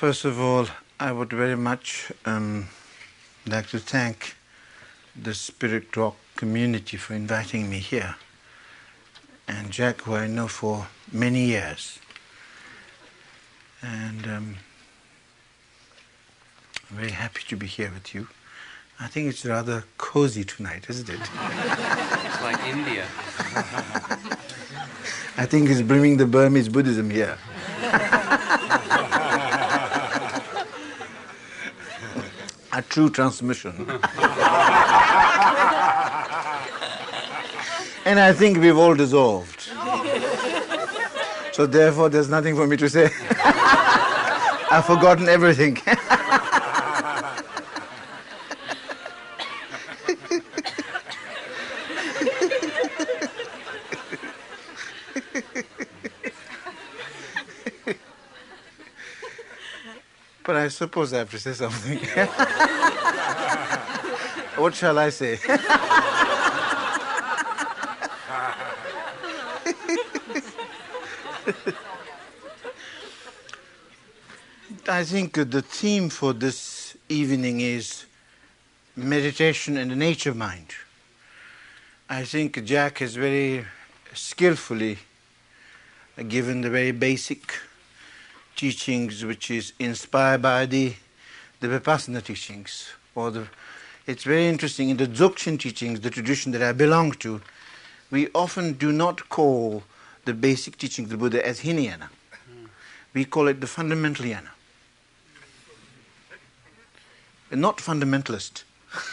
First 0.00 0.24
of 0.24 0.40
all, 0.40 0.66
I 0.98 1.12
would 1.12 1.30
very 1.30 1.58
much 1.58 2.10
um, 2.24 2.68
like 3.46 3.66
to 3.68 3.78
thank 3.78 4.34
the 5.14 5.34
Spirit 5.34 5.94
Rock 5.94 6.16
community 6.36 6.96
for 6.96 7.12
inviting 7.12 7.68
me 7.68 7.80
here, 7.80 8.14
and 9.46 9.70
Jack, 9.70 10.00
who 10.00 10.14
I 10.14 10.26
know 10.26 10.48
for 10.48 10.86
many 11.12 11.44
years. 11.44 11.98
And 13.82 14.24
um, 14.24 14.56
I'm 16.88 16.96
very 16.96 17.10
happy 17.10 17.42
to 17.48 17.56
be 17.56 17.66
here 17.66 17.90
with 17.92 18.14
you. 18.14 18.28
I 18.98 19.06
think 19.06 19.28
it's 19.28 19.44
rather 19.44 19.84
cozy 19.98 20.44
tonight, 20.44 20.86
isn't 20.88 21.10
it? 21.10 21.20
It's 21.20 22.42
like 22.42 22.58
India. 22.64 23.04
I 25.36 25.44
think 25.44 25.68
it's 25.68 25.82
bringing 25.82 26.16
the 26.16 26.24
Burmese 26.24 26.70
Buddhism 26.70 27.10
here. 27.10 27.36
A 32.72 32.82
true 32.82 33.10
transmission. 33.10 33.72
and 38.04 38.20
I 38.20 38.32
think 38.32 38.58
we've 38.58 38.78
all 38.78 38.94
dissolved. 38.94 39.60
So 41.52 41.66
therefore, 41.66 42.08
there's 42.08 42.28
nothing 42.28 42.54
for 42.54 42.66
me 42.66 42.76
to 42.76 42.88
say. 42.88 43.10
I've 44.72 44.86
forgotten 44.86 45.28
everything. 45.28 45.78
but 60.44 60.56
I 60.56 60.68
suppose 60.80 61.12
I 61.12 61.18
have 61.18 61.30
to 61.32 61.38
say 61.38 61.52
something. 61.52 61.98
what 64.56 64.74
shall 64.74 64.98
I 64.98 65.10
say? 65.10 65.34
I 74.88 75.04
think 75.04 75.34
the 75.34 75.60
theme 75.60 76.08
for 76.08 76.32
this 76.32 76.96
evening 77.10 77.60
is 77.60 78.06
meditation 78.96 79.76
and 79.76 79.90
the 79.90 79.96
nature 79.96 80.32
mind. 80.32 80.68
I 82.08 82.24
think 82.24 82.64
Jack 82.64 83.00
has 83.00 83.16
very 83.16 83.66
skillfully 84.14 84.96
given 86.26 86.62
the 86.62 86.70
very 86.70 86.92
basic 86.92 87.52
teachings 88.60 89.24
which 89.24 89.50
is 89.50 89.72
inspired 89.78 90.42
by 90.42 90.66
the, 90.66 90.92
the 91.60 91.66
Vipassana 91.66 92.22
teachings. 92.22 92.90
Or 93.14 93.30
the, 93.30 93.46
it's 94.06 94.24
very 94.24 94.48
interesting 94.48 94.90
in 94.90 94.98
the 94.98 95.06
Dzogchen 95.06 95.58
teachings, 95.58 96.00
the 96.00 96.10
tradition 96.10 96.52
that 96.52 96.62
I 96.62 96.72
belong 96.72 97.12
to, 97.24 97.40
we 98.10 98.28
often 98.34 98.74
do 98.74 98.92
not 98.92 99.30
call 99.30 99.82
the 100.26 100.34
basic 100.34 100.76
teachings 100.76 101.06
of 101.06 101.12
the 101.12 101.16
Buddha 101.16 101.46
as 101.46 101.60
Hinayana. 101.60 102.10
We 103.14 103.24
call 103.24 103.48
it 103.48 103.62
the 103.62 103.66
fundamental 103.66 104.26
yana. 104.26 104.50
And 107.50 107.62
Not 107.62 107.78
fundamentalist. 107.78 108.64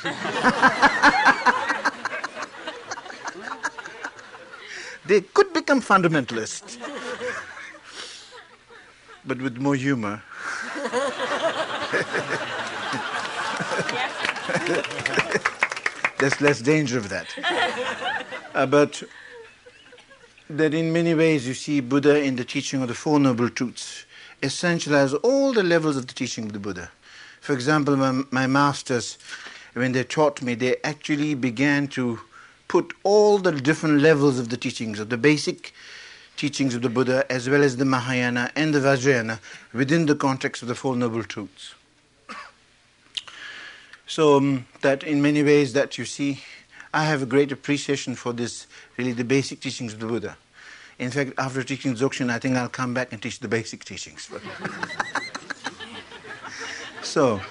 they 5.05 5.21
could 5.21 5.53
become 5.53 5.81
fundamentalists, 5.81 6.77
but 9.27 9.41
with 9.41 9.57
more 9.57 9.75
humor. 9.75 10.21
There's 16.19 16.41
less 16.41 16.61
danger 16.61 16.97
of 16.97 17.09
that. 17.09 17.27
Uh, 18.55 18.65
but 18.65 19.03
that 20.49 20.73
in 20.73 20.91
many 20.91 21.13
ways 21.13 21.47
you 21.47 21.53
see 21.53 21.79
Buddha 21.79 22.23
in 22.23 22.37
the 22.37 22.45
teaching 22.45 22.81
of 22.81 22.87
the 22.87 22.93
Four 22.95 23.19
Noble 23.19 23.49
Truths 23.49 24.05
essentialize 24.41 25.17
all 25.23 25.53
the 25.53 25.63
levels 25.63 25.97
of 25.97 26.07
the 26.07 26.13
teaching 26.13 26.45
of 26.45 26.53
the 26.53 26.59
Buddha. 26.59 26.89
For 27.41 27.53
example, 27.53 27.95
my, 27.97 28.23
my 28.31 28.47
masters, 28.47 29.17
when 29.73 29.91
they 29.91 30.03
taught 30.03 30.41
me, 30.41 30.55
they 30.55 30.77
actually 30.83 31.35
began 31.35 31.87
to 31.89 32.19
put 32.67 32.93
all 33.03 33.37
the 33.37 33.51
different 33.51 34.01
levels 34.01 34.39
of 34.39 34.49
the 34.49 34.57
teachings, 34.57 34.99
of 34.99 35.09
the 35.09 35.17
basic 35.17 35.73
teachings 36.37 36.75
of 36.75 36.81
the 36.81 36.89
Buddha, 36.89 37.29
as 37.29 37.49
well 37.49 37.63
as 37.63 37.77
the 37.77 37.85
Mahayana 37.85 38.51
and 38.55 38.73
the 38.73 38.79
Vajrayana, 38.79 39.39
within 39.73 40.05
the 40.05 40.15
context 40.15 40.61
of 40.61 40.67
the 40.67 40.75
Four 40.75 40.95
Noble 40.95 41.23
Truths. 41.23 41.73
So 44.05 44.37
um, 44.37 44.65
that 44.81 45.03
in 45.03 45.21
many 45.21 45.43
ways 45.43 45.73
that 45.73 45.97
you 45.97 46.05
see, 46.05 46.41
I 46.93 47.03
have 47.03 47.21
a 47.21 47.25
great 47.25 47.51
appreciation 47.51 48.15
for 48.15 48.31
this, 48.31 48.65
really 48.95 49.11
the 49.11 49.25
basic 49.25 49.59
teachings 49.59 49.93
of 49.93 49.99
the 49.99 50.05
Buddha. 50.05 50.37
In 50.97 51.11
fact, 51.11 51.33
after 51.37 51.61
teaching 51.61 51.93
Dzogchen, 51.93 52.31
I 52.31 52.39
think 52.39 52.55
I'll 52.55 52.69
come 52.69 52.93
back 52.93 53.11
and 53.11 53.21
teach 53.21 53.39
the 53.39 53.47
basic 53.47 53.83
teachings. 53.83 54.29
so, 57.03 57.41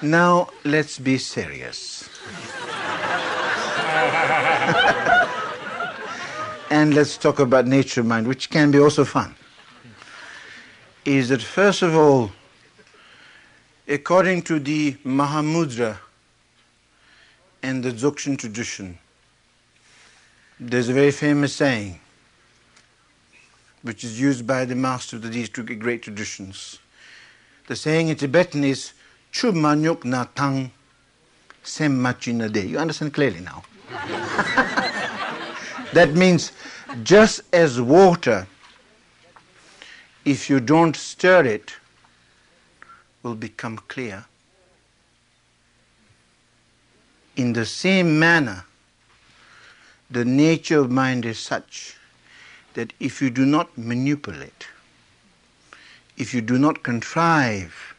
now 0.00 0.48
let's 0.64 0.98
be 0.98 1.18
serious. 1.18 2.08
and 6.70 6.94
let's 6.94 7.16
talk 7.16 7.38
about 7.38 7.66
nature 7.66 8.02
mind, 8.02 8.26
which 8.26 8.50
can 8.50 8.70
be 8.70 8.78
also 8.78 9.04
fun. 9.04 9.34
Is 11.04 11.28
that 11.28 11.42
first 11.42 11.82
of 11.82 11.94
all, 11.94 12.32
according 13.86 14.42
to 14.42 14.58
the 14.58 14.94
Mahamudra 15.04 15.98
and 17.62 17.82
the 17.82 17.92
Dzogchen 17.92 18.38
tradition, 18.38 18.98
there's 20.58 20.88
a 20.88 20.92
very 20.92 21.10
famous 21.10 21.54
saying 21.54 22.00
which 23.82 24.02
is 24.02 24.20
used 24.20 24.46
by 24.46 24.64
the 24.64 24.74
master 24.74 25.16
of 25.16 25.32
these 25.32 25.48
two 25.48 25.62
great 25.62 26.02
traditions. 26.02 26.80
The 27.68 27.76
saying 27.76 28.08
in 28.08 28.16
Tibetan 28.16 28.64
is 28.64 28.92
Chu 29.30 29.52
manyuk 29.52 30.04
na 30.04 30.24
tang 30.34 30.72
sem 31.62 32.00
machina 32.00 32.48
de. 32.48 32.66
You 32.66 32.78
understand 32.78 33.14
clearly 33.14 33.40
now. 33.40 33.62
that 35.96 36.14
means 36.14 36.52
just 37.02 37.40
as 37.54 37.80
water, 37.80 38.46
if 40.26 40.50
you 40.50 40.60
don't 40.60 40.94
stir 40.94 41.44
it, 41.44 41.72
will 43.22 43.34
become 43.34 43.78
clear. 43.88 44.26
In 47.36 47.54
the 47.54 47.64
same 47.64 48.18
manner, 48.18 48.64
the 50.10 50.24
nature 50.24 50.80
of 50.80 50.90
mind 50.90 51.24
is 51.24 51.38
such 51.38 51.96
that 52.74 52.92
if 53.00 53.22
you 53.22 53.30
do 53.30 53.46
not 53.46 53.76
manipulate, 53.78 54.66
if 56.18 56.34
you 56.34 56.42
do 56.42 56.58
not 56.58 56.82
contrive, 56.82 57.94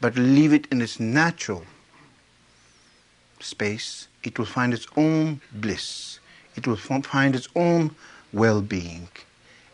but 0.00 0.16
leave 0.16 0.52
it 0.52 0.66
in 0.70 0.80
its 0.80 1.00
natural 1.00 1.64
space, 3.40 4.06
it 4.22 4.38
will 4.38 4.46
find 4.46 4.72
its 4.72 4.86
own 4.96 5.40
bliss. 5.52 6.20
It 6.56 6.66
will 6.66 6.76
find 6.76 7.34
its 7.34 7.48
own 7.54 7.94
well 8.32 8.60
being 8.60 9.08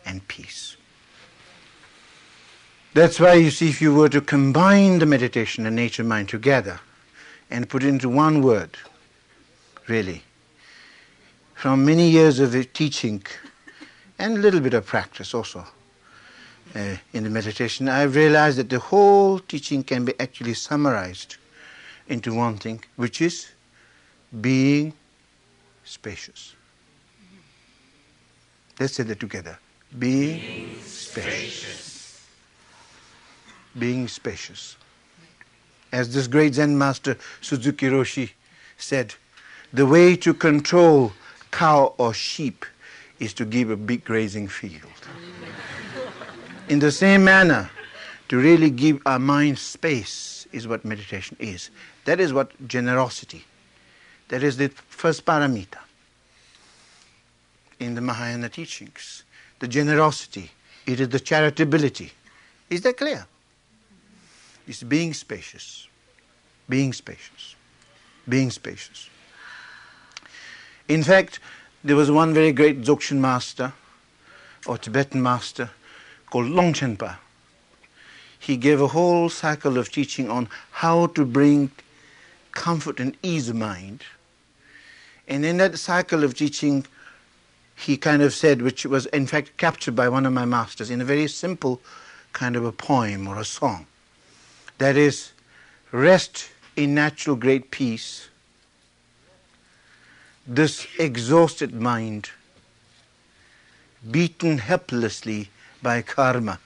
and 0.05 0.27
peace. 0.27 0.77
That's 2.93 3.19
why 3.19 3.33
you 3.33 3.51
see, 3.51 3.69
if 3.69 3.81
you 3.81 3.93
were 3.93 4.09
to 4.09 4.21
combine 4.21 4.99
the 4.99 5.05
meditation 5.05 5.65
and 5.65 5.75
nature 5.75 6.03
mind 6.03 6.29
together 6.29 6.79
and 7.51 7.69
put 7.69 7.83
it 7.83 7.87
into 7.87 8.09
one 8.09 8.41
word, 8.41 8.77
really, 9.87 10.23
from 11.53 11.85
many 11.85 12.09
years 12.09 12.39
of 12.39 12.51
teaching 12.73 13.23
and 14.17 14.37
a 14.37 14.39
little 14.39 14.59
bit 14.59 14.73
of 14.73 14.85
practice 14.85 15.33
also 15.33 15.65
uh, 16.75 16.95
in 17.13 17.23
the 17.23 17.29
meditation, 17.29 17.87
I've 17.87 18.15
realized 18.15 18.57
that 18.57 18.69
the 18.69 18.79
whole 18.79 19.39
teaching 19.39 19.83
can 19.83 20.05
be 20.05 20.19
actually 20.19 20.53
summarized 20.53 21.37
into 22.07 22.33
one 22.33 22.57
thing, 22.57 22.83
which 22.95 23.21
is 23.21 23.49
being 24.41 24.93
spacious. 25.83 26.55
Let's 28.79 28.93
say 28.93 29.03
that 29.03 29.19
together. 29.19 29.59
Being, 29.97 30.39
being 30.39 30.75
spacious. 30.81 31.61
spacious. 31.61 32.27
Being 33.77 34.07
spacious. 34.07 34.77
As 35.91 36.13
this 36.13 36.27
great 36.27 36.53
Zen 36.53 36.77
master 36.77 37.17
Suzuki 37.41 37.87
Roshi 37.87 38.31
said, 38.77 39.15
the 39.73 39.85
way 39.85 40.15
to 40.17 40.33
control 40.33 41.11
cow 41.51 41.93
or 41.97 42.13
sheep 42.13 42.65
is 43.19 43.33
to 43.33 43.45
give 43.45 43.69
a 43.69 43.75
big 43.75 44.05
grazing 44.05 44.47
field. 44.47 44.83
In 46.69 46.79
the 46.79 46.91
same 46.91 47.23
manner, 47.23 47.69
to 48.29 48.37
really 48.37 48.69
give 48.69 49.01
our 49.05 49.19
mind 49.19 49.57
space 49.57 50.47
is 50.51 50.67
what 50.67 50.85
meditation 50.85 51.35
is. 51.39 51.71
That 52.05 52.19
is 52.19 52.31
what 52.31 52.51
generosity. 52.67 53.43
That 54.29 54.43
is 54.43 54.57
the 54.57 54.69
first 54.69 55.25
paramita 55.25 55.79
in 57.79 57.95
the 57.95 58.01
Mahayana 58.01 58.49
teachings. 58.49 59.23
The 59.59 59.67
generosity. 59.67 60.51
It 60.85 60.99
is 60.99 61.09
the 61.09 61.19
charitability. 61.19 62.11
Is 62.69 62.81
that 62.81 62.97
clear? 62.97 63.25
It's 64.67 64.83
being 64.83 65.13
spacious. 65.13 65.87
Being 66.67 66.93
spacious. 66.93 67.55
Being 68.27 68.51
spacious. 68.51 69.09
In 70.87 71.03
fact, 71.03 71.39
there 71.83 71.95
was 71.95 72.11
one 72.11 72.33
very 72.33 72.51
great 72.51 72.81
Dzogchen 72.81 73.17
master 73.17 73.73
or 74.67 74.77
Tibetan 74.77 75.21
master 75.21 75.69
called 76.29 76.47
Longchenpa. 76.47 77.17
He 78.39 78.57
gave 78.57 78.81
a 78.81 78.87
whole 78.87 79.29
cycle 79.29 79.77
of 79.77 79.91
teaching 79.91 80.29
on 80.29 80.47
how 80.71 81.07
to 81.07 81.25
bring 81.25 81.71
comfort 82.51 82.99
and 82.99 83.15
ease 83.21 83.49
of 83.49 83.55
mind. 83.55 84.03
And 85.27 85.45
in 85.45 85.57
that 85.57 85.77
cycle 85.77 86.23
of 86.23 86.35
teaching, 86.35 86.85
he 87.79 87.95
kind 87.95 88.21
of 88.21 88.33
said, 88.33 88.61
which 88.61 88.85
was 88.85 89.05
in 89.07 89.25
fact 89.25 89.55
captured 89.55 89.95
by 89.95 90.09
one 90.09 90.25
of 90.25 90.33
my 90.33 90.43
masters 90.43 90.89
in 90.89 90.99
a 90.99 91.05
very 91.05 91.27
simple 91.27 91.79
kind 92.33 92.57
of 92.57 92.65
a 92.65 92.73
poem 92.73 93.27
or 93.27 93.39
a 93.39 93.45
song. 93.45 93.87
That 94.79 94.97
is, 94.97 95.31
rest 95.91 96.49
in 96.75 96.93
natural 96.93 97.37
great 97.37 97.71
peace. 97.71 98.27
This 100.45 100.87
exhausted 100.97 101.73
mind, 101.73 102.31
beaten 104.11 104.57
helplessly 104.57 105.49
by 105.81 106.01
karma 106.01 106.59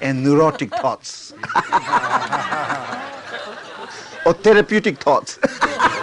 and 0.00 0.24
neurotic 0.24 0.74
thoughts 0.74 1.32
or 4.26 4.34
therapeutic 4.34 4.98
thoughts. 4.98 5.38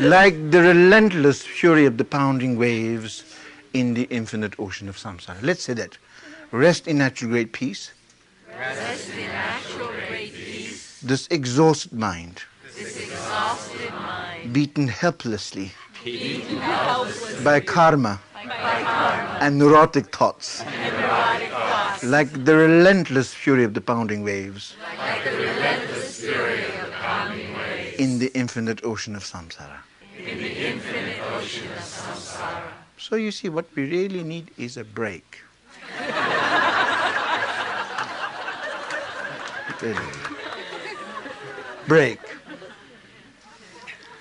like 0.00 0.50
the 0.50 0.62
relentless 0.62 1.42
fury 1.42 1.86
of 1.86 1.96
the 1.96 2.04
pounding 2.04 2.56
waves 2.56 3.24
in 3.74 3.94
the 3.94 4.04
infinite 4.04 4.54
ocean 4.58 4.88
of 4.88 4.96
samsara. 4.96 5.40
Let's 5.42 5.62
say 5.62 5.74
that. 5.74 5.98
Rest 6.50 6.88
in 6.88 6.98
natural 6.98 7.30
great 7.30 7.52
peace. 7.52 7.92
Rest 8.48 9.10
in 9.10 9.26
natural 9.26 9.88
great 9.88 10.32
peace. 10.32 11.00
This 11.02 11.28
exhausted 11.30 11.92
mind, 11.92 12.42
This 12.74 12.96
exhausted 12.96 13.92
mind, 13.92 14.52
beaten 14.52 14.88
helplessly. 14.88 15.72
Beaten 16.04 16.56
helplessly. 16.58 17.44
By 17.44 17.60
karma. 17.60 18.20
By 18.34 18.46
karma. 18.46 19.38
And 19.40 19.58
neurotic 19.58 20.14
thoughts, 20.14 20.62
and 20.62 20.96
neurotic 20.96 21.50
thoughts, 21.50 22.04
like 22.04 22.44
the 22.44 22.56
relentless 22.56 23.34
fury 23.34 23.64
of 23.64 23.74
the 23.74 23.80
pounding 23.80 24.24
waves. 24.24 24.74
Like 24.96 25.24
the 25.24 25.36
relentless 25.36 26.20
fury 26.20 26.64
in 27.98 28.18
the 28.20 28.30
infinite 28.32 28.84
ocean 28.84 29.16
of 29.16 29.24
samsara. 29.24 29.82
in 30.16 30.38
the 30.38 30.52
infinite 30.70 31.20
ocean 31.34 31.66
of 31.72 31.82
samsara. 31.82 32.70
So 32.96 33.16
you 33.16 33.30
see, 33.30 33.48
what 33.48 33.66
we 33.74 33.90
really 33.90 34.22
need 34.22 34.52
is 34.56 34.76
a 34.76 34.84
break. 34.84 35.42
Break. 41.86 42.20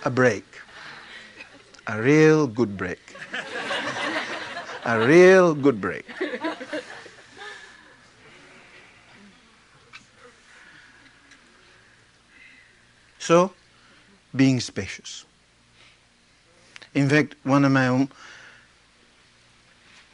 A 0.05 0.09
break. 0.09 0.45
A 1.87 2.01
real 2.01 2.47
good 2.47 2.77
break. 2.77 3.15
A 4.85 5.05
real 5.05 5.53
good 5.53 5.81
break. 5.81 6.05
So, 13.19 13.51
being 14.35 14.59
spacious. 14.59 15.25
In 16.93 17.09
fact, 17.09 17.35
one 17.43 17.65
of 17.65 17.71
my 17.71 17.87
own, 17.87 18.09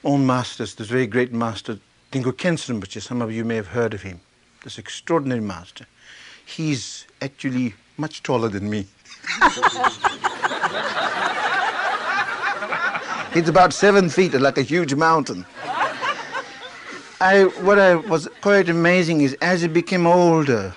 own 0.04 0.26
masters, 0.26 0.76
this 0.76 0.88
very 0.88 1.08
great 1.08 1.32
master, 1.32 1.80
Dilgo 2.12 2.34
Khyentse 2.34 2.70
Rinpoche, 2.70 3.02
some 3.02 3.22
of 3.22 3.32
you 3.32 3.46
may 3.46 3.56
have 3.56 3.68
heard 3.68 3.94
of 3.94 4.02
him, 4.02 4.20
this 4.64 4.78
extraordinary 4.78 5.42
master. 5.42 5.86
He's 6.46 7.06
actually 7.22 7.74
much 7.98 8.24
taller 8.24 8.50
than 8.50 8.70
me. 8.70 8.86
He's 13.34 13.50
about 13.50 13.74
seven 13.74 14.10
feet, 14.10 14.34
like 14.34 14.60
a 14.60 14.62
huge 14.62 14.94
mountain. 14.94 15.46
I, 17.20 17.46
what 17.62 17.80
I 17.80 17.96
was 17.96 18.28
quite 18.42 18.70
amazing 18.70 19.22
is 19.22 19.34
as 19.42 19.62
he 19.62 19.68
became 19.68 20.06
older, 20.06 20.76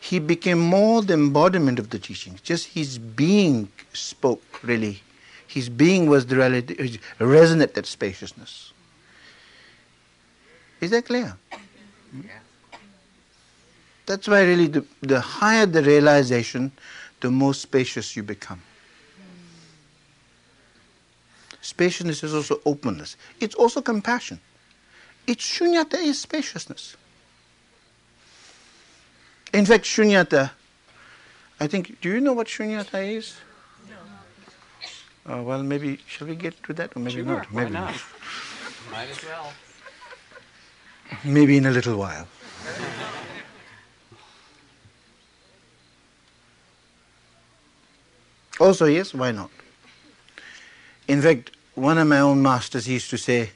he 0.00 0.18
became 0.18 0.58
more 0.58 1.02
the 1.02 1.14
embodiment 1.14 1.78
of 1.78 1.90
the 1.90 1.98
teachings. 1.98 2.40
Just 2.40 2.68
his 2.68 2.98
being 2.98 3.68
spoke, 3.92 4.42
really. 4.62 5.02
His 5.46 5.68
being 5.68 6.08
was 6.08 6.26
the 6.26 6.36
reality, 6.36 6.98
resonate 7.18 7.74
that 7.74 7.86
spaciousness. 7.86 8.72
Is 10.80 10.90
that 10.90 11.04
clear? 11.04 11.36
That's 14.06 14.26
why, 14.26 14.42
really, 14.42 14.68
the, 14.68 14.84
the 15.02 15.20
higher 15.20 15.66
the 15.66 15.82
realization, 15.82 16.72
the 17.20 17.30
more 17.30 17.52
spacious 17.52 18.16
you 18.16 18.22
become. 18.22 18.62
Spaciousness 21.60 22.24
is 22.24 22.34
also 22.34 22.60
openness. 22.64 23.16
It's 23.38 23.54
also 23.54 23.82
compassion. 23.82 24.40
It's 25.26 25.44
shunyata 25.44 25.94
is 25.94 26.18
spaciousness. 26.18 26.96
In 29.52 29.66
fact, 29.66 29.84
shunyata, 29.84 30.50
I 31.58 31.66
think, 31.66 32.00
do 32.00 32.08
you 32.08 32.20
know 32.20 32.32
what 32.32 32.46
shunyata 32.46 33.16
is? 33.16 33.36
No. 35.26 35.34
Uh, 35.34 35.42
well, 35.42 35.62
maybe, 35.62 35.98
shall 36.06 36.28
we 36.28 36.36
get 36.36 36.62
to 36.64 36.72
that 36.74 36.96
or 36.96 37.00
maybe 37.00 37.16
Sure, 37.16 37.24
not? 37.24 37.52
why 37.52 37.62
Maybe 37.64 37.74
not? 37.74 37.94
Might 38.92 39.08
as 39.10 39.24
well. 39.24 39.52
Maybe 41.24 41.56
in 41.56 41.66
a 41.66 41.70
little 41.70 41.96
while. 41.96 42.28
Also, 48.60 48.84
yes, 48.84 49.14
why 49.14 49.32
not? 49.32 49.50
In 51.08 51.22
fact, 51.22 51.52
one 51.74 51.96
of 51.96 52.06
my 52.06 52.20
own 52.20 52.42
masters 52.42 52.86
used 52.86 53.08
to 53.08 53.16
say, 53.16 53.50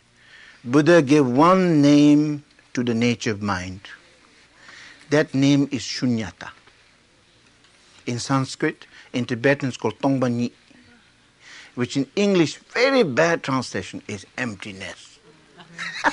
Buddha 0.64 1.02
gave 1.02 1.26
one 1.26 1.82
name 1.82 2.43
to 2.73 2.82
the 2.82 2.94
nature 2.94 3.32
of 3.32 3.43
mind. 3.43 3.81
That 5.14 5.32
name 5.32 5.69
is 5.70 5.82
shunyata. 5.82 6.50
In 8.05 8.19
Sanskrit, 8.19 8.88
in 9.12 9.25
Tibetan, 9.26 9.69
it's 9.69 9.76
called 9.76 9.96
Tongba 10.00 10.50
which 11.76 11.96
in 11.96 12.08
English, 12.16 12.56
very 12.56 13.04
bad 13.04 13.44
translation, 13.44 14.02
is 14.09 14.26
emptiness. 14.37 15.21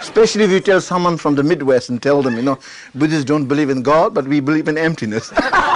Especially 0.00 0.44
if 0.44 0.50
you 0.50 0.60
tell 0.60 0.80
someone 0.80 1.18
from 1.18 1.34
the 1.34 1.42
Midwest 1.42 1.90
and 1.90 2.02
tell 2.02 2.22
them, 2.22 2.34
you 2.34 2.42
know, 2.42 2.58
Buddhists 2.94 3.26
don't 3.26 3.46
believe 3.46 3.68
in 3.68 3.82
God, 3.82 4.14
but 4.14 4.26
we 4.26 4.40
believe 4.40 4.66
in 4.66 4.78
emptiness. 4.78 5.30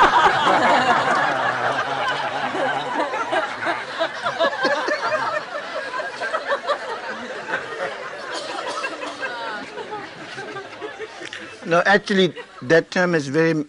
no, 11.70 11.82
actually, 11.86 12.34
that 12.62 12.90
term 12.90 13.14
is 13.14 13.28
very 13.28 13.64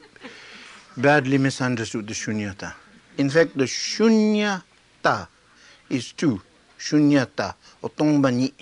badly 0.98 1.38
misunderstood, 1.38 2.08
the 2.08 2.13
shunyata. 2.13 2.74
In 3.20 3.29
fact, 3.29 3.55
the 3.55 3.65
shunyata 3.65 5.27
is 5.89 6.12
two, 6.12 6.41
shunyata 6.79 7.53
or 7.84 7.91
tongbani. 7.91 8.53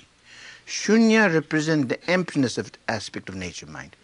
Shunya 0.66 1.32
represents 1.32 1.88
the 1.88 2.10
emptiness 2.10 2.58
of 2.58 2.70
the 2.70 2.78
aspect 2.88 3.30
of 3.30 3.34
nature 3.34 3.66
mind. 3.66 3.96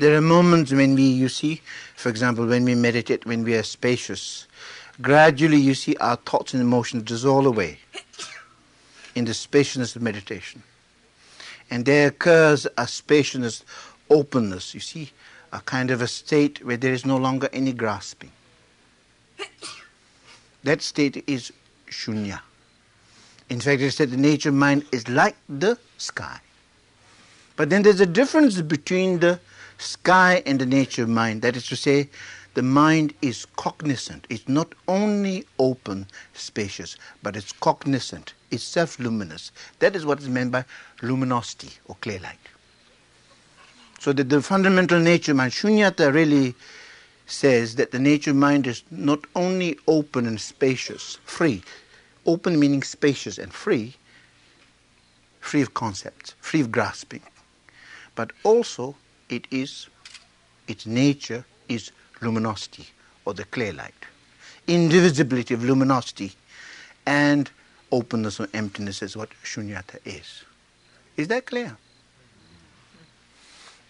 There 0.00 0.16
are 0.16 0.20
moments 0.20 0.72
when 0.72 0.96
we, 0.96 1.04
you 1.04 1.28
see, 1.28 1.62
for 1.94 2.08
example, 2.08 2.44
when 2.46 2.64
we 2.64 2.74
meditate, 2.74 3.24
when 3.24 3.44
we 3.44 3.54
are 3.54 3.62
spacious, 3.62 4.48
gradually 5.00 5.58
you 5.58 5.74
see 5.74 5.94
our 5.96 6.16
thoughts 6.16 6.54
and 6.54 6.62
emotions 6.62 7.04
dissolve 7.04 7.46
away 7.46 7.78
in 9.14 9.26
the 9.26 9.34
spaciousness 9.34 9.94
of 9.94 10.02
meditation. 10.02 10.62
And 11.70 11.86
there 11.86 12.08
occurs 12.08 12.66
a 12.76 12.86
spaciousness, 12.86 13.64
openness, 14.12 14.74
you 14.74 14.80
see, 14.80 15.10
a 15.52 15.60
kind 15.60 15.90
of 15.90 16.00
a 16.02 16.06
state 16.06 16.64
where 16.64 16.76
there 16.76 16.92
is 16.92 17.04
no 17.04 17.16
longer 17.16 17.48
any 17.52 17.72
grasping. 17.72 18.32
That 20.64 20.80
state 20.80 21.24
is 21.26 21.52
shunya. 21.90 22.40
In 23.48 23.60
fact, 23.60 23.82
it 23.82 23.90
said 23.90 24.12
the 24.12 24.16
nature 24.16 24.50
of 24.50 24.54
mind 24.54 24.84
is 24.92 25.08
like 25.08 25.36
the 25.48 25.76
sky. 25.98 26.38
But 27.56 27.68
then 27.68 27.82
there's 27.82 28.00
a 28.00 28.06
difference 28.06 28.60
between 28.60 29.18
the 29.18 29.40
sky 29.78 30.42
and 30.46 30.60
the 30.60 30.66
nature 30.66 31.02
of 31.02 31.08
mind. 31.08 31.42
That 31.42 31.56
is 31.56 31.66
to 31.66 31.76
say, 31.76 32.08
the 32.54 32.62
mind 32.62 33.14
is 33.22 33.46
cognizant. 33.56 34.26
It's 34.30 34.48
not 34.48 34.74
only 34.86 35.46
open, 35.58 36.06
spacious, 36.34 36.96
but 37.22 37.34
it's 37.36 37.52
cognizant. 37.52 38.34
It's 38.50 38.62
self 38.62 38.98
luminous. 38.98 39.50
That 39.80 39.96
is 39.96 40.06
what 40.06 40.20
is 40.20 40.28
meant 40.28 40.52
by 40.52 40.64
luminosity 41.02 41.72
or 41.86 41.96
clear 42.00 42.20
light. 42.20 42.38
So 44.02 44.12
that 44.14 44.30
the 44.30 44.42
fundamental 44.42 44.98
nature 44.98 45.32
mind, 45.32 45.52
shunyata, 45.52 46.12
really 46.12 46.56
says 47.26 47.76
that 47.76 47.92
the 47.92 48.00
nature 48.00 48.34
mind 48.34 48.66
is 48.66 48.82
not 48.90 49.20
only 49.36 49.78
open 49.86 50.26
and 50.26 50.40
spacious, 50.40 51.20
free, 51.24 51.62
open 52.26 52.58
meaning 52.58 52.82
spacious 52.82 53.38
and 53.38 53.52
free, 53.52 53.94
free 55.38 55.62
of 55.62 55.72
concepts, 55.74 56.34
free 56.40 56.62
of 56.62 56.72
grasping. 56.72 57.22
But 58.16 58.32
also, 58.42 58.96
it 59.28 59.46
is, 59.52 59.86
its 60.66 60.84
nature 60.84 61.44
is 61.68 61.92
luminosity 62.20 62.88
or 63.24 63.34
the 63.34 63.44
clear 63.44 63.72
light, 63.72 63.94
indivisibility 64.66 65.54
of 65.54 65.62
luminosity, 65.62 66.32
and 67.06 67.48
openness 67.92 68.40
or 68.40 68.48
emptiness 68.52 69.00
is 69.00 69.16
what 69.16 69.28
shunyata 69.44 70.00
is. 70.04 70.42
Is 71.16 71.28
that 71.28 71.46
clear? 71.46 71.76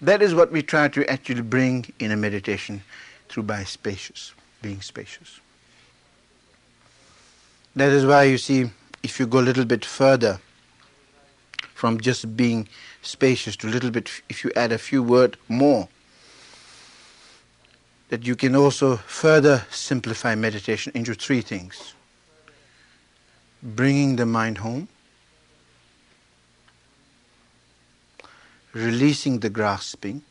That 0.02 0.20
is 0.20 0.34
what 0.34 0.50
we 0.50 0.62
try 0.62 0.88
to 0.88 1.08
actually 1.08 1.42
bring 1.42 1.86
in 2.00 2.10
a 2.10 2.16
meditation 2.16 2.82
through 3.28 3.44
by 3.44 3.62
spacious, 3.62 4.34
being 4.60 4.80
spacious. 4.80 5.40
That 7.76 7.92
is 7.92 8.04
why 8.04 8.24
you 8.24 8.36
see, 8.36 8.70
if 9.04 9.20
you 9.20 9.26
go 9.26 9.38
a 9.38 9.46
little 9.46 9.64
bit 9.64 9.84
further 9.84 10.40
from 11.74 12.00
just 12.00 12.36
being 12.36 12.68
spacious 13.00 13.56
to 13.56 13.68
a 13.68 13.70
little 13.70 13.90
bit, 13.90 14.10
if 14.28 14.42
you 14.44 14.50
add 14.56 14.72
a 14.72 14.78
few 14.78 15.02
words 15.04 15.38
more, 15.48 15.88
that 18.08 18.26
you 18.26 18.36
can 18.36 18.56
also 18.56 18.96
further 18.96 19.64
simplify 19.70 20.34
meditation 20.34 20.92
into 20.94 21.14
three 21.14 21.40
things 21.40 21.94
bringing 23.62 24.16
the 24.16 24.26
mind 24.26 24.58
home, 24.58 24.88
releasing 28.72 29.40
the 29.40 29.50
grasping, 29.50 30.22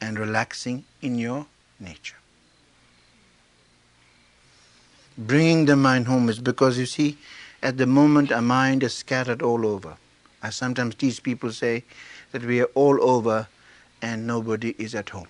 and 0.00 0.18
relaxing 0.18 0.84
in 1.02 1.18
your 1.18 1.46
nature 1.80 2.16
bringing 5.18 5.64
the 5.64 5.76
mind 5.76 6.06
home 6.06 6.28
is 6.28 6.38
because 6.38 6.78
you 6.78 6.86
see, 6.86 7.16
at 7.62 7.78
the 7.78 7.86
moment 7.86 8.30
our 8.30 8.42
mind 8.42 8.82
is 8.82 8.94
scattered 8.94 9.42
all 9.42 9.66
over. 9.66 9.96
I 10.42 10.50
sometimes 10.50 10.94
teach 10.94 11.22
people 11.22 11.52
say 11.52 11.84
that 12.32 12.44
we 12.44 12.60
are 12.60 12.70
all 12.74 13.02
over 13.02 13.48
and 14.02 14.26
nobody 14.26 14.74
is 14.78 14.94
at 14.94 15.08
home. 15.08 15.28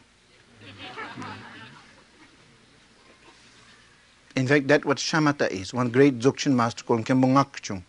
In 4.34 4.46
fact, 4.46 4.68
that's 4.68 4.84
what 4.84 4.98
shamatha 4.98 5.50
is. 5.50 5.72
One 5.72 5.88
great 5.88 6.18
Dzogchen 6.18 6.52
master 6.52 6.84
called 6.84 7.06
Khenpo 7.06 7.26
Ngakchung. 7.26 7.82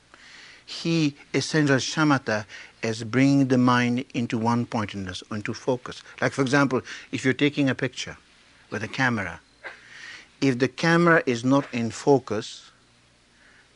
He 0.68 1.16
essential 1.34 1.78
shamatha 1.78 2.46
as 2.84 3.06
bringing 3.06 3.48
the 3.48 3.58
mind 3.58 4.04
into 4.14 4.38
one 4.38 4.66
pointedness, 4.66 5.24
into 5.32 5.54
focus. 5.54 6.04
Like, 6.22 6.34
for 6.34 6.42
example, 6.42 6.82
if 7.14 7.24
you're 7.24 7.34
taking 7.34 7.70
a 7.70 7.74
picture 7.74 8.18
with 8.70 8.84
a 8.84 8.88
camera, 8.90 9.40
if 10.42 10.60
the 10.60 10.68
camera 10.68 11.24
is 11.26 11.46
not 11.46 11.74
in 11.74 11.90
focus, 11.90 12.70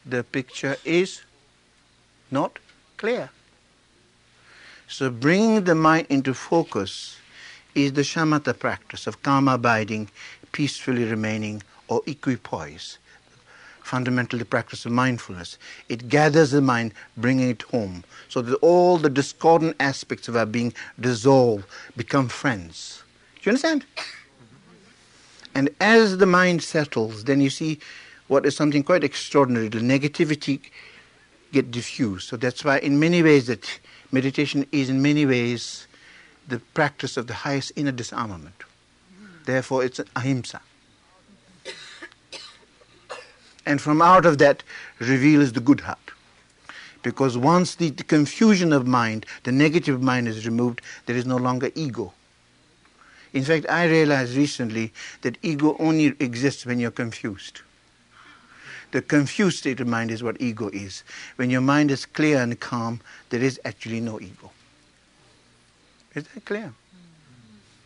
the 0.05 0.25
picture 0.25 0.75
is 0.83 1.21
not 2.29 2.59
clear. 2.97 3.29
So 4.89 5.09
bringing 5.09 5.63
the 5.63 5.75
mind 5.75 6.07
into 6.09 6.33
focus 6.33 7.15
is 7.73 7.93
the 7.93 8.01
shamatha 8.01 8.59
practice 8.59 9.07
of 9.07 9.23
calm 9.23 9.47
abiding, 9.47 10.09
peacefully 10.51 11.05
remaining, 11.05 11.63
or 11.87 12.01
equipoise. 12.05 12.97
Fundamentally, 13.91 14.39
the 14.39 14.45
practice 14.45 14.85
of 14.85 14.93
mindfulness. 14.93 15.57
It 15.89 16.07
gathers 16.07 16.51
the 16.51 16.61
mind, 16.61 16.93
bringing 17.17 17.49
it 17.49 17.63
home, 17.63 18.05
so 18.29 18.41
that 18.41 18.55
all 18.61 18.97
the 18.97 19.09
discordant 19.09 19.75
aspects 19.81 20.29
of 20.29 20.37
our 20.37 20.45
being 20.45 20.73
dissolve, 20.97 21.65
become 21.97 22.29
friends. 22.29 23.03
Do 23.35 23.41
you 23.43 23.49
understand? 23.49 23.83
And 25.53 25.71
as 25.81 26.19
the 26.19 26.25
mind 26.25 26.63
settles, 26.63 27.25
then 27.25 27.41
you 27.41 27.49
see 27.49 27.79
what 28.29 28.45
is 28.45 28.55
something 28.55 28.81
quite 28.81 29.03
extraordinary. 29.03 29.67
The 29.67 29.79
negativity 29.79 30.61
get 31.51 31.69
diffused. 31.69 32.29
So 32.29 32.37
that's 32.37 32.63
why, 32.63 32.79
in 32.79 32.97
many 32.97 33.21
ways, 33.21 33.47
that 33.47 33.77
meditation 34.13 34.65
is 34.71 34.89
in 34.89 35.01
many 35.01 35.25
ways 35.25 35.85
the 36.47 36.59
practice 36.73 37.17
of 37.17 37.27
the 37.27 37.33
highest 37.33 37.73
inner 37.75 37.91
disarmament. 37.91 38.63
Therefore, 39.43 39.83
it's 39.83 39.99
ahimsa. 40.15 40.61
And 43.65 43.79
from 43.79 44.01
out 44.01 44.25
of 44.25 44.37
that 44.39 44.63
reveals 44.99 45.53
the 45.53 45.59
good 45.59 45.81
heart. 45.81 45.99
Because 47.03 47.37
once 47.37 47.75
the, 47.75 47.89
the 47.89 48.03
confusion 48.03 48.73
of 48.73 48.87
mind, 48.87 49.25
the 49.43 49.51
negative 49.51 50.01
mind 50.01 50.27
is 50.27 50.45
removed, 50.45 50.81
there 51.05 51.15
is 51.15 51.25
no 51.25 51.37
longer 51.37 51.71
ego. 51.75 52.13
In 53.33 53.43
fact, 53.43 53.65
I 53.69 53.85
realized 53.85 54.35
recently 54.35 54.91
that 55.21 55.37
ego 55.41 55.75
only 55.79 56.07
exists 56.19 56.65
when 56.65 56.79
you're 56.79 56.91
confused. 56.91 57.61
The 58.91 59.01
confused 59.01 59.59
state 59.59 59.79
of 59.79 59.87
mind 59.87 60.11
is 60.11 60.21
what 60.21 60.41
ego 60.41 60.69
is. 60.73 61.03
When 61.37 61.49
your 61.49 61.61
mind 61.61 61.91
is 61.91 62.05
clear 62.05 62.39
and 62.39 62.59
calm, 62.59 62.99
there 63.29 63.41
is 63.41 63.59
actually 63.63 64.01
no 64.01 64.19
ego. 64.19 64.51
Is 66.13 66.25
that 66.25 66.45
clear? 66.45 66.73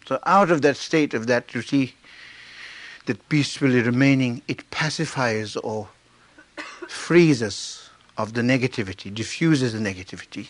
So 0.07 0.19
out 0.25 0.49
of 0.49 0.61
that 0.63 0.77
state 0.77 1.13
of 1.13 1.27
that, 1.27 1.53
you 1.53 1.61
see, 1.61 1.93
that 3.05 3.29
peacefully 3.29 3.81
remaining, 3.81 4.41
it 4.47 4.69
pacifies 4.71 5.55
or 5.55 5.87
frees 6.87 7.41
us 7.43 7.89
of 8.17 8.33
the 8.33 8.41
negativity, 8.41 9.13
diffuses 9.13 9.73
the 9.73 9.79
negativity 9.79 10.47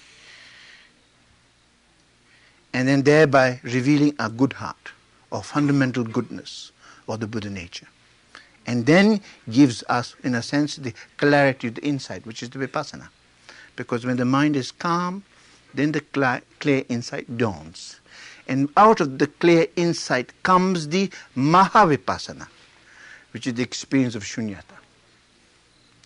and 2.76 2.90
then 2.90 3.04
thereby 3.04 3.58
revealing 3.64 4.14
a 4.20 4.30
good 4.30 4.52
heart 4.52 4.92
or 5.32 5.42
fundamental 5.42 6.04
goodness 6.04 6.74
or 7.08 7.16
the 7.18 7.26
Buddha 7.26 7.50
nature. 7.50 7.88
And 8.68 8.86
then 8.86 9.22
gives 9.50 9.82
us, 9.88 10.14
in 10.26 10.36
a 10.36 10.42
sense, 10.42 10.76
the 10.76 10.94
clarity, 11.16 11.70
the 11.70 11.82
insight, 11.84 12.26
which 12.26 12.44
is 12.44 12.50
the 12.50 12.60
vipassana. 12.60 13.08
Because 13.78 14.06
when 14.06 14.18
the 14.18 14.26
mind 14.26 14.58
is 14.58 14.74
calm, 14.74 15.24
then 15.74 15.94
the 15.94 16.02
clear 16.60 16.84
insight 16.90 17.38
dawns. 17.38 18.02
And 18.48 18.70
out 18.78 19.00
of 19.02 19.18
the 19.18 19.28
clear 19.28 19.68
insight 19.76 20.32
comes 20.44 20.90
the 20.90 21.12
Mahavipassana, 21.36 22.48
which 23.32 23.48
is 23.48 23.56
the 23.56 23.64
experience 23.64 24.16
of 24.16 24.24
shunyata. 24.24 24.64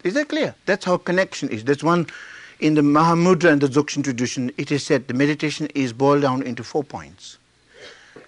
Is 0.03 0.13
that 0.13 0.29
clear? 0.29 0.55
That's 0.65 0.85
how 0.85 0.97
connection 0.97 1.49
is. 1.49 1.63
That's 1.65 1.83
one 1.83 2.07
in 2.59 2.73
the 2.75 2.81
Mahamudra 2.81 3.51
and 3.51 3.61
the 3.61 3.67
Dzogchen 3.67 4.03
tradition, 4.03 4.51
it 4.57 4.71
is 4.71 4.85
said 4.85 5.07
the 5.07 5.13
meditation 5.13 5.67
is 5.75 5.93
boiled 5.93 6.23
down 6.23 6.41
into 6.43 6.63
four 6.63 6.83
points. 6.83 7.37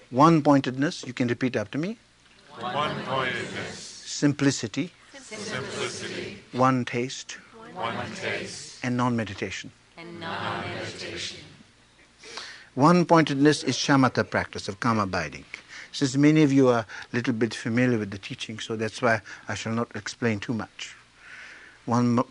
One 0.10 0.42
pointedness, 0.42 1.06
you 1.06 1.14
can 1.14 1.28
repeat 1.28 1.56
after 1.56 1.78
me. 1.78 1.98
One 2.60 2.96
pointedness. 3.04 3.78
Simplicity. 3.78 4.92
Simplicity. 5.18 6.38
One 6.54 6.86
taste. 6.86 7.38
One 7.74 7.96
taste. 8.16 8.80
And 8.84 8.98
non 8.98 9.16
meditation. 9.16 9.72
And 9.98 10.20
non 10.20 10.62
meditation. 10.62 11.40
One 12.76 13.06
pointedness 13.06 13.64
is 13.64 13.76
shamatha 13.76 14.30
practice 14.30 14.70
of 14.70 14.80
calm 14.80 14.98
abiding. 14.98 15.44
Since 15.92 16.16
many 16.16 16.44
of 16.44 16.54
you 16.54 16.70
are 16.70 16.86
a 17.12 17.16
little 17.16 17.34
bit 17.34 17.54
familiar 17.54 17.98
with 17.98 18.12
the 18.12 18.18
teaching, 18.18 18.60
so 18.60 18.78
that's 18.78 19.02
why 19.02 19.22
I 19.50 19.56
shall 19.56 19.74
not 19.74 19.94
explain 19.94 20.40
too 20.40 20.54
much. 20.54 20.96
One 21.86 22.24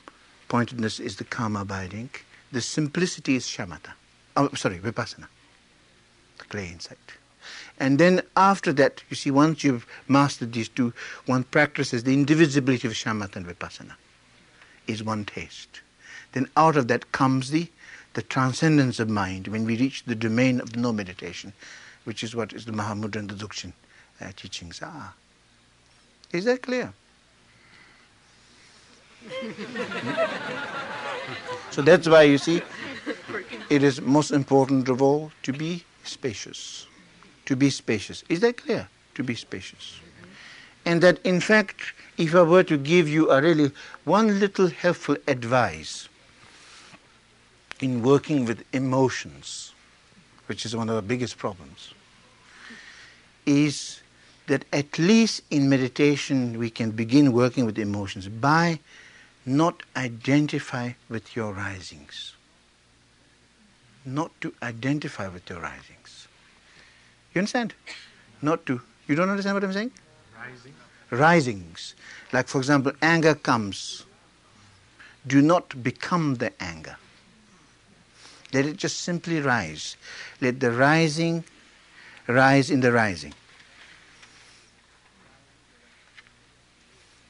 pointedness 0.48 0.98
is 0.98 1.16
the 1.16 1.24
calm 1.24 1.56
abiding. 1.56 2.08
The 2.52 2.62
simplicity 2.62 3.36
is 3.36 3.44
shamatha. 3.44 3.92
Oh, 4.34 4.48
sorry, 4.54 4.78
vipassana. 4.78 5.26
The 6.38 6.44
clear 6.44 6.64
insight. 6.64 6.98
And 7.78 7.98
then 7.98 8.22
after 8.34 8.72
that, 8.74 9.02
you 9.10 9.16
see, 9.16 9.30
once 9.30 9.62
you've 9.62 9.86
mastered 10.08 10.54
these 10.54 10.68
two, 10.70 10.94
one 11.26 11.44
practices 11.44 12.04
the 12.04 12.14
indivisibility 12.14 12.88
of 12.88 12.94
shamatha 12.94 13.36
and 13.36 13.46
vipassana. 13.46 13.92
Is 14.86 15.04
one 15.04 15.26
taste. 15.26 15.82
Then 16.32 16.48
out 16.56 16.76
of 16.76 16.88
that 16.88 17.12
comes 17.12 17.50
the, 17.50 17.68
the 18.14 18.22
transcendence 18.22 18.98
of 18.98 19.08
mind 19.08 19.48
when 19.48 19.64
we 19.64 19.76
reach 19.76 20.04
the 20.04 20.14
domain 20.14 20.60
of 20.60 20.76
no 20.76 20.92
meditation, 20.92 21.52
which 22.04 22.22
is 22.24 22.34
what 22.34 22.52
is 22.52 22.64
the 22.64 22.72
Mahamudra 22.72 23.16
and 23.16 23.30
the 23.30 23.34
Dzogchen 23.34 23.72
uh, 24.20 24.32
teachings 24.36 24.82
are. 24.82 25.14
Is 26.32 26.44
that 26.44 26.62
clear? 26.62 26.92
so 31.70 31.82
that's 31.82 32.08
why 32.08 32.22
you 32.22 32.38
see 32.38 32.62
it 33.68 33.82
is 33.82 34.00
most 34.00 34.30
important 34.30 34.88
of 34.88 35.02
all 35.02 35.30
to 35.42 35.52
be 35.52 35.84
spacious. 36.04 36.86
To 37.46 37.56
be 37.56 37.68
spacious. 37.70 38.24
Is 38.28 38.40
that 38.40 38.56
clear? 38.56 38.88
To 39.14 39.22
be 39.22 39.34
spacious. 39.34 40.00
And 40.86 41.02
that 41.02 41.18
in 41.24 41.40
fact, 41.40 41.92
if 42.16 42.34
I 42.34 42.42
were 42.42 42.62
to 42.64 42.78
give 42.78 43.08
you 43.08 43.30
a 43.30 43.42
really 43.42 43.72
one 44.04 44.40
little 44.40 44.68
helpful 44.68 45.16
advice 45.26 46.08
in 47.80 48.02
working 48.02 48.44
with 48.44 48.64
emotions, 48.72 49.72
which 50.46 50.66
is 50.66 50.76
one 50.76 50.88
of 50.88 50.96
the 50.96 51.02
biggest 51.02 51.38
problems, 51.38 51.94
is 53.46 54.00
that 54.46 54.64
at 54.72 54.98
least 54.98 55.42
in 55.50 55.68
meditation 55.68 56.58
we 56.58 56.70
can 56.70 56.90
begin 56.90 57.32
working 57.32 57.64
with 57.64 57.78
emotions 57.78 58.28
by 58.28 58.78
not 59.46 59.82
identify 59.96 60.92
with 61.08 61.34
your 61.34 61.52
risings. 61.52 62.34
Not 64.04 64.30
to 64.40 64.52
identify 64.62 65.28
with 65.28 65.48
your 65.48 65.60
risings. 65.60 66.28
You 67.34 67.40
understand? 67.40 67.74
Not 68.42 68.66
to. 68.66 68.80
You 69.06 69.14
don't 69.14 69.28
understand 69.28 69.54
what 69.54 69.64
I'm 69.64 69.72
saying? 69.72 69.90
Rising. 70.36 70.74
Risings. 71.10 71.94
Like, 72.32 72.48
for 72.48 72.58
example, 72.58 72.92
anger 73.02 73.34
comes. 73.34 74.04
do 75.26 75.42
not 75.42 75.82
become 75.82 76.36
the 76.36 76.50
anger. 76.62 76.96
Let 78.52 78.66
it 78.66 78.76
just 78.76 79.02
simply 79.02 79.40
rise. 79.40 79.96
Let 80.40 80.60
the 80.60 80.72
rising 80.72 81.44
rise 82.26 82.70
in 82.70 82.80
the 82.80 82.92
rising. 82.92 83.34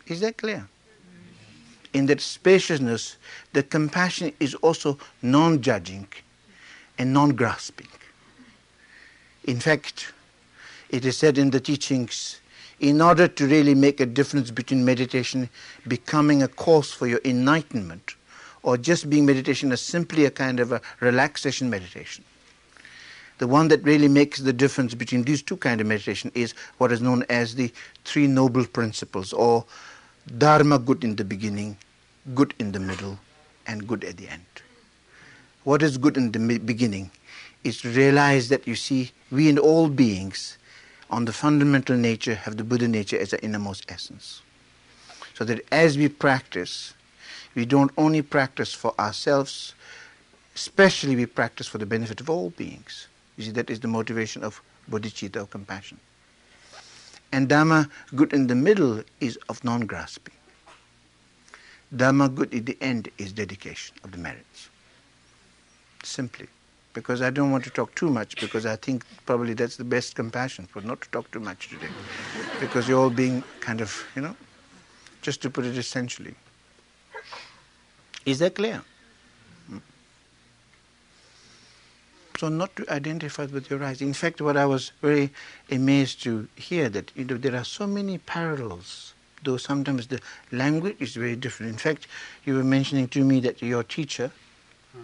Is 0.07 0.21
that 0.21 0.39
clear? 0.39 0.67
In 1.93 2.07
that 2.07 2.21
spaciousness, 2.21 3.17
the 3.53 3.63
compassion 3.63 4.33
is 4.41 4.55
also 4.57 4.99
non 5.23 5.61
judging 5.61 6.07
and 6.99 7.13
non 7.13 7.31
grasping. 7.35 7.89
In 9.45 9.61
fact, 9.61 10.13
it 10.89 11.05
is 11.05 11.17
said 11.17 11.39
in 11.39 11.51
the 11.51 11.61
teachings 11.61 12.41
in 12.81 13.01
order 13.01 13.29
to 13.29 13.47
really 13.47 13.75
make 13.75 14.01
a 14.01 14.07
difference 14.07 14.51
between 14.51 14.85
meditation 14.85 15.49
becoming 15.87 16.43
a 16.43 16.49
cause 16.49 16.91
for 16.91 17.07
your 17.07 17.21
enlightenment 17.25 18.15
or 18.63 18.77
just 18.77 19.09
being 19.09 19.27
meditation 19.27 19.73
as 19.73 19.81
simply 19.81 20.25
a 20.25 20.31
kind 20.31 20.61
of 20.61 20.73
a 20.73 20.81
relaxation 21.01 21.71
meditation. 21.71 22.25
The 23.39 23.47
one 23.47 23.69
that 23.69 23.83
really 23.85 24.09
makes 24.09 24.39
the 24.41 24.53
difference 24.53 24.95
between 24.95 25.23
these 25.25 25.43
two 25.43 25.57
kinds 25.57 25.81
of 25.81 25.87
meditation 25.87 26.31
is 26.35 26.53
what 26.77 26.93
is 26.93 27.01
known 27.01 27.25
as 27.31 27.55
the 27.55 27.73
three 28.05 28.27
noble 28.27 28.67
principles 28.67 29.33
or 29.33 29.65
dharma 30.37 30.79
good 30.79 31.03
in 31.03 31.17
the 31.17 31.25
beginning, 31.25 31.79
good 32.35 32.53
in 32.59 32.73
the 32.73 32.81
middle, 32.81 33.19
and 33.67 33.87
good 33.89 34.05
at 34.05 34.19
the 34.19 34.29
end. 34.29 34.45
What 35.65 35.83
is 35.83 35.97
good 35.97 36.17
in 36.17 36.33
the 36.33 36.59
beginning 36.59 37.11
is 37.65 37.81
to 37.81 37.89
realize 37.89 38.49
that 38.51 38.67
you 38.67 38.75
see, 38.75 39.13
we 39.31 39.49
and 39.49 39.59
all 39.59 39.89
beings 39.89 40.59
on 41.11 41.25
the 41.25 41.33
fundamental 41.33 41.97
nature 41.97 42.35
have 42.35 42.57
the 42.57 42.65
Buddha 42.65 42.89
nature 42.89 43.19
as 43.19 43.31
the 43.31 43.43
innermost 43.43 43.91
essence. 43.91 44.43
So 45.35 45.45
that 45.45 45.65
as 45.73 45.97
we 45.97 46.09
practice, 46.09 46.95
we 47.55 47.65
don't 47.65 47.91
only 47.97 48.23
practice 48.23 48.73
for 48.73 48.95
ourselves, 48.99 49.75
especially 50.55 51.17
we 51.17 51.27
practice 51.27 51.67
for 51.67 51.79
the 51.79 51.87
benefit 51.87 52.21
of 52.21 52.31
all 52.31 52.51
beings. 52.51 53.09
You 53.37 53.45
see, 53.45 53.51
that 53.53 53.71
is 53.71 53.81
the 53.81 53.89
motivation 53.89 54.45
of 54.45 54.61
bodhicitta 54.91 55.43
or 55.43 55.47
compassion. 55.47 55.99
And 57.33 57.49
Dhamma, 57.49 57.89
good 58.15 58.33
in 58.33 58.47
the 58.47 58.55
middle, 58.55 59.03
is 59.21 59.39
of 59.49 59.63
non 59.65 59.87
grasping. 59.87 60.35
Dhamma, 61.95 62.35
good 62.35 62.53
in 62.53 62.65
the 62.65 62.77
end, 62.81 63.09
is 63.19 63.33
dedication 63.33 63.97
of 64.05 64.13
the 64.13 64.19
merits. 64.19 64.69
Simply 66.03 66.49
because 66.93 67.23
I 67.23 67.31
don't 67.31 67.51
want 67.51 67.65
to 67.65 67.71
talk 67.71 67.95
too 67.95 68.11
much 68.11 68.41
because 68.41 68.67
I 68.67 68.77
think 68.77 69.05
probably 69.27 69.55
that's 69.55 69.77
the 69.77 69.85
best 69.85 70.15
compassion 70.17 70.67
for 70.67 70.81
not 70.83 71.01
to 71.03 71.09
talk 71.11 71.31
too 71.31 71.41
much 71.41 71.69
today. 71.69 71.89
because 72.59 72.89
you're 72.89 72.99
all 72.99 73.11
being 73.11 73.43
kind 73.61 73.81
of, 73.81 74.05
you 74.17 74.23
know, 74.23 74.37
just 75.23 75.41
to 75.43 75.51
put 75.51 75.65
it 75.65 75.77
essentially. 75.77 76.35
Is 78.27 78.39
that 78.41 78.55
clear? 78.55 78.83
Hmm. 79.69 79.79
So 82.39 82.49
not 82.49 82.75
to 82.77 82.91
identify 82.93 83.47
with 83.47 83.71
your 83.71 83.83
eyes. 83.83 84.03
In 84.03 84.13
fact, 84.13 84.41
what 84.41 84.57
I 84.57 84.67
was 84.67 84.93
very 85.01 85.31
amazed 85.71 86.23
to 86.25 86.49
hear 86.57 86.89
that 86.91 87.13
you 87.15 87.25
know 87.25 87.37
there 87.37 87.57
are 87.57 87.65
so 87.65 87.87
many 87.87 88.19
parallels, 88.19 89.15
though 89.43 89.57
sometimes 89.57 90.09
the 90.09 90.21
language 90.53 90.97
is 91.01 91.15
very 91.15 91.37
different. 91.37 91.73
In 91.73 91.79
fact, 91.79 92.07
you 92.45 92.55
were 92.55 92.65
mentioning 92.65 93.09
to 93.09 93.25
me 93.25 93.41
that 93.41 93.63
your 93.63 93.83
teacher, 93.83 94.31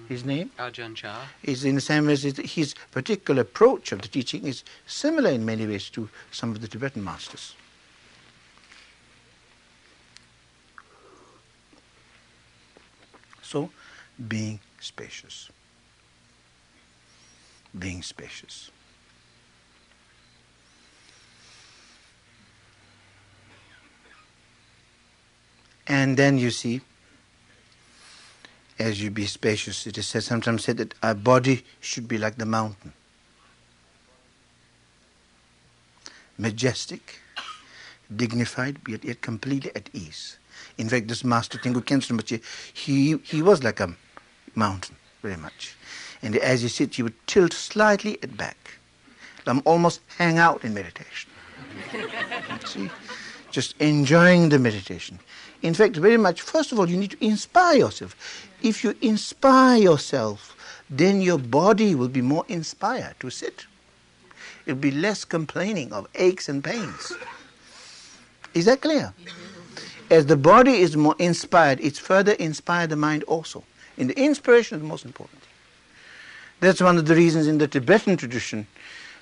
his 0.08 0.24
name? 0.24 0.50
Ajahn 0.58 0.94
Chah. 0.94 1.26
Is 1.42 1.64
in 1.64 1.76
the 1.76 1.80
same 1.80 2.06
way, 2.06 2.16
his 2.16 2.74
particular 2.90 3.42
approach 3.42 3.92
of 3.92 4.02
the 4.02 4.08
teaching 4.08 4.44
is 4.46 4.64
similar 4.86 5.30
in 5.30 5.44
many 5.44 5.66
ways 5.66 5.88
to 5.90 6.08
some 6.32 6.50
of 6.50 6.60
the 6.60 6.68
Tibetan 6.68 7.04
masters. 7.04 7.54
So, 13.46 13.70
being 14.28 14.58
spacious. 14.80 15.50
Being 17.78 18.02
spacious. 18.02 18.70
And 25.86 26.16
then 26.16 26.38
you 26.38 26.50
see, 26.50 26.80
as 28.78 29.00
you 29.00 29.10
be 29.10 29.26
spacious. 29.26 29.86
It 29.86 29.96
is 29.96 30.06
said, 30.06 30.24
sometimes 30.24 30.64
said 30.64 30.78
that 30.78 30.94
our 31.02 31.14
body 31.14 31.64
should 31.80 32.08
be 32.08 32.18
like 32.18 32.36
the 32.36 32.46
mountain. 32.46 32.92
Majestic, 36.36 37.20
dignified, 38.14 38.78
yet, 38.88 39.04
yet 39.04 39.22
completely 39.22 39.70
at 39.74 39.88
ease. 39.92 40.36
In 40.78 40.88
fact, 40.88 41.08
this 41.08 41.24
master 41.24 41.58
Tengu 41.58 41.80
Khenchen 41.80 42.16
Rinpoche, 42.16 42.42
he, 42.74 43.18
he 43.22 43.42
was 43.42 43.62
like 43.62 43.80
a 43.80 43.94
mountain, 44.54 44.96
very 45.22 45.36
much. 45.36 45.76
And 46.22 46.36
as 46.36 46.62
he 46.62 46.68
sits, 46.68 46.96
he 46.96 47.02
would 47.02 47.26
tilt 47.26 47.52
slightly 47.52 48.18
at 48.22 48.36
back. 48.36 48.78
Um, 49.46 49.62
almost 49.64 50.00
hang 50.18 50.38
out 50.38 50.64
in 50.64 50.74
meditation. 50.74 51.30
See? 52.64 52.90
Just 53.50 53.74
enjoying 53.78 54.48
the 54.48 54.58
meditation. 54.58 55.20
In 55.62 55.72
fact, 55.72 55.96
very 55.96 56.16
much, 56.16 56.42
first 56.42 56.72
of 56.72 56.78
all, 56.78 56.88
you 56.88 56.96
need 56.96 57.12
to 57.12 57.24
inspire 57.24 57.78
yourself. 57.78 58.16
If 58.62 58.84
you 58.84 58.94
inspire 59.00 59.78
yourself, 59.78 60.56
then 60.90 61.20
your 61.20 61.38
body 61.38 61.94
will 61.94 62.08
be 62.08 62.22
more 62.22 62.44
inspired 62.48 63.14
to 63.20 63.30
sit. 63.30 63.66
It'll 64.66 64.78
be 64.80 64.90
less 64.90 65.24
complaining 65.24 65.92
of 65.92 66.08
aches 66.14 66.48
and 66.48 66.62
pains. 66.62 67.12
Is 68.52 68.64
that 68.64 68.80
clear? 68.80 69.14
As 70.10 70.26
the 70.26 70.36
body 70.36 70.76
is 70.76 70.96
more 70.96 71.16
inspired, 71.18 71.80
it's 71.80 71.98
further 71.98 72.32
inspired 72.32 72.90
the 72.90 72.96
mind 72.96 73.24
also. 73.24 73.64
And 73.98 74.10
the 74.10 74.18
inspiration 74.18 74.76
is 74.76 74.82
the 74.82 74.88
most 74.88 75.04
important. 75.04 75.42
That's 76.60 76.80
one 76.80 76.96
of 76.96 77.06
the 77.06 77.14
reasons 77.14 77.46
in 77.46 77.58
the 77.58 77.68
Tibetan 77.68 78.16
tradition 78.16 78.66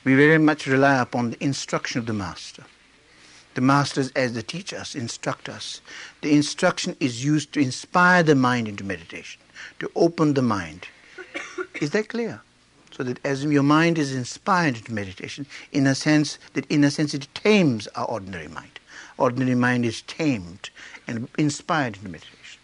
we 0.04 0.14
very 0.14 0.38
much 0.38 0.66
rely 0.66 1.00
upon 1.00 1.30
the 1.30 1.42
instruction 1.42 1.98
of 1.98 2.06
the 2.06 2.12
master. 2.12 2.64
The 3.54 3.60
masters, 3.60 4.10
as 4.14 4.34
they 4.34 4.42
teach 4.42 4.74
us, 4.74 4.94
instruct 4.94 5.48
us. 5.48 5.80
The 6.20 6.34
instruction 6.34 6.96
is 7.00 7.24
used 7.24 7.52
to 7.54 7.60
inspire 7.60 8.22
the 8.22 8.34
mind 8.34 8.68
into 8.68 8.84
meditation, 8.84 9.40
to 9.78 9.90
open 9.94 10.34
the 10.34 10.42
mind. 10.42 10.88
Is 11.80 11.90
that 11.90 12.08
clear? 12.08 12.42
So 12.90 13.04
that 13.04 13.24
as 13.24 13.44
your 13.44 13.62
mind 13.62 13.98
is 13.98 14.14
inspired 14.14 14.76
into 14.76 14.92
meditation, 14.92 15.46
in 15.72 15.86
a 15.86 15.94
sense 15.94 16.38
that 16.52 16.66
in 16.70 16.84
a 16.84 16.90
sense 16.90 17.14
it 17.14 17.28
tames 17.34 17.86
our 17.94 18.06
ordinary 18.06 18.48
mind. 18.48 18.73
Ordinary 19.16 19.54
mind 19.54 19.84
is 19.84 20.02
tamed 20.02 20.70
and 21.06 21.28
inspired 21.38 21.96
into 21.96 22.08
meditation. 22.08 22.60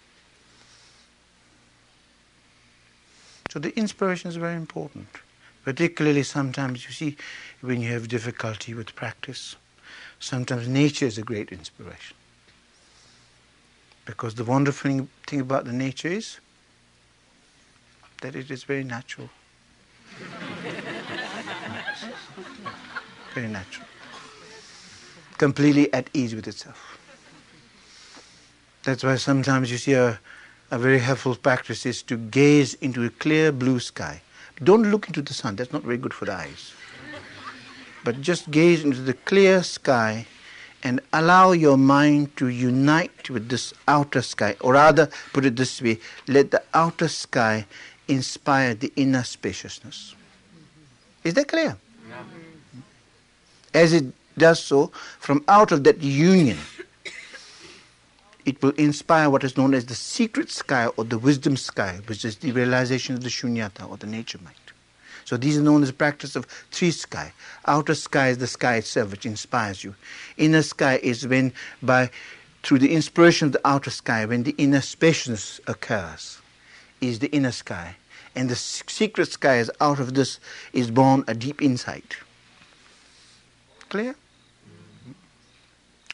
So 3.51 3.59
the 3.59 3.77
inspiration 3.77 4.31
is 4.31 4.37
very 4.37 4.57
important. 4.57 5.09
Particularly 5.65 6.23
sometimes 6.23 6.87
you 6.87 6.93
see 6.93 7.17
when 7.61 7.81
you 7.81 7.93
have 7.93 8.09
difficulty 8.09 8.75
with 8.75 8.95
practice 8.95 9.57
sometimes 10.21 10.69
nature 10.69 11.07
is 11.07 11.19
a 11.19 11.23
great 11.23 11.51
inspiration. 11.51 12.17
Because 14.05 14.35
the 14.35 14.45
wonderful 14.45 15.09
thing 15.27 15.41
about 15.41 15.65
the 15.65 15.73
nature 15.73 16.09
is 16.09 16.39
that 18.23 18.37
it 18.37 18.51
is 18.51 18.65
very 18.65 18.85
natural. 18.85 19.31
very 23.35 23.49
natural. 23.49 23.87
Completely 25.41 25.93
at 25.93 26.11
ease 26.13 26.35
with 26.35 26.47
itself. 26.47 26.99
That's 28.85 29.03
why 29.03 29.17
sometimes 29.17 29.71
you 29.73 29.79
see 29.79 29.95
a, 29.95 30.21
a 30.71 30.79
very 30.79 30.99
helpful 30.99 31.35
practice 31.35 31.87
is 31.87 32.03
to 32.05 32.17
gaze 32.17 32.75
into 32.75 33.05
a 33.05 33.11
clear 33.11 33.51
blue 33.51 33.81
sky. 33.81 34.21
Don't 34.63 34.91
look 34.91 35.09
into 35.09 35.23
the 35.23 35.33
sun, 35.33 35.57
that's 35.57 35.73
not 35.73 35.83
very 35.83 35.97
good 35.97 36.13
for 36.13 36.27
the 36.27 36.35
eyes 36.35 36.75
but 38.05 38.21
just 38.21 38.51
gaze 38.51 38.85
into 38.85 39.01
the 39.01 39.15
clear 39.15 39.63
sky 39.63 40.27
and 40.83 41.01
allow 41.13 41.53
your 41.53 41.77
mind 41.77 42.35
to 42.37 42.49
unite 42.49 43.29
with 43.29 43.49
this 43.49 43.75
outer 43.87 44.23
sky. 44.23 44.57
Or 44.61 44.73
rather, 44.75 45.11
put 45.33 45.45
it 45.45 45.57
this 45.57 45.83
way 45.83 45.99
let 46.27 46.51
the 46.51 46.63
outer 46.73 47.09
sky 47.09 47.67
inspire 48.09 48.75
the 48.75 48.93
inner 48.97 49.23
spaciousness. 49.23 50.15
Is 51.23 51.35
that 51.35 51.49
clear? 51.49 51.77
Yeah. 52.09 52.23
As 53.75 53.93
it 53.93 54.07
does 54.37 54.63
so, 54.63 54.89
from 55.19 55.45
out 55.49 55.73
of 55.73 55.85
that 55.85 56.03
union, 56.03 56.59
it 58.45 58.63
will 58.63 58.71
inspire 58.73 59.29
what 59.31 59.45
is 59.45 59.57
known 59.57 59.75
as 59.75 59.87
the 59.87 59.95
secret 59.95 60.51
sky 60.51 60.87
or 60.97 61.05
the 61.05 61.19
wisdom 61.19 61.57
sky, 61.57 62.01
which 62.07 62.25
is 62.25 62.37
the 62.37 62.53
realization 62.53 63.15
of 63.15 63.23
the 63.23 63.29
shunyata 63.29 63.89
or 63.89 63.97
the 63.97 64.07
nature 64.07 64.39
mind. 64.43 64.57
So 65.25 65.37
these 65.37 65.59
are 65.59 65.63
known 65.63 65.83
as 65.83 65.93
practice 65.93 66.35
of 66.35 66.47
three 66.73 66.91
sky. 66.91 67.33
Outer 67.67 67.95
sky 67.95 68.31
is 68.31 68.39
the 68.39 68.47
sky 68.47 68.77
itself 68.77 69.13
which 69.13 69.27
inspires 69.27 69.85
you. 69.85 69.95
Inner 70.37 70.63
sky 70.63 70.99
is 71.03 71.27
when 71.27 71.53
by 71.83 72.11
through 72.63 72.79
the 72.79 72.93
inspiration 72.93 73.47
of 73.47 73.53
the 73.53 73.67
outer 73.67 73.91
sky, 73.91 74.25
when 74.25 74.43
the 74.43 74.55
inner 74.59 74.81
spaciousness 74.81 75.61
occurs, 75.67 76.41
is 77.01 77.21
the 77.21 77.31
inner 77.31 77.53
sky. 77.53 77.97
And 78.35 78.49
the 78.49 78.57
secret 78.57 79.33
sky 79.33 79.59
is 79.59 79.71
out 79.81 79.99
of 79.99 80.15
this 80.15 80.39
is 80.73 80.91
born 80.91 81.25
a 81.27 81.35
deep 81.35 81.63
insight. 81.63 82.17
Clear? 83.91 84.15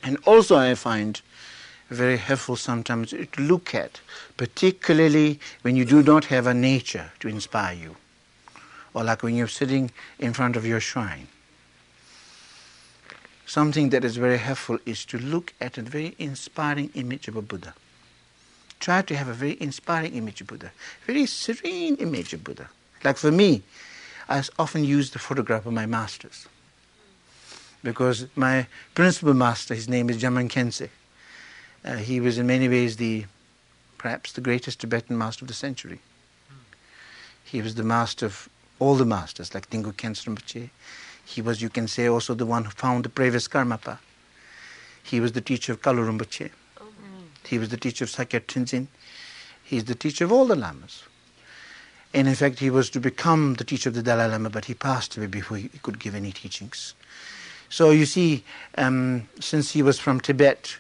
And 0.03 0.17
also 0.25 0.57
I 0.57 0.75
find 0.75 1.21
very 1.91 2.17
helpful 2.17 2.57
sometimes 2.57 3.11
to 3.11 3.29
look 3.39 3.75
at, 3.75 4.01
particularly 4.37 5.39
when 5.61 5.77
you 5.77 5.85
do 5.85 6.03
not 6.03 6.25
have 6.27 6.47
a 6.47 6.55
nature 6.55 7.12
to 7.21 7.29
inspire 7.29 7.75
you, 7.75 7.97
or 8.95 9.05
like 9.05 9.23
when 9.23 9.37
you're 9.37 9.47
sitting 9.47 9.91
in 10.19 10.33
front 10.33 10.57
of 10.57 10.65
your 10.65 10.81
shrine. 10.81 11.29
Something 13.45 13.91
that 13.91 14.05
is 14.05 14.17
very 14.17 14.39
helpful 14.39 14.79
is 14.87 15.05
to 15.05 15.19
look 15.19 15.53
at 15.61 15.77
a 15.77 15.83
very 15.83 16.17
inspiring 16.19 16.91
image 16.95 17.29
of 17.29 17.37
a 17.37 17.43
Buddha. 17.43 17.75
Try 18.81 19.03
to 19.03 19.15
have 19.15 19.29
a 19.29 19.35
very 19.35 19.57
inspiring 19.61 20.15
image 20.15 20.41
of 20.41 20.47
Buddha, 20.47 20.73
very 21.07 21.27
serene 21.27 21.97
image 21.97 22.33
of 22.33 22.43
Buddha. 22.43 22.71
Like 23.05 23.19
for 23.19 23.31
me, 23.31 23.62
I 24.31 24.43
often 24.59 24.83
use 24.83 25.11
the 25.11 25.19
photograph 25.19 25.67
of 25.67 25.75
my 25.75 25.85
masters 25.85 26.49
because 27.87 28.27
my 28.35 28.66
principal 28.96 29.33
master, 29.33 29.72
his 29.72 29.88
name 29.88 30.11
is 30.11 30.20
Jamyang 30.20 30.51
Khyentse. 30.51 30.88
Uh, 31.85 31.94
he 31.99 32.18
was 32.18 32.37
in 32.37 32.44
many 32.49 32.68
ways 32.68 32.96
the, 32.96 33.27
perhaps 33.96 34.33
the 34.33 34.40
greatest 34.40 34.81
Tibetan 34.81 35.16
master 35.16 35.44
of 35.44 35.49
the 35.49 35.55
century. 35.55 36.01
He 37.44 37.62
was 37.62 37.77
the 37.77 37.85
master 37.85 38.27
of 38.27 38.49
all 38.81 38.96
the 38.96 39.05
masters, 39.05 39.55
like 39.55 39.70
Dilgo 39.70 39.92
Khyentse 39.92 40.25
Rinpoche. 40.27 40.70
He 41.25 41.40
was, 41.40 41.62
you 41.62 41.68
can 41.68 41.87
say, 41.87 42.09
also 42.09 42.35
the 42.35 42.44
one 42.44 42.64
who 42.64 42.70
found 42.72 43.05
the 43.05 43.09
previous 43.09 43.46
Karmapa. 43.46 43.99
He 45.05 45.20
was 45.20 45.31
the 45.31 45.40
teacher 45.40 45.70
of 45.70 45.81
Kalu 45.81 46.11
Rinpoche. 46.11 46.51
He 47.44 47.57
was 47.57 47.68
the 47.68 47.77
teacher 47.77 48.03
of 48.03 48.11
Sakya 48.11 48.40
Trizin. 48.40 48.88
He's 49.62 49.85
the 49.85 49.94
teacher 49.94 50.25
of 50.25 50.33
all 50.33 50.46
the 50.46 50.57
lamas. 50.57 51.05
And 52.12 52.27
in 52.27 52.35
fact, 52.35 52.59
he 52.59 52.70
was 52.70 52.90
to 52.90 52.99
become 52.99 53.55
the 53.55 53.64
teacher 53.64 53.90
of 53.90 53.94
the 53.94 54.03
Dalai 54.03 54.27
Lama, 54.27 54.51
but 54.51 54.64
he 54.64 54.75
passed 54.75 55.16
away 55.16 55.27
before 55.29 55.59
he 55.59 55.68
could 55.68 56.01
give 56.01 56.16
any 56.16 56.33
teachings. 56.33 56.94
So 57.68 57.90
you 57.90 58.07
see, 58.07 58.44
um, 58.79 59.29
since 59.40 59.72
he 59.72 59.83
was 59.83 59.98
from 59.98 60.20
Tibet, 60.20 60.76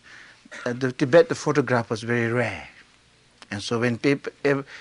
uh, 0.64 0.72
the 0.72 0.92
Tibet, 0.92 1.28
the 1.28 1.34
photograph 1.34 1.90
was 1.90 2.02
very 2.02 2.32
rare. 2.32 2.68
And 3.50 3.62
so 3.62 3.80
when 3.80 3.98
people, 3.98 4.32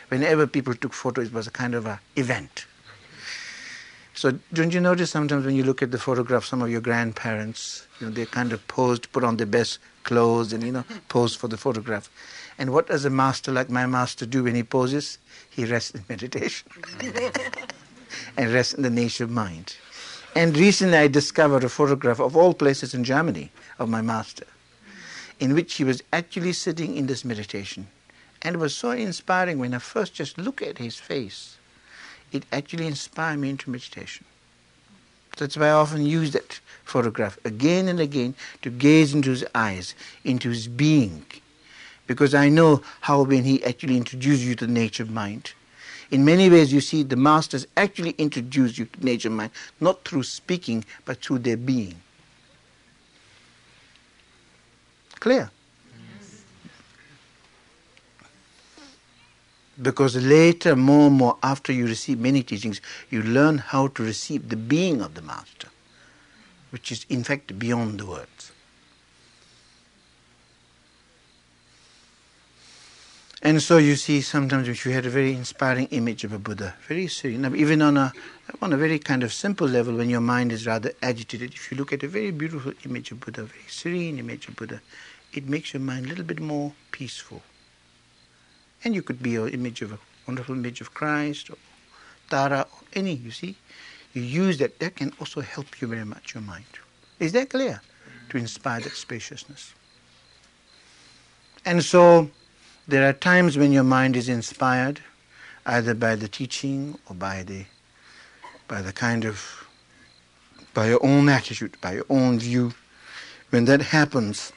whenever 0.09 0.47
people 0.47 0.73
took 0.73 0.93
photos, 0.93 1.27
it 1.27 1.33
was 1.33 1.47
a 1.47 1.51
kind 1.51 1.75
of 1.75 1.85
an 1.85 1.99
event. 2.15 2.65
So 4.13 4.39
don't 4.53 4.73
you 4.73 4.79
notice 4.79 5.11
sometimes 5.11 5.45
when 5.45 5.55
you 5.55 5.63
look 5.63 5.81
at 5.81 5.91
the 5.91 5.97
photograph, 5.97 6.45
some 6.45 6.61
of 6.61 6.69
your 6.69 6.79
grandparents, 6.79 7.85
you 7.99 8.07
know, 8.07 8.13
they 8.13 8.25
kind 8.25 8.53
of 8.53 8.65
posed, 8.67 9.11
put 9.11 9.25
on 9.25 9.37
their 9.37 9.45
best 9.45 9.79
clothes 10.03 10.53
and, 10.53 10.63
you 10.63 10.71
know, 10.71 10.85
pose 11.09 11.35
for 11.35 11.49
the 11.49 11.57
photograph. 11.57 12.09
And 12.57 12.71
what 12.71 12.87
does 12.87 13.03
a 13.03 13.09
master 13.09 13.51
like 13.51 13.69
my 13.69 13.85
master 13.85 14.25
do 14.25 14.45
when 14.45 14.55
he 14.55 14.63
poses? 14.63 15.17
He 15.49 15.65
rests 15.65 15.91
in 15.91 16.05
meditation 16.09 16.69
and 18.37 18.53
rests 18.53 18.73
in 18.73 18.83
the 18.83 18.89
nature 18.89 19.25
of 19.25 19.31
mind. 19.31 19.75
And 20.35 20.57
recently 20.57 20.97
I 20.97 21.07
discovered 21.07 21.63
a 21.63 21.69
photograph 21.69 22.19
of 22.19 22.35
all 22.35 22.53
places 22.53 22.93
in 22.93 23.05
Germany 23.05 23.51
of 23.79 23.87
my 23.87 24.01
master, 24.01 24.45
in 25.39 25.53
which 25.53 25.75
he 25.75 25.85
was 25.85 26.03
actually 26.11 26.51
sitting 26.51 26.97
in 26.97 27.07
this 27.07 27.23
meditation. 27.23 27.87
And 28.41 28.55
it 28.55 28.59
was 28.59 28.75
so 28.75 28.91
inspiring 28.91 29.59
when 29.59 29.73
I 29.73 29.79
first 29.79 30.13
just 30.13 30.37
look 30.37 30.61
at 30.61 30.77
his 30.77 30.97
face. 30.97 31.57
It 32.33 32.45
actually 32.51 32.85
inspired 32.85 33.39
me 33.39 33.49
into 33.49 33.69
meditation. 33.69 34.25
That's 35.37 35.55
why 35.55 35.67
I 35.67 35.71
often 35.71 36.05
use 36.05 36.31
that 36.31 36.59
photograph 36.83 37.37
again 37.45 37.87
and 37.87 38.01
again 38.01 38.35
to 38.61 38.69
gaze 38.69 39.13
into 39.13 39.29
his 39.29 39.45
eyes, 39.55 39.95
into 40.25 40.49
his 40.49 40.67
being. 40.67 41.25
Because 42.07 42.35
I 42.35 42.49
know 42.49 42.83
how 43.01 43.23
when 43.23 43.45
he 43.45 43.63
actually 43.63 43.97
introduces 43.97 44.45
you 44.45 44.55
to 44.55 44.67
the 44.67 44.71
nature 44.71 45.03
of 45.03 45.09
mind, 45.09 45.53
in 46.11 46.23
many 46.23 46.49
ways, 46.49 46.71
you 46.71 46.81
see, 46.81 47.03
the 47.03 47.15
masters 47.15 47.65
actually 47.75 48.11
introduce 48.11 48.77
you 48.77 48.85
to 48.85 49.05
nature 49.05 49.29
mind, 49.29 49.51
not 49.79 50.03
through 50.03 50.23
speaking, 50.23 50.85
but 51.05 51.21
through 51.21 51.39
their 51.39 51.57
being. 51.57 51.95
Clear? 55.19 55.49
Because 59.81 60.15
later, 60.15 60.75
more 60.75 61.07
and 61.07 61.15
more, 61.15 61.37
after 61.43 61.73
you 61.73 61.85
receive 61.85 62.19
many 62.19 62.43
teachings, 62.43 62.79
you 63.09 63.21
learn 63.21 63.57
how 63.57 63.87
to 63.87 64.03
receive 64.03 64.47
the 64.47 64.55
being 64.55 65.01
of 65.01 65.15
the 65.15 65.21
master, 65.21 65.67
which 66.69 66.91
is 66.91 67.05
in 67.09 67.23
fact 67.23 67.59
beyond 67.59 67.99
the 67.99 68.05
words. 68.05 68.51
And 73.45 73.61
so 73.61 73.77
you 73.77 73.95
see 73.95 74.21
sometimes 74.21 74.67
if 74.67 74.87
you 74.87 74.91
had 74.91 75.05
a 75.05 75.09
very 75.11 75.31
inspiring 75.31 75.85
image 75.91 76.23
of 76.23 76.33
a 76.33 76.39
Buddha, 76.39 76.73
very 76.87 77.05
serene, 77.05 77.55
even 77.55 77.79
on 77.83 77.95
a 77.95 78.11
on 78.59 78.73
a 78.73 78.77
very 78.77 78.97
kind 78.97 79.21
of 79.21 79.31
simple 79.31 79.67
level 79.67 79.97
when 79.97 80.09
your 80.09 80.19
mind 80.19 80.51
is 80.51 80.65
rather 80.65 80.93
agitated, 81.03 81.53
if 81.53 81.69
you 81.69 81.77
look 81.77 81.93
at 81.93 82.01
a 82.01 82.07
very 82.07 82.31
beautiful 82.31 82.73
image 82.85 83.11
of 83.11 83.19
Buddha, 83.19 83.43
very 83.43 83.67
serene 83.67 84.17
image 84.17 84.47
of 84.47 84.55
Buddha, 84.55 84.81
it 85.31 85.47
makes 85.47 85.75
your 85.75 85.81
mind 85.81 86.07
a 86.07 86.09
little 86.09 86.23
bit 86.23 86.39
more 86.39 86.73
peaceful. 86.89 87.43
And 88.83 88.95
you 88.95 89.03
could 89.03 89.21
be 89.21 89.35
an 89.35 89.49
image 89.49 89.83
of 89.83 89.91
a 89.91 89.99
wonderful 90.25 90.55
image 90.55 90.81
of 90.81 90.95
Christ 90.95 91.51
or 91.51 91.57
Tara 92.31 92.61
or 92.61 92.87
any, 92.93 93.13
you 93.13 93.29
see. 93.29 93.57
You 94.15 94.23
use 94.23 94.57
that, 94.57 94.79
that 94.79 94.95
can 94.95 95.13
also 95.19 95.41
help 95.41 95.79
you 95.81 95.87
very 95.87 96.05
much, 96.05 96.33
your 96.33 96.41
mind. 96.41 96.65
Is 97.19 97.31
that 97.33 97.51
clear? 97.51 97.79
To 98.29 98.37
inspire 98.39 98.79
that 98.79 98.93
spaciousness. 98.93 99.75
And 101.63 101.83
so 101.83 102.31
there 102.87 103.07
are 103.09 103.13
times 103.13 103.57
when 103.57 103.71
your 103.71 103.83
mind 103.83 104.15
is 104.15 104.29
inspired, 104.29 105.01
either 105.65 105.93
by 105.93 106.15
the 106.15 106.27
teaching 106.27 106.97
or 107.09 107.15
by 107.15 107.43
the, 107.43 107.65
by 108.67 108.81
the 108.81 108.93
kind 108.93 109.25
of, 109.25 109.67
by 110.73 110.87
your 110.87 111.03
own 111.03 111.27
attitude, 111.29 111.77
by 111.81 111.93
your 111.93 112.05
own 112.09 112.37
view. 112.39 112.73
When 113.49 113.65
that 113.65 113.81
happens, 113.81 114.51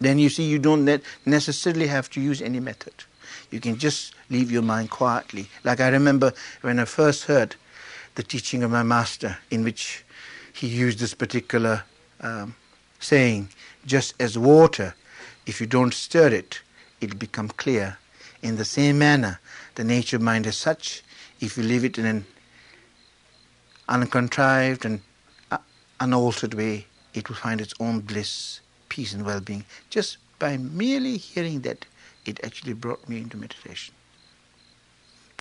then 0.00 0.18
you 0.18 0.28
see 0.28 0.44
you 0.44 0.58
don't 0.58 0.88
necessarily 1.26 1.88
have 1.88 2.08
to 2.10 2.20
use 2.20 2.40
any 2.40 2.60
method. 2.60 2.94
You 3.50 3.60
can 3.60 3.76
just 3.76 4.14
leave 4.30 4.50
your 4.50 4.62
mind 4.62 4.90
quietly. 4.90 5.48
Like 5.64 5.80
I 5.80 5.88
remember 5.88 6.32
when 6.62 6.78
I 6.78 6.84
first 6.84 7.24
heard 7.24 7.56
the 8.14 8.22
teaching 8.22 8.62
of 8.62 8.70
my 8.70 8.82
master, 8.82 9.38
in 9.50 9.64
which 9.64 10.04
he 10.52 10.66
used 10.66 10.98
this 10.98 11.14
particular 11.14 11.84
um, 12.20 12.54
saying, 13.00 13.48
just 13.86 14.14
as 14.20 14.38
water, 14.38 14.94
if 15.46 15.60
you 15.60 15.66
don't 15.66 15.94
stir 15.94 16.28
it, 16.28 16.60
it'll 17.00 17.18
become 17.18 17.48
clear. 17.48 17.98
In 18.42 18.56
the 18.56 18.64
same 18.64 18.98
manner, 18.98 19.40
the 19.74 19.84
nature 19.84 20.16
of 20.16 20.22
mind 20.22 20.46
is 20.46 20.56
such, 20.56 21.02
if 21.40 21.56
you 21.56 21.62
leave 21.62 21.84
it 21.84 21.98
in 21.98 22.06
an 22.06 22.24
uncontrived 23.88 24.84
and 24.84 25.00
uh, 25.50 25.58
unaltered 26.00 26.54
way, 26.54 26.86
it 27.14 27.28
will 27.28 27.36
find 27.36 27.60
its 27.60 27.74
own 27.80 28.00
bliss, 28.00 28.60
peace, 28.88 29.12
and 29.12 29.24
well 29.24 29.40
being. 29.40 29.64
Just 29.90 30.18
by 30.38 30.56
merely 30.56 31.16
hearing 31.16 31.60
that, 31.62 31.86
it 32.24 32.38
actually 32.44 32.74
brought 32.74 33.08
me 33.08 33.18
into 33.18 33.36
meditation. 33.36 33.94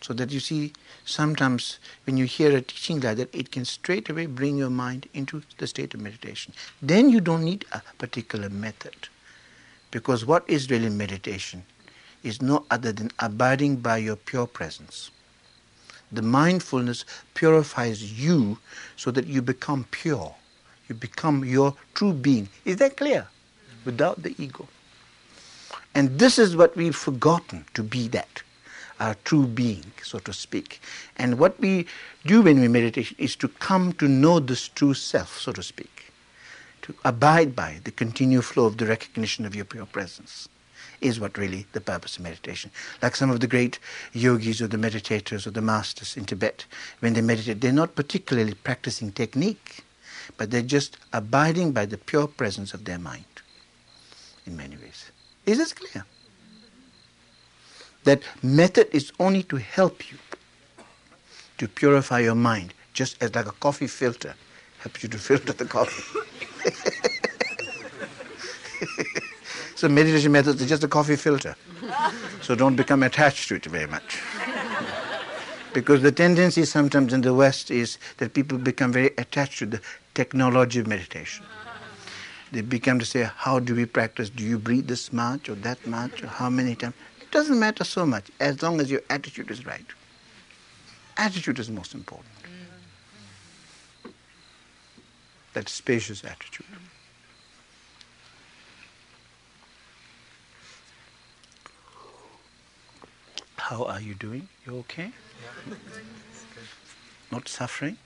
So 0.01 0.13
that 0.13 0.31
you 0.31 0.39
see, 0.39 0.73
sometimes 1.05 1.79
when 2.05 2.17
you 2.17 2.25
hear 2.25 2.55
a 2.55 2.61
teaching 2.61 2.99
like 2.99 3.17
that, 3.17 3.33
it 3.33 3.51
can 3.51 3.65
straight 3.65 4.09
away 4.09 4.27
bring 4.27 4.57
your 4.57 4.69
mind 4.69 5.07
into 5.13 5.41
the 5.57 5.67
state 5.67 5.93
of 5.93 6.01
meditation. 6.01 6.53
Then 6.81 7.09
you 7.09 7.19
don't 7.19 7.43
need 7.43 7.65
a 7.71 7.81
particular 7.97 8.49
method. 8.49 9.09
Because 9.91 10.25
what 10.25 10.43
is 10.47 10.69
really 10.69 10.89
meditation 10.89 11.63
is 12.23 12.41
no 12.41 12.65
other 12.69 12.91
than 12.91 13.11
abiding 13.19 13.77
by 13.77 13.97
your 13.97 14.15
pure 14.15 14.47
presence. 14.47 15.11
The 16.11 16.21
mindfulness 16.21 17.05
purifies 17.33 18.19
you 18.19 18.59
so 18.95 19.11
that 19.11 19.27
you 19.27 19.41
become 19.41 19.85
pure. 19.91 20.35
You 20.87 20.95
become 20.95 21.43
your 21.43 21.75
true 21.93 22.13
being. 22.13 22.49
Is 22.65 22.77
that 22.77 22.97
clear? 22.97 23.27
Without 23.85 24.23
the 24.23 24.35
ego. 24.37 24.67
And 25.93 26.19
this 26.19 26.37
is 26.37 26.55
what 26.55 26.75
we've 26.75 26.95
forgotten 26.95 27.65
to 27.73 27.83
be 27.83 28.07
that, 28.09 28.41
our 28.99 29.15
true 29.25 29.47
being, 29.47 29.91
so 30.03 30.19
to 30.19 30.33
speak. 30.33 30.81
And 31.17 31.39
what 31.39 31.59
we 31.59 31.87
do 32.25 32.41
when 32.41 32.59
we 32.59 32.67
meditate 32.67 33.15
is 33.17 33.35
to 33.37 33.47
come 33.47 33.93
to 33.93 34.07
know 34.07 34.39
this 34.39 34.67
true 34.67 34.93
self, 34.93 35.39
so 35.39 35.51
to 35.53 35.63
speak 35.63 35.96
to 36.87 36.95
abide 37.03 37.53
by 37.53 37.79
the 37.83 37.91
continued 37.91 38.45
flow 38.45 38.65
of 38.65 38.77
the 38.77 38.85
recognition 38.85 39.45
of 39.45 39.53
your 39.53 39.65
pure 39.65 39.85
presence 39.85 40.47
is 41.01 41.19
what 41.19 41.37
really 41.37 41.67
the 41.73 41.81
purpose 41.81 42.15
of 42.15 42.23
meditation. 42.23 42.71
Like 43.01 43.15
some 43.15 43.29
of 43.29 43.41
the 43.41 43.47
great 43.47 43.77
yogis 44.13 44.61
or 44.61 44.67
the 44.67 44.77
meditators 44.77 45.45
or 45.45 45.51
the 45.51 45.61
masters 45.61 46.15
in 46.15 46.23
Tibet, 46.23 46.65
when 47.01 47.13
they 47.13 47.21
meditate, 47.21 47.59
they're 47.59 47.73
not 47.73 47.95
particularly 47.95 48.53
practicing 48.53 49.11
technique, 49.11 49.83
but 50.37 50.49
they're 50.49 50.61
just 50.61 50.97
abiding 51.11 51.73
by 51.73 51.85
the 51.85 51.97
pure 51.97 52.25
presence 52.25 52.73
of 52.73 52.85
their 52.85 52.97
mind 52.97 53.25
in 54.45 54.55
many 54.55 54.77
ways. 54.77 55.11
Is 55.45 55.57
this 55.57 55.73
clear? 55.73 56.05
That 58.05 58.23
method 58.41 58.87
is 58.93 59.11
only 59.19 59.43
to 59.43 59.57
help 59.57 60.09
you 60.09 60.17
to 61.57 61.67
purify 61.67 62.19
your 62.19 62.35
mind, 62.35 62.73
just 62.93 63.21
as 63.21 63.35
like 63.35 63.47
a 63.47 63.51
coffee 63.51 63.87
filter 63.87 64.35
you 65.01 65.09
to 65.09 65.17
filter 65.17 65.53
the 65.53 65.65
coffee. 65.65 66.03
so 69.75 69.89
meditation 69.89 70.31
methods 70.31 70.61
are 70.61 70.65
just 70.65 70.83
a 70.83 70.87
coffee 70.87 71.15
filter. 71.15 71.55
So 72.41 72.55
don't 72.55 72.75
become 72.75 73.03
attached 73.03 73.49
to 73.49 73.55
it 73.55 73.65
very 73.65 73.87
much. 73.87 74.19
because 75.73 76.01
the 76.01 76.11
tendency 76.11 76.65
sometimes 76.65 77.13
in 77.13 77.21
the 77.21 77.33
West 77.33 77.69
is 77.69 77.97
that 78.17 78.33
people 78.33 78.57
become 78.57 78.91
very 78.91 79.11
attached 79.17 79.59
to 79.59 79.65
the 79.65 79.81
technology 80.13 80.79
of 80.79 80.87
meditation. 80.87 81.45
They 82.51 82.61
become 82.61 82.97
to 82.99 83.05
say, 83.05 83.29
how 83.35 83.59
do 83.59 83.75
we 83.75 83.85
practice? 83.85 84.29
Do 84.29 84.43
you 84.43 84.57
breathe 84.57 84.87
this 84.87 85.11
much 85.11 85.49
or 85.49 85.55
that 85.55 85.85
much 85.85 86.23
or 86.23 86.27
how 86.27 86.49
many 86.49 86.75
times? 86.75 86.95
It 87.21 87.29
doesn't 87.31 87.59
matter 87.59 87.83
so 87.83 88.05
much 88.05 88.31
as 88.39 88.63
long 88.63 88.79
as 88.79 88.89
your 88.89 89.01
attitude 89.09 89.51
is 89.51 89.65
right. 89.65 89.85
Attitude 91.17 91.59
is 91.59 91.69
most 91.69 91.93
important. 91.93 92.27
That 95.57 95.69
spacious 95.69 96.23
attitude. 96.23 96.67
How 103.55 103.85
are 103.85 103.99
you 103.99 104.13
doing? 104.13 104.49
You 104.67 104.77
okay? 104.85 105.11
Yeah. 105.67 105.73
Not 107.31 107.47
suffering? 107.47 107.97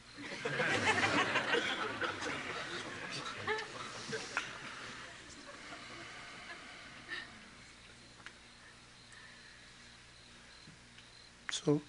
so, 11.51 11.81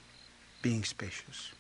being 0.61 0.83
spacious. 0.83 1.53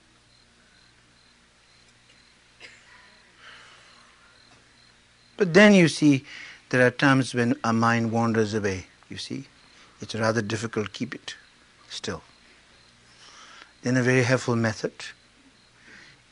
But 5.42 5.54
then 5.54 5.74
you 5.74 5.88
see, 5.88 6.24
there 6.68 6.86
are 6.86 6.92
times 6.92 7.34
when 7.34 7.56
our 7.64 7.72
mind 7.72 8.12
wanders 8.12 8.54
away, 8.54 8.86
you 9.08 9.16
see. 9.16 9.46
It's 10.00 10.14
rather 10.14 10.40
difficult 10.40 10.86
to 10.86 10.92
keep 10.92 11.16
it 11.16 11.34
still. 11.90 12.22
Then 13.82 13.96
a 13.96 14.04
very 14.04 14.22
helpful 14.22 14.54
method 14.54 14.92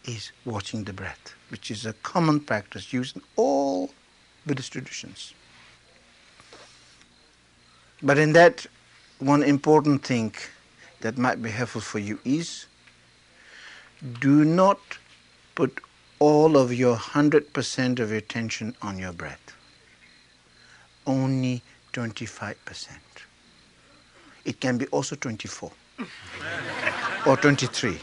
is 0.05 0.31
watching 0.45 0.85
the 0.85 0.93
breath, 0.93 1.35
which 1.49 1.73
is 1.73 1.85
a 1.85 1.93
common 2.05 2.39
practice 2.39 2.93
used 2.93 3.17
in 3.17 3.23
all 3.35 3.91
Buddhist 4.47 4.75
traditions. 4.75 5.35
But 8.01 8.17
in 8.17 8.33
that, 8.35 8.65
one 9.19 9.43
important 9.43 10.05
thing 10.05 10.37
that 11.01 11.19
might 11.19 11.43
be 11.43 11.51
helpful 11.51 11.81
for 11.81 11.99
you 11.99 12.21
is 12.25 12.67
do 14.21 14.45
not 14.45 14.79
put 15.57 15.81
all 16.21 16.59
of 16.59 16.73
your 16.73 16.97
100% 16.97 17.99
of 17.99 18.11
your 18.11 18.19
attention 18.19 18.77
on 18.83 18.99
your 18.99 19.13
breath. 19.13 19.55
Only 21.07 21.63
25%. 21.95 22.89
It 24.45 24.61
can 24.61 24.79
be 24.79 24.87
also 24.89 25.17
24 25.17 25.73
or 27.27 27.37
23. 27.37 27.99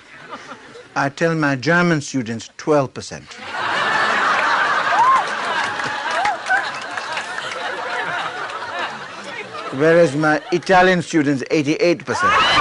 I 0.96 1.10
tell 1.10 1.36
my 1.36 1.56
German 1.56 2.02
students 2.02 2.50
12%. 2.58 3.22
Whereas 9.80 10.16
my 10.16 10.42
Italian 10.52 11.04
students 11.04 11.44
88%. 11.44 12.57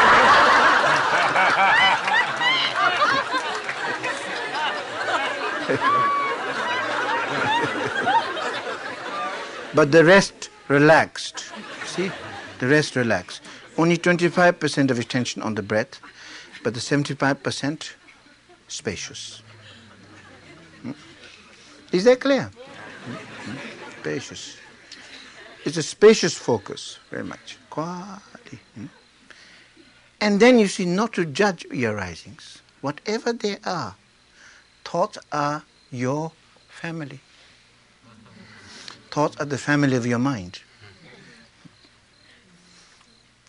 But 9.76 9.92
the 9.92 10.02
rest 10.02 10.48
relaxed. 10.68 11.52
See? 11.84 12.10
The 12.58 12.66
rest 12.66 12.96
relaxed. 12.96 13.42
Only 13.76 13.98
25% 13.98 14.90
of 14.90 14.98
attention 14.98 15.42
on 15.42 15.54
the 15.54 15.62
breath, 15.62 16.00
but 16.64 16.72
the 16.72 16.80
75% 16.80 17.90
spacious. 18.68 19.42
Hmm? 20.80 20.92
Is 21.92 22.04
that 22.04 22.20
clear? 22.20 22.50
Hmm? 23.04 23.56
Spacious. 24.00 24.56
It's 25.66 25.76
a 25.76 25.82
spacious 25.82 26.34
focus, 26.34 26.98
very 27.10 27.24
much. 27.24 27.58
Quality. 27.68 28.58
Hmm? 28.74 28.86
And 30.22 30.40
then 30.40 30.58
you 30.58 30.68
see, 30.68 30.86
not 30.86 31.12
to 31.12 31.26
judge 31.26 31.66
your 31.70 31.94
risings, 31.94 32.62
whatever 32.80 33.34
they 33.34 33.58
are. 33.66 33.94
Thoughts 34.84 35.18
are 35.30 35.64
your 35.90 36.32
family. 36.70 37.20
Thoughts 39.16 39.40
are 39.40 39.46
the 39.46 39.56
family 39.56 39.96
of 39.96 40.04
your 40.04 40.18
mind. 40.18 40.60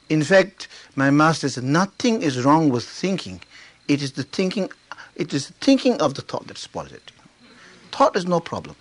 In 0.08 0.24
fact, 0.24 0.70
my 0.96 1.12
master 1.12 1.50
said, 1.50 1.66
nothing 1.66 2.22
is 2.22 2.46
wrong 2.46 2.70
with 2.70 2.86
thinking. 2.86 3.42
It 3.90 4.02
is 4.02 4.14
the 4.14 4.24
thinking, 4.24 4.72
it 5.18 5.34
is 5.34 5.48
the 5.48 5.54
thinking 5.56 6.02
of 6.02 6.14
the 6.14 6.22
thought 6.22 6.48
that 6.48 6.58
spoils 6.58 6.94
it. 6.94 7.12
Thought 7.92 8.16
is 8.16 8.26
no 8.26 8.40
problem. 8.40 8.78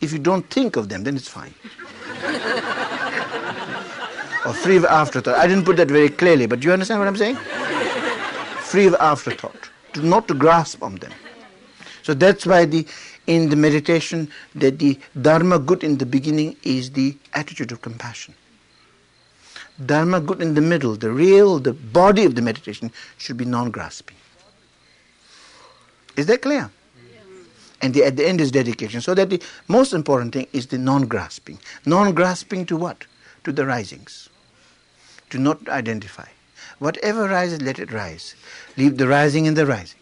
If 0.00 0.10
you 0.10 0.18
don't 0.18 0.48
think 0.48 0.76
of 0.76 0.88
them, 0.88 1.04
then 1.04 1.16
it's 1.16 1.28
fine. 1.28 1.52
or 4.46 4.54
free 4.54 4.78
of 4.78 4.86
afterthought. 4.86 5.34
I 5.34 5.46
didn't 5.46 5.66
put 5.66 5.76
that 5.76 5.88
very 5.88 6.08
clearly, 6.08 6.46
but 6.46 6.60
do 6.60 6.68
you 6.68 6.72
understand 6.72 7.00
what 7.00 7.08
I'm 7.08 7.16
saying? 7.18 7.36
free 8.60 8.86
of 8.86 8.94
afterthought. 8.94 9.68
Not 9.96 10.28
to 10.28 10.34
grasp 10.34 10.82
on 10.82 10.94
them. 10.94 11.12
So 12.04 12.14
that's 12.14 12.46
why 12.46 12.64
the 12.64 12.86
in 13.26 13.48
the 13.48 13.56
meditation 13.56 14.28
that 14.54 14.78
the 14.78 14.98
dharma 15.20 15.58
good 15.58 15.82
in 15.82 15.98
the 15.98 16.06
beginning 16.06 16.56
is 16.62 16.90
the 16.90 17.16
attitude 17.32 17.72
of 17.72 17.80
compassion. 17.80 18.34
Dharma 19.84 20.20
good 20.20 20.40
in 20.40 20.54
the 20.54 20.60
middle, 20.60 20.94
the 20.94 21.10
real, 21.10 21.58
the 21.58 21.72
body 21.72 22.24
of 22.24 22.34
the 22.34 22.42
meditation 22.42 22.92
should 23.18 23.36
be 23.36 23.44
non-grasping. 23.44 24.16
Is 26.16 26.26
that 26.26 26.42
clear? 26.42 26.70
And 27.82 27.92
the, 27.92 28.04
at 28.04 28.16
the 28.16 28.26
end 28.26 28.40
is 28.40 28.50
dedication. 28.50 29.00
So 29.00 29.14
that 29.14 29.30
the 29.30 29.42
most 29.68 29.92
important 29.92 30.32
thing 30.32 30.46
is 30.52 30.68
the 30.68 30.78
non-grasping. 30.78 31.58
Non-grasping 31.84 32.66
to 32.66 32.76
what? 32.76 33.04
To 33.42 33.52
the 33.52 33.66
risings. 33.66 34.28
To 35.30 35.38
not 35.38 35.68
identify. 35.68 36.28
Whatever 36.78 37.28
rises, 37.28 37.60
let 37.60 37.78
it 37.78 37.92
rise. 37.92 38.36
Leave 38.76 38.96
the 38.96 39.08
rising 39.08 39.46
in 39.46 39.54
the 39.54 39.66
rising. 39.66 39.98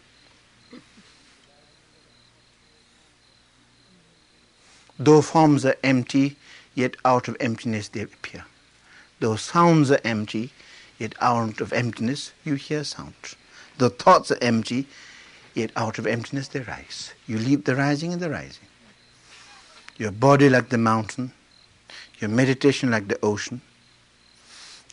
Though 5.03 5.21
forms 5.21 5.65
are 5.65 5.75
empty, 5.83 6.37
yet 6.75 6.95
out 7.03 7.27
of 7.27 7.35
emptiness 7.41 7.89
they 7.89 8.03
appear. 8.03 8.45
Though 9.19 9.35
sounds 9.35 9.91
are 9.91 9.99
empty, 10.05 10.53
yet 10.97 11.13
out 11.19 11.59
of 11.59 11.73
emptiness 11.73 12.31
you 12.45 12.55
hear 12.55 12.85
sound. 12.85 13.13
Though 13.77 13.89
thoughts 13.89 14.31
are 14.31 14.37
empty, 14.41 14.87
yet 15.53 15.71
out 15.75 15.97
of 15.97 16.07
emptiness 16.07 16.47
they 16.47 16.61
rise. 16.61 17.13
You 17.27 17.37
leave 17.37 17.65
the 17.65 17.75
rising 17.75 18.13
and 18.13 18.21
the 18.21 18.29
rising. 18.29 18.67
Your 19.97 20.11
body 20.11 20.47
like 20.47 20.69
the 20.69 20.77
mountain, 20.77 21.33
your 22.19 22.29
meditation 22.29 22.89
like 22.89 23.09
the 23.09 23.19
ocean. 23.21 23.61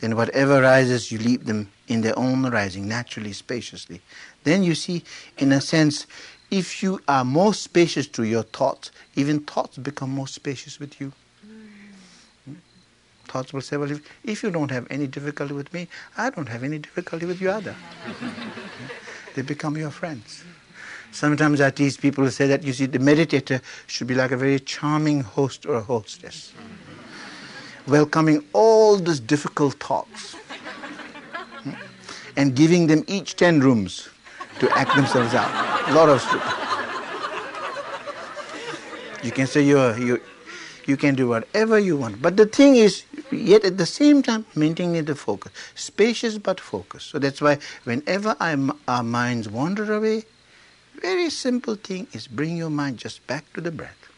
Then 0.01 0.17
whatever 0.17 0.61
rises, 0.61 1.13
you 1.13 1.19
leave 1.19 1.45
them 1.45 1.71
in 1.87 2.01
their 2.01 2.19
own 2.19 2.51
rising, 2.51 2.89
naturally, 2.89 3.33
spaciously. 3.33 4.01
Then 4.43 4.65
you 4.65 4.75
see, 4.75 5.05
in 5.39 5.53
a 5.53 5.61
sense, 5.61 6.09
if 6.51 6.83
you 6.83 7.01
are 7.07 7.25
more 7.25 7.55
spacious 7.55 8.07
to 8.09 8.25
your 8.25 8.43
thoughts, 8.43 8.91
even 9.15 9.41
thoughts 9.41 9.79
become 9.79 10.11
more 10.11 10.29
spacious 10.29 10.81
with 10.81 11.01
you 11.01 11.13
mm. 11.47 12.57
thoughts 13.27 13.53
will 13.53 13.61
say, 13.61 13.77
well, 13.77 13.91
if, 13.91 14.01
if 14.25 14.43
you 14.43 14.51
don't 14.51 14.71
have 14.71 14.87
any 14.91 15.07
difficulty 15.07 15.55
with 15.55 15.73
me, 15.73 15.89
I 16.17 16.31
don't 16.31 16.49
have 16.49 16.65
any 16.65 16.79
difficulty 16.79 17.27
with 17.27 17.41
you 17.41 17.51
either. 17.53 17.75
they 19.35 19.43
become 19.43 19.77
your 19.77 19.91
friends. 19.91 20.43
Sometimes 21.13 21.61
I 21.61 21.71
tease 21.71 21.97
people 21.97 22.25
who 22.25 22.31
say 22.31 22.47
that, 22.49 22.63
you 22.63 22.73
see, 22.73 22.87
the 22.87 22.99
meditator 22.99 23.61
should 23.87 24.07
be 24.07 24.15
like 24.15 24.31
a 24.31 24.37
very 24.37 24.61
charming 24.61 25.23
host 25.23 25.67
or 25.67 25.75
a 25.75 25.81
hostess, 25.81 26.53
welcoming 27.87 28.45
all 28.53 28.97
these 28.97 29.19
difficult 29.19 29.75
thoughts 29.75 30.35
hmm, 31.63 31.71
and 32.37 32.55
giving 32.55 32.87
them 32.87 33.05
each 33.09 33.35
10 33.37 33.61
rooms 33.61 34.09
to 34.61 34.79
act 34.79 34.95
themselves 34.95 35.35
out. 35.35 35.51
A 35.91 35.95
lot 35.95 36.09
of 36.09 36.21
stupid. 36.21 36.71
You 39.23 39.33
can 39.33 39.47
say 39.47 39.63
you're, 39.63 39.99
you're, 39.99 40.21
you 40.87 40.97
can 40.97 41.15
do 41.15 41.29
whatever 41.29 41.79
you 41.79 41.97
want. 41.97 42.23
But 42.23 42.37
the 42.37 42.47
thing 42.47 42.77
is, 42.77 43.05
yet 43.31 43.65
at 43.65 43.77
the 43.77 43.87
same 43.87 44.23
time, 44.23 44.47
maintaining 44.55 45.05
the 45.05 45.15
focus. 45.15 45.53
Spacious 45.75 46.39
but 46.39 46.61
focused. 46.61 47.11
So 47.11 47.19
that's 47.19 47.41
why 47.41 47.59
whenever 47.85 48.37
I'm, 48.41 48.73
our 48.89 49.03
minds 49.03 49.49
wander 49.49 49.93
away, 49.93 50.25
very 51.01 51.31
simple 51.31 51.77
thing 51.77 52.07
is 52.13 52.27
bring 52.27 52.57
your 52.57 52.71
mind 52.71 52.99
just 52.99 53.27
back 53.27 53.51
to 53.55 53.61
the 53.61 53.71
breath. 53.71 54.09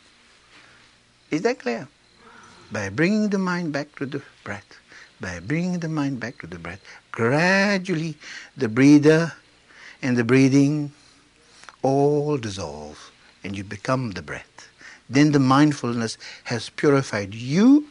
Is 1.30 1.42
that 1.42 1.58
clear? 1.58 1.88
By 2.70 2.88
bringing 2.88 3.28
the 3.28 3.38
mind 3.38 3.72
back 3.72 3.94
to 3.96 4.06
the 4.06 4.22
breath, 4.44 4.78
by 5.20 5.40
bringing 5.40 5.78
the 5.78 5.88
mind 5.88 6.20
back 6.20 6.38
to 6.38 6.46
the 6.46 6.58
breath, 6.58 6.80
gradually 7.10 8.16
the 8.56 8.68
breather 8.68 9.32
and 10.02 10.16
the 10.16 10.24
breathing 10.24 10.92
all 11.82 12.36
dissolve 12.38 13.10
and 13.44 13.56
you 13.56 13.64
become 13.64 14.12
the 14.12 14.22
breath 14.22 14.68
then 15.12 15.32
the 15.32 15.38
mindfulness 15.38 16.16
has 16.44 16.70
purified 16.70 17.34
you 17.34 17.86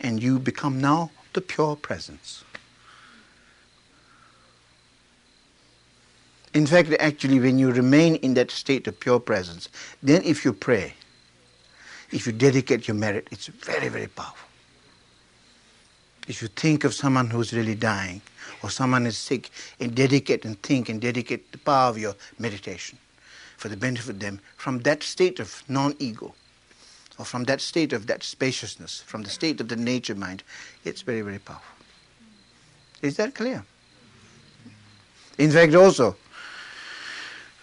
and 0.00 0.22
you 0.22 0.38
become 0.38 0.80
now 0.80 1.10
the 1.32 1.40
pure 1.40 1.76
presence. 1.76 2.44
In 6.54 6.66
fact, 6.66 6.92
actually, 7.00 7.40
when 7.40 7.58
you 7.58 7.72
remain 7.72 8.16
in 8.16 8.34
that 8.34 8.50
state 8.50 8.86
of 8.86 9.00
pure 9.00 9.20
presence, 9.20 9.68
then 10.02 10.22
if 10.22 10.44
you 10.44 10.52
pray, 10.52 10.94
if 12.10 12.26
you 12.26 12.32
dedicate 12.32 12.86
your 12.86 12.96
merit, 12.96 13.28
it's 13.30 13.46
very, 13.46 13.88
very 13.88 14.06
powerful. 14.06 14.51
If 16.32 16.40
you 16.40 16.48
think 16.48 16.84
of 16.84 16.94
someone 16.94 17.28
who's 17.28 17.52
really 17.52 17.74
dying 17.74 18.22
or 18.62 18.70
someone 18.70 19.04
is 19.04 19.18
sick 19.18 19.50
and 19.78 19.94
dedicate 19.94 20.46
and 20.46 20.60
think 20.62 20.88
and 20.88 20.98
dedicate 20.98 21.52
the 21.52 21.58
power 21.58 21.90
of 21.90 21.98
your 21.98 22.14
meditation 22.38 22.96
for 23.58 23.68
the 23.68 23.76
benefit 23.76 24.08
of 24.08 24.20
them 24.20 24.40
from 24.56 24.78
that 24.78 25.02
state 25.02 25.40
of 25.40 25.62
non-ego 25.68 26.34
or 27.18 27.26
from 27.26 27.44
that 27.44 27.60
state 27.60 27.92
of 27.92 28.06
that 28.06 28.22
spaciousness, 28.22 29.02
from 29.02 29.24
the 29.24 29.28
state 29.28 29.60
of 29.60 29.68
the 29.68 29.76
nature 29.76 30.14
mind, 30.14 30.42
it's 30.86 31.02
very, 31.02 31.20
very 31.20 31.38
powerful. 31.38 31.76
Is 33.02 33.18
that 33.18 33.34
clear? 33.34 33.62
In 35.36 35.50
fact, 35.50 35.74
also, 35.74 36.16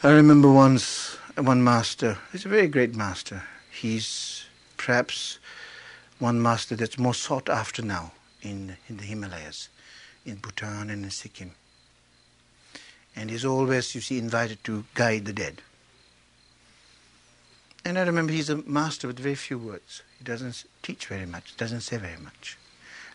I 0.04 0.12
remember 0.12 0.52
once 0.52 1.16
one 1.36 1.64
master, 1.64 2.20
he's 2.32 2.46
a 2.46 2.50
very 2.50 2.68
great 2.68 2.94
master. 2.96 3.42
He's 3.72 4.46
perhaps 4.78 5.40
one 6.20 6.40
master 6.40 6.76
that's 6.76 7.00
more 7.00 7.16
sought 7.16 7.50
after 7.50 7.82
now 7.82 8.12
in, 8.42 8.78
in 8.88 8.98
the 8.98 9.04
Himalayas, 9.04 9.70
in 10.26 10.36
Bhutan 10.36 10.90
and 10.90 11.04
in 11.04 11.12
Sikkim. 11.12 11.52
And 13.16 13.30
he's 13.30 13.46
always, 13.46 13.94
you 13.96 14.02
see, 14.02 14.18
invited 14.18 14.64
to 14.64 14.86
guide 14.94 15.26
the 15.26 15.34
dead. 15.34 15.62
And 17.86 17.98
I 17.98 18.04
remember 18.04 18.34
he's 18.34 18.50
a 18.50 18.58
master 18.58 19.08
with 19.08 19.20
very 19.20 19.36
few 19.36 19.58
words. 19.58 20.04
He 20.18 20.24
doesn't 20.24 20.64
teach 20.84 21.08
very 21.08 21.26
much, 21.26 21.56
doesn't 21.58 21.82
say 21.82 21.98
very 21.98 22.20
much. 22.22 22.58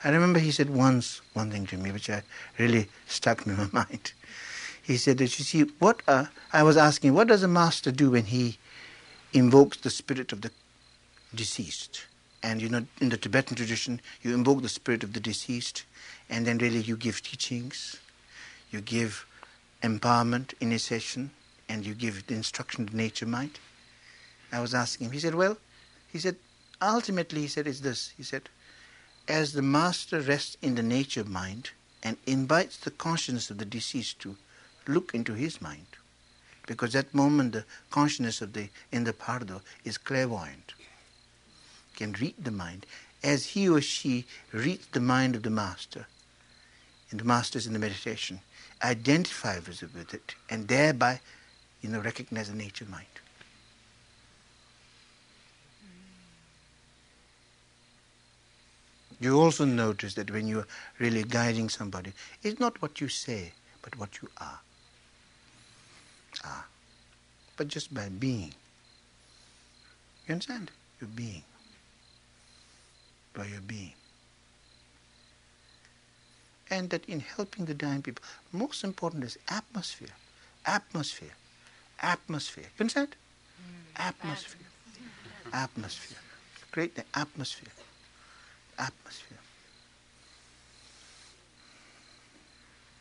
I 0.03 0.11
remember 0.11 0.39
he 0.39 0.51
said 0.51 0.69
once 0.69 1.23
one 1.33 1.51
thing 1.51 1.67
to 1.67 1.79
me 1.79 1.91
which 1.91 2.11
I 2.11 2.23
really 2.59 2.89
stuck 3.07 3.47
in 3.47 3.57
my 3.57 3.69
mind. 3.73 4.13
He 4.83 4.99
said 4.99 5.19
that 5.19 5.39
you 5.39 5.45
see 5.45 5.63
what 5.79 6.03
uh, 6.07 6.27
I 6.53 6.63
was 6.63 6.77
asking, 6.77 7.15
what 7.15 7.29
does 7.29 7.43
a 7.43 7.49
master 7.49 7.91
do 7.91 8.11
when 8.11 8.27
he 8.27 8.59
invokes 9.33 9.79
the 9.79 9.91
spirit 9.91 10.33
of 10.33 10.43
the 10.43 10.51
deceased? 11.35 12.05
And 12.45 12.61
you 12.61 12.69
know, 12.69 12.85
in 13.01 13.09
the 13.09 13.17
Tibetan 13.17 13.57
tradition, 13.57 14.03
you 14.23 14.35
invoke 14.35 14.61
the 14.61 14.69
spirit 14.69 15.03
of 15.03 15.15
the 15.15 15.21
deceased, 15.21 15.85
and 16.29 16.47
then 16.47 16.59
really 16.59 16.81
you 16.81 16.95
give 16.95 17.23
teachings, 17.23 17.97
you 18.71 18.83
give 18.83 19.25
empowerment, 19.83 20.53
initiation, 20.61 21.31
and 21.71 21.87
you 21.87 21.95
give 21.95 22.27
the 22.27 22.35
instruction 22.35 22.87
to 22.87 22.95
nature 22.95 23.25
mind. 23.25 23.59
I 24.53 24.61
was 24.61 24.75
asking 24.75 25.07
him. 25.07 25.13
He 25.13 25.21
said, 25.21 25.35
Well, 25.35 25.57
he 26.13 26.19
said, 26.19 26.37
ultimately, 26.83 27.41
he 27.41 27.49
said, 27.49 27.67
it's 27.67 27.81
this. 27.81 28.13
He 28.15 28.23
said, 28.23 28.43
as 29.27 29.55
the 29.55 29.63
master 29.63 30.21
rests 30.21 30.59
in 30.61 30.75
the 30.75 30.83
nature 30.83 31.25
mind 31.25 31.71
and 32.03 32.19
invites 32.27 32.77
the 32.77 32.91
consciousness 32.91 33.49
of 33.49 33.57
the 33.57 33.65
deceased 33.65 34.19
to 34.21 34.37
look 34.87 35.15
into 35.15 35.33
his 35.33 35.63
mind, 35.63 35.87
because 36.67 36.93
that 36.93 37.15
moment 37.15 37.55
the 37.55 37.65
consciousness 37.91 38.43
of 38.43 38.53
the 38.53 38.69
in 38.93 39.05
the 39.05 39.15
bardo 39.15 39.63
is 39.83 39.97
clairvoyant, 39.97 40.75
can 41.95 42.13
read 42.13 42.35
the 42.39 42.51
mind, 42.51 42.87
as 43.23 43.47
he 43.47 43.69
or 43.69 43.81
she 43.81 44.27
reads 44.53 44.87
the 44.89 45.01
mind 45.01 45.35
of 45.35 45.43
the 45.43 45.51
master, 45.51 46.07
and 47.11 47.19
the 47.19 47.25
master 47.25 47.59
is 47.59 47.67
in 47.67 47.73
the 47.73 47.79
meditation, 47.79 48.41
identify 48.83 49.59
with 49.59 50.15
it, 50.15 50.35
and 50.51 50.69
thereby, 50.69 51.21
you 51.81 51.89
know, 51.89 52.01
recognize 52.01 52.49
the 52.49 52.57
nature 52.57 52.85
of 52.85 52.91
mind. 52.91 53.07
You 59.21 59.41
also 59.41 59.65
notice 59.65 60.15
that 60.15 60.31
when 60.31 60.47
you're 60.47 60.67
really 60.99 61.25
guiding 61.25 61.69
somebody, 61.69 62.13
it's 62.43 62.61
not 62.61 62.83
what 62.83 63.01
you 63.01 63.09
say, 63.09 63.53
but 63.81 63.97
what 63.99 64.21
you 64.21 64.29
are. 64.39 64.61
Ah. 66.45 66.67
But 67.57 67.69
just 67.69 67.95
by 67.95 68.09
being. 68.09 68.53
You 70.27 70.33
understand? 70.33 70.71
You're 71.01 71.09
being. 71.09 71.45
By 73.35 73.47
your 73.47 73.61
being. 73.61 73.93
And 76.71 76.91
that 76.91 77.05
in 77.07 77.21
helping 77.21 77.67
the 77.67 77.75
dying 77.75 78.03
people, 78.03 78.25
most 78.53 78.85
important 78.85 79.25
is 79.25 79.39
atmosphere. 79.49 80.09
Atmosphere. 80.67 81.35
Atmosphere. 82.01 82.65
You 82.65 82.83
understand? 82.83 83.09
Mm. 83.09 84.09
Atmosphere. 84.09 84.67
Atmosphere. 85.53 86.19
Great 86.73 86.99
atmosphere 87.15 87.69
atmosphere. 88.79 89.39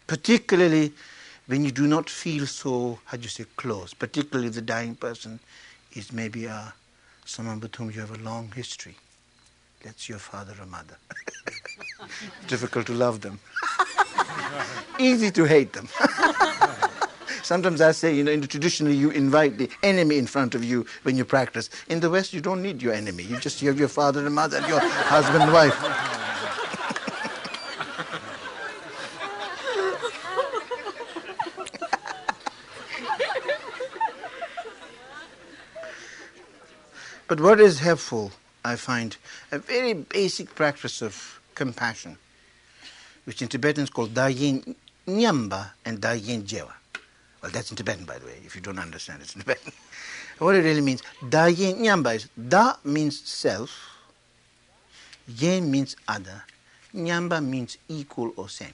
Particularly 0.08 0.94
when 1.48 1.64
you 1.64 1.72
do 1.72 1.88
not 1.88 2.10
feel 2.10 2.46
so, 2.46 3.00
how 3.06 3.18
do 3.18 3.24
you 3.24 3.30
say, 3.30 3.46
close, 3.56 3.94
particularly 3.94 4.50
the 4.50 4.62
dying 4.62 4.96
person 4.96 5.40
is 5.94 6.12
maybe 6.12 6.48
uh, 6.48 6.66
someone 7.26 7.60
with 7.60 7.76
whom 7.76 7.92
you 7.92 8.00
have 8.00 8.12
a 8.12 8.24
long 8.24 8.52
history. 8.56 8.96
That's 9.84 10.08
your 10.08 10.18
father 10.18 10.54
or 10.62 10.66
mother. 10.66 10.98
Difficult 12.48 12.88
to 12.88 12.94
love 12.94 13.20
them. 13.20 13.40
Easy 15.00 15.30
to 15.32 15.44
hate 15.44 15.74
them. 15.74 15.90
Sometimes 17.44 17.82
I 17.82 17.92
say, 17.92 18.16
you 18.16 18.24
know, 18.24 18.32
in 18.32 18.40
the 18.40 18.48
traditionally 18.48 18.96
you 18.96 19.10
invite 19.10 19.58
the 19.58 19.70
enemy 19.84 20.18
in 20.18 20.26
front 20.26 20.56
of 20.56 20.64
you 20.64 20.86
when 21.04 21.18
you 21.18 21.26
practice. 21.26 21.70
In 21.90 22.00
the 22.00 22.10
West, 22.10 22.32
you 22.32 22.40
don't 22.40 22.62
need 22.62 22.82
your 22.82 22.94
enemy. 22.94 23.24
You 23.24 23.38
just 23.40 23.60
have 23.60 23.78
your 23.78 23.90
father 23.90 24.26
and 24.26 24.34
mother 24.34 24.58
and 24.58 24.68
your 24.68 24.80
husband 24.80 25.44
and 25.44 25.52
wife. 25.52 25.78
but 37.28 37.42
what 37.42 37.60
is 37.60 37.80
helpful, 37.80 38.32
I 38.66 38.76
find, 38.76 39.16
a 39.52 39.60
very 39.60 39.94
basic 39.94 40.56
practice 40.56 41.02
of 41.02 41.40
compassion, 41.56 42.18
which 43.26 43.42
in 43.42 43.48
Tibetan 43.48 43.84
is 43.84 43.90
called 43.90 44.14
Dayin 44.14 44.76
Nyamba 45.08 45.72
and 45.86 46.00
Dayin 46.00 46.44
Jewa. 46.44 46.74
Well, 47.42 47.52
that's 47.52 47.72
in 47.72 47.76
Tibetan, 47.78 48.06
by 48.06 48.18
the 48.20 48.26
way, 48.26 48.38
if 48.46 48.56
you 48.56 48.62
don't 48.62 48.80
understand 48.80 49.22
it's 49.22 49.36
in 49.36 49.42
Tibetan. 49.42 49.74
what 50.40 50.56
it 50.56 50.64
really 50.64 50.82
means, 50.82 51.04
da 51.28 51.46
yin 51.48 51.78
nyamba 51.78 52.16
is, 52.16 52.30
da 52.48 52.76
means 52.84 53.20
self, 53.20 53.70
yin 55.28 55.70
means 55.70 55.96
other, 56.08 56.44
nyamba 56.96 57.44
means 57.44 57.78
equal 57.90 58.32
or 58.38 58.48
same. 58.50 58.74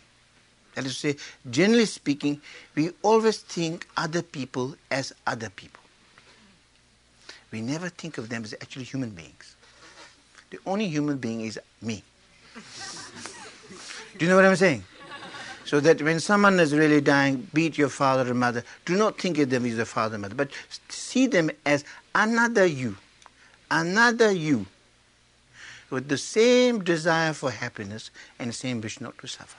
That 0.75 0.85
is 0.85 0.93
to 0.93 1.13
say, 1.13 1.15
generally 1.49 1.85
speaking, 1.85 2.41
we 2.75 2.91
always 3.01 3.39
think 3.39 3.87
other 3.97 4.21
people 4.21 4.75
as 4.91 5.13
other 5.25 5.49
people. 5.49 5.83
We 7.51 7.61
never 7.61 7.89
think 7.89 8.17
of 8.19 8.29
them 8.29 8.43
as 8.43 8.53
actually 8.53 8.85
human 8.85 9.09
beings. 9.09 9.55
The 10.49 10.59
only 10.65 10.87
human 10.87 11.17
being 11.17 11.41
is 11.41 11.59
me. 11.81 12.03
Do 14.17 14.25
you 14.25 14.29
know 14.29 14.35
what 14.35 14.45
I'm 14.45 14.55
saying? 14.55 14.83
So 15.65 15.79
that 15.79 16.01
when 16.01 16.19
someone 16.19 16.59
is 16.59 16.73
really 16.73 16.99
dying, 16.99 17.47
beat 17.53 17.77
your 17.77 17.89
father 17.89 18.29
or 18.29 18.33
mother, 18.33 18.63
do 18.85 18.95
not 18.97 19.19
think 19.19 19.37
of 19.37 19.49
them 19.49 19.65
as 19.65 19.75
your 19.75 19.85
father 19.85 20.15
or 20.15 20.19
mother, 20.19 20.35
but 20.35 20.49
see 20.89 21.27
them 21.27 21.51
as 21.65 21.85
another 22.15 22.65
you, 22.65 22.97
another 23.69 24.31
you, 24.31 24.65
with 25.91 26.07
the 26.07 26.17
same 26.17 26.83
desire 26.83 27.33
for 27.33 27.51
happiness 27.51 28.09
and 28.39 28.49
the 28.49 28.53
same 28.53 28.81
wish 28.81 28.99
not 28.99 29.17
to 29.19 29.27
suffer. 29.27 29.57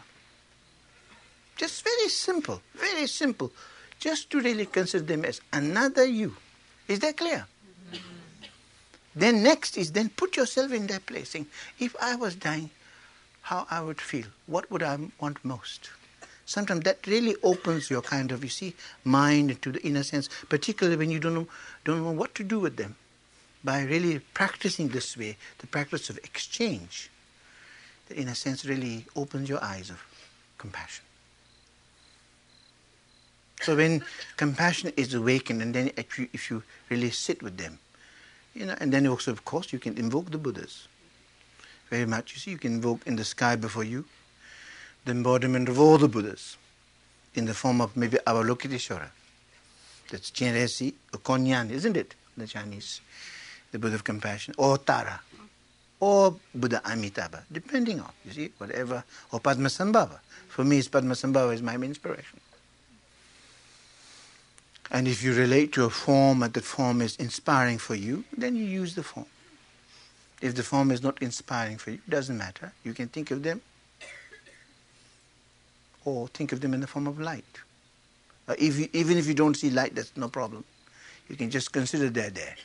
Just 1.56 1.84
very 1.84 2.08
simple, 2.08 2.60
very 2.74 3.06
simple. 3.06 3.52
Just 4.00 4.30
to 4.30 4.40
really 4.40 4.66
consider 4.66 5.04
them 5.04 5.24
as 5.24 5.40
another 5.52 6.04
you. 6.04 6.34
Is 6.88 6.98
that 7.00 7.16
clear? 7.16 7.46
Then 9.14 9.42
next 9.42 9.76
is 9.76 9.92
then 9.92 10.08
put 10.10 10.36
yourself 10.36 10.72
in 10.72 10.86
their 10.86 11.00
place, 11.00 11.30
saying, 11.30 11.46
if 11.78 11.96
I 12.00 12.16
was 12.16 12.34
dying, 12.34 12.70
how 13.42 13.66
I 13.70 13.80
would 13.80 14.00
feel, 14.00 14.26
what 14.46 14.70
would 14.70 14.82
I 14.82 14.98
want 15.18 15.44
most? 15.44 15.90
sometimes 16.50 16.82
that 16.82 17.06
really 17.06 17.36
opens 17.44 17.88
your 17.88 18.02
kind 18.02 18.32
of, 18.32 18.42
you 18.42 18.50
see, 18.50 18.74
mind 19.04 19.62
to 19.62 19.70
the 19.70 19.80
inner 19.86 20.02
sense, 20.02 20.28
particularly 20.48 20.96
when 20.96 21.10
you 21.10 21.20
don't 21.20 21.34
know, 21.34 21.46
don't 21.84 22.02
know 22.02 22.10
what 22.10 22.34
to 22.34 22.42
do 22.42 22.58
with 22.58 22.76
them. 22.76 22.96
By 23.62 23.82
really 23.82 24.18
practicing 24.34 24.88
this 24.88 25.16
way, 25.16 25.36
the 25.58 25.68
practice 25.68 26.10
of 26.10 26.18
exchange, 26.18 27.08
that 28.08 28.16
in 28.16 28.26
a 28.26 28.34
sense 28.34 28.64
really 28.64 29.04
opens 29.14 29.48
your 29.48 29.62
eyes 29.62 29.90
of 29.90 30.02
compassion. 30.58 31.04
So 33.62 33.76
when 33.76 34.02
compassion 34.36 34.92
is 34.96 35.14
awakened, 35.14 35.62
and 35.62 35.72
then 35.72 35.92
if 35.96 36.18
you, 36.18 36.28
if 36.32 36.50
you 36.50 36.64
really 36.88 37.10
sit 37.10 37.42
with 37.42 37.58
them, 37.58 37.78
you 38.54 38.66
know, 38.66 38.74
and 38.80 38.92
then 38.92 39.06
also, 39.06 39.30
of 39.30 39.44
course, 39.44 39.72
you 39.72 39.78
can 39.78 39.96
invoke 39.96 40.30
the 40.30 40.38
Buddhas. 40.38 40.88
Very 41.88 42.06
much, 42.06 42.32
you 42.32 42.38
see, 42.38 42.50
you 42.52 42.58
can 42.58 42.74
invoke 42.74 43.06
in 43.06 43.16
the 43.16 43.24
sky 43.24 43.56
before 43.56 43.84
you, 43.84 44.04
the 45.04 45.12
embodiment 45.12 45.68
of 45.68 45.80
all 45.80 45.98
the 45.98 46.08
Buddhas 46.08 46.56
in 47.34 47.46
the 47.46 47.54
form 47.54 47.80
of 47.80 47.96
maybe 47.96 48.18
Avalokiteshvara. 48.26 49.08
That's 50.10 50.30
Chenrezig 50.30 50.94
or 51.14 51.18
Kuan 51.18 51.46
isn't 51.46 51.96
it? 51.96 52.14
The 52.36 52.46
Chinese, 52.46 53.00
the 53.70 53.78
Buddha 53.78 53.96
of 53.96 54.04
compassion, 54.04 54.54
or 54.56 54.78
Tara, 54.78 55.20
or 56.00 56.36
Buddha 56.54 56.80
Amitabha, 56.84 57.44
depending 57.52 58.00
on, 58.00 58.10
you 58.24 58.32
see, 58.32 58.52
whatever, 58.58 59.04
or 59.32 59.40
Padmasambhava. 59.40 60.18
For 60.48 60.64
me, 60.64 60.80
Padmasambhava 60.82 61.54
is 61.54 61.62
my 61.62 61.76
main 61.76 61.90
inspiration. 61.90 62.40
And 64.90 65.06
if 65.06 65.22
you 65.22 65.32
relate 65.32 65.72
to 65.74 65.84
a 65.84 65.90
form 65.90 66.42
and 66.42 66.52
that 66.52 66.64
form 66.64 67.00
is 67.00 67.16
inspiring 67.16 67.78
for 67.78 67.94
you, 67.94 68.24
then 68.36 68.56
you 68.56 68.64
use 68.64 68.94
the 68.94 69.02
form. 69.02 69.26
If 70.40 70.54
the 70.54 70.62
form 70.62 70.90
is 70.90 71.02
not 71.02 71.22
inspiring 71.22 71.78
for 71.78 71.90
you, 71.90 71.98
it 72.06 72.10
doesn't 72.10 72.36
matter. 72.36 72.72
You 72.82 72.94
can 72.94 73.08
think 73.08 73.30
of 73.30 73.42
them 73.42 73.60
or 76.04 76.28
think 76.28 76.52
of 76.52 76.60
them 76.60 76.74
in 76.74 76.80
the 76.80 76.86
form 76.86 77.06
of 77.06 77.20
light. 77.20 77.44
Uh, 78.48 78.54
if 78.58 78.78
you, 78.78 78.88
even 78.92 79.16
if 79.16 79.26
you 79.26 79.34
don't 79.34 79.56
see 79.56 79.70
light, 79.70 79.94
that's 79.94 80.16
no 80.16 80.28
problem. 80.28 80.64
You 81.28 81.36
can 81.36 81.50
just 81.50 81.72
consider 81.72 82.10
they're 82.10 82.30
there. 82.30 82.56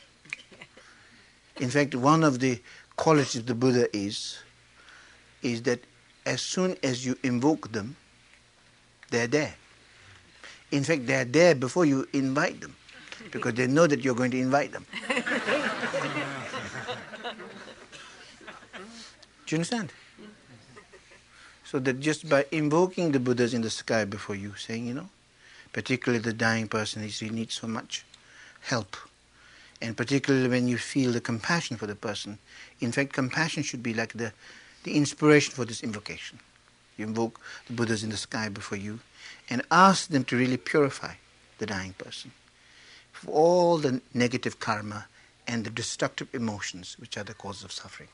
In 1.60 1.70
fact, 1.70 1.94
one 1.94 2.24
of 2.24 2.40
the 2.40 2.60
qualities 2.96 3.36
of 3.36 3.46
the 3.46 3.54
Buddha 3.54 3.94
is, 3.96 4.38
is 5.42 5.62
that 5.62 5.84
as 6.24 6.40
soon 6.40 6.76
as 6.82 7.06
you 7.06 7.16
invoke 7.22 7.70
them, 7.70 7.94
they're 9.10 9.28
there. 9.28 9.54
In 10.70 10.84
fact, 10.84 11.06
they're 11.06 11.24
there 11.24 11.54
before 11.54 11.84
you 11.84 12.06
invite 12.12 12.60
them, 12.60 12.74
because 13.30 13.54
they 13.54 13.66
know 13.66 13.86
that 13.86 14.00
you're 14.04 14.14
going 14.14 14.30
to 14.32 14.38
invite 14.38 14.72
them. 14.72 14.84
Do 19.46 19.54
you 19.54 19.58
understand? 19.58 19.92
So 21.64 21.78
that 21.78 22.00
just 22.00 22.28
by 22.28 22.46
invoking 22.50 23.12
the 23.12 23.20
Buddhas 23.20 23.54
in 23.54 23.62
the 23.62 23.70
sky 23.70 24.04
before 24.04 24.34
you, 24.34 24.54
saying, 24.56 24.86
you 24.86 24.94
know, 24.94 25.08
particularly 25.72 26.22
the 26.22 26.32
dying 26.32 26.68
person, 26.68 27.02
he 27.06 27.30
needs 27.30 27.54
so 27.54 27.66
much 27.66 28.04
help. 28.60 28.96
And 29.82 29.96
particularly 29.96 30.48
when 30.48 30.68
you 30.68 30.78
feel 30.78 31.12
the 31.12 31.20
compassion 31.20 31.76
for 31.76 31.86
the 31.86 31.94
person. 31.94 32.38
In 32.80 32.92
fact, 32.92 33.12
compassion 33.12 33.62
should 33.62 33.82
be 33.82 33.94
like 33.94 34.14
the, 34.14 34.32
the 34.84 34.96
inspiration 34.96 35.52
for 35.54 35.64
this 35.64 35.82
invocation. 35.82 36.40
You 36.96 37.06
invoke 37.06 37.40
the 37.66 37.72
Buddhas 37.72 38.02
in 38.02 38.10
the 38.10 38.16
sky 38.16 38.48
before 38.48 38.78
you 38.78 39.00
and 39.50 39.62
ask 39.70 40.08
them 40.08 40.24
to 40.24 40.36
really 40.36 40.56
purify 40.56 41.14
the 41.58 41.66
dying 41.66 41.94
person 41.94 42.32
for 43.12 43.30
all 43.30 43.78
the 43.78 44.00
negative 44.12 44.60
karma 44.60 45.06
and 45.46 45.64
the 45.64 45.70
destructive 45.70 46.34
emotions 46.34 46.96
which 46.98 47.16
are 47.16 47.24
the 47.24 47.34
cause 47.34 47.64
of 47.64 47.72
suffering. 47.72 48.08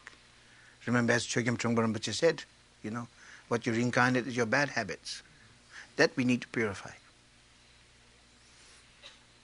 Remember, 0.87 1.13
as 1.13 1.27
Chogyam 1.27 1.57
Trungpa 1.57 1.79
Rinpoche 1.79 2.13
said, 2.13 2.45
you 2.83 2.91
know, 2.91 3.09
what 3.49 3.67
you 3.67 3.73
reincarnate 3.73 4.27
is 4.27 4.37
your 4.37 4.47
bad 4.47 4.71
habits. 4.71 5.23
That 5.97 6.11
we 6.17 6.25
need 6.25 6.41
to 6.41 6.49
purify. 6.49 6.91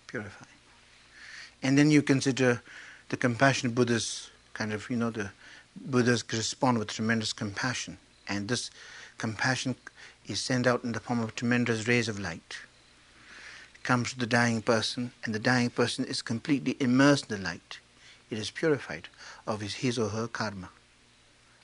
Purify. 0.07 0.47
And 1.62 1.76
then 1.76 1.91
you 1.91 2.03
consider 2.03 2.62
the 3.09 3.16
compassionate 3.16 3.74
Buddhas, 3.74 4.30
kind 4.55 4.72
of, 4.72 4.89
you 4.91 4.97
know, 4.97 5.11
the 5.11 5.30
Buddhas 5.76 6.24
respond 6.32 6.78
with 6.78 6.89
tremendous 6.89 7.32
compassion. 7.32 7.99
And 8.28 8.49
this 8.49 8.70
compassion 9.19 9.77
is 10.27 10.41
sent 10.41 10.66
out 10.66 10.85
in 10.85 10.93
the 10.93 11.01
form 11.01 11.21
of 11.21 11.35
tremendous 11.35 11.87
rays 11.89 12.09
of 12.09 12.19
light. 12.19 12.59
It 13.75 13.83
comes 13.83 14.12
to 14.12 14.19
the 14.19 14.27
dying 14.27 14.62
person, 14.62 15.12
and 15.25 15.35
the 15.35 15.39
dying 15.39 15.71
person 15.71 16.05
is 16.05 16.23
completely 16.23 16.77
immersed 16.81 17.31
in 17.31 17.39
the 17.39 17.45
light. 17.45 17.79
It 18.31 18.39
is 18.39 18.51
purified 18.51 19.09
of 19.47 19.61
his, 19.61 19.75
his 19.75 19.99
or 19.99 20.11
her 20.11 20.29
karma 20.29 20.71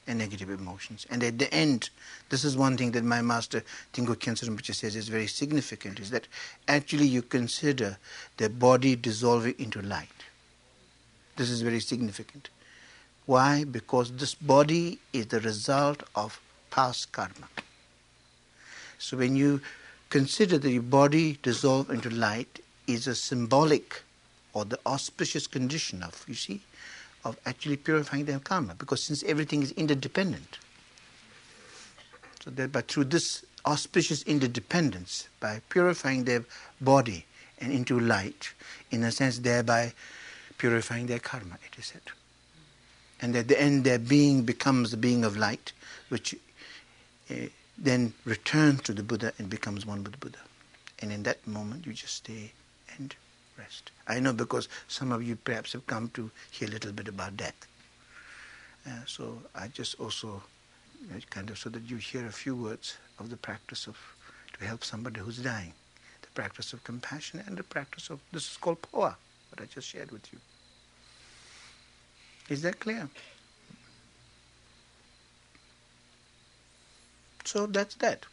and 0.06 0.18
negative 0.18 0.50
emotions. 0.50 1.06
And 1.10 1.22
at 1.22 1.38
the 1.38 1.52
end, 1.52 1.90
this 2.28 2.44
is 2.44 2.56
one 2.56 2.76
thing 2.76 2.92
that 2.92 3.04
my 3.04 3.22
master 3.22 3.62
Dilgo 3.92 4.16
Khyentse 4.16 4.48
Rinpoche 4.48 4.74
says 4.74 4.96
is 4.96 5.08
very 5.08 5.26
significant, 5.26 6.00
is 6.00 6.10
that 6.10 6.26
actually 6.68 7.06
you 7.06 7.22
consider 7.22 7.98
the 8.36 8.50
body 8.50 8.96
dissolving 8.96 9.54
into 9.58 9.80
light. 9.80 10.08
This 11.36 11.50
is 11.50 11.62
very 11.62 11.80
significant. 11.80 12.48
Why? 13.26 13.64
Because 13.64 14.12
this 14.12 14.34
body 14.34 14.98
is 15.12 15.26
the 15.28 15.40
result 15.40 16.02
of 16.14 16.40
past 16.74 17.12
karma. 17.12 17.48
So 18.98 19.16
when 19.16 19.36
you 19.36 19.60
consider 20.10 20.58
the 20.58 20.78
body 20.78 21.38
dissolve 21.40 21.88
into 21.88 22.10
light 22.10 22.58
is 22.88 23.06
a 23.06 23.14
symbolic 23.14 24.02
or 24.52 24.64
the 24.64 24.80
auspicious 24.84 25.46
condition 25.46 26.02
of, 26.02 26.24
you 26.26 26.34
see, 26.34 26.62
of 27.24 27.38
actually 27.46 27.76
purifying 27.76 28.24
their 28.24 28.40
karma 28.40 28.74
because 28.74 29.04
since 29.04 29.22
everything 29.22 29.62
is 29.62 29.70
interdependent. 29.72 30.58
So 32.42 32.50
that 32.50 32.72
by 32.72 32.80
through 32.80 33.04
this 33.04 33.44
auspicious 33.64 34.24
interdependence, 34.24 35.28
by 35.38 35.60
purifying 35.68 36.24
their 36.24 36.44
body 36.80 37.24
and 37.60 37.72
into 37.72 38.00
light, 38.00 38.52
in 38.90 39.04
a 39.04 39.12
sense 39.12 39.38
thereby 39.38 39.92
purifying 40.58 41.06
their 41.06 41.20
karma, 41.20 41.54
it 41.64 41.78
is 41.78 41.86
said. 41.86 42.02
And 43.22 43.36
at 43.36 43.46
the 43.46 43.60
end 43.60 43.84
their 43.84 44.00
being 44.00 44.42
becomes 44.42 44.90
the 44.90 44.96
being 44.96 45.24
of 45.24 45.36
light, 45.36 45.72
which 46.08 46.34
uh, 47.30 47.34
then 47.76 48.12
returns 48.24 48.82
to 48.82 48.92
the 48.92 49.02
Buddha 49.02 49.32
and 49.38 49.50
becomes 49.50 49.84
one 49.84 50.02
with 50.04 50.12
the 50.12 50.18
Buddha. 50.18 50.38
And 51.00 51.12
in 51.12 51.22
that 51.24 51.46
moment 51.46 51.86
you 51.86 51.92
just 51.92 52.14
stay 52.14 52.52
and 52.96 53.14
rest. 53.58 53.90
I 54.06 54.20
know 54.20 54.32
because 54.32 54.68
some 54.88 55.12
of 55.12 55.22
you 55.22 55.36
perhaps 55.36 55.72
have 55.72 55.86
come 55.86 56.10
to 56.14 56.30
hear 56.50 56.68
a 56.68 56.72
little 56.72 56.92
bit 56.92 57.08
about 57.08 57.36
death. 57.36 57.66
Uh, 58.86 58.90
so 59.06 59.38
I 59.54 59.68
just 59.68 59.98
also 59.98 60.42
know, 61.10 61.18
kind 61.30 61.50
of 61.50 61.58
so 61.58 61.70
that 61.70 61.82
you 61.90 61.96
hear 61.96 62.26
a 62.26 62.32
few 62.32 62.54
words 62.54 62.96
of 63.18 63.30
the 63.30 63.36
practice 63.36 63.86
of 63.86 63.96
to 64.58 64.64
help 64.64 64.84
somebody 64.84 65.20
who's 65.20 65.38
dying, 65.38 65.72
the 66.22 66.28
practice 66.28 66.72
of 66.72 66.84
compassion 66.84 67.42
and 67.46 67.56
the 67.56 67.62
practice 67.62 68.10
of 68.10 68.20
this 68.32 68.52
is 68.52 68.56
called 68.56 68.80
phowa, 68.82 69.16
what 69.50 69.60
I 69.60 69.64
just 69.66 69.88
shared 69.88 70.12
with 70.12 70.32
you. 70.32 70.38
Is 72.48 72.62
that 72.62 72.78
clear? 72.78 73.08
So 77.44 77.66
that's 77.66 77.94
that. 77.96 78.26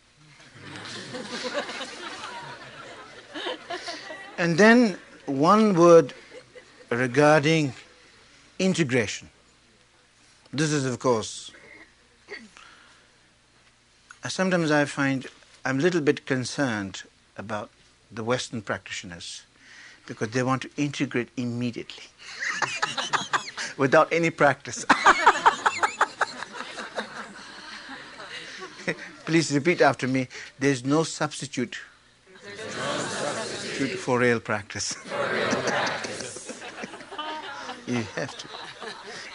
and 4.37 4.57
then 4.57 4.97
one 5.25 5.73
word 5.73 6.13
regarding 6.89 7.73
integration. 8.59 9.29
This 10.53 10.71
is, 10.71 10.85
of 10.85 10.99
course, 10.99 11.51
sometimes 14.27 14.71
I 14.71 14.85
find 14.85 15.27
I'm 15.63 15.79
a 15.79 15.81
little 15.81 16.01
bit 16.01 16.25
concerned 16.25 17.03
about 17.37 17.69
the 18.11 18.23
Western 18.23 18.61
practitioners 18.61 19.43
because 20.07 20.29
they 20.31 20.43
want 20.43 20.63
to 20.63 20.69
integrate 20.77 21.29
immediately 21.37 22.03
without 23.77 24.11
any 24.11 24.29
practice. 24.29 24.85
Please 29.25 29.51
repeat 29.51 29.81
after 29.81 30.07
me. 30.07 30.27
There's 30.59 30.83
no 30.83 31.03
substitute 31.03 31.77
for 33.97 34.19
real 34.19 34.39
practice. 34.39 34.95
you 37.87 38.03
have 38.15 38.37
to. 38.37 38.47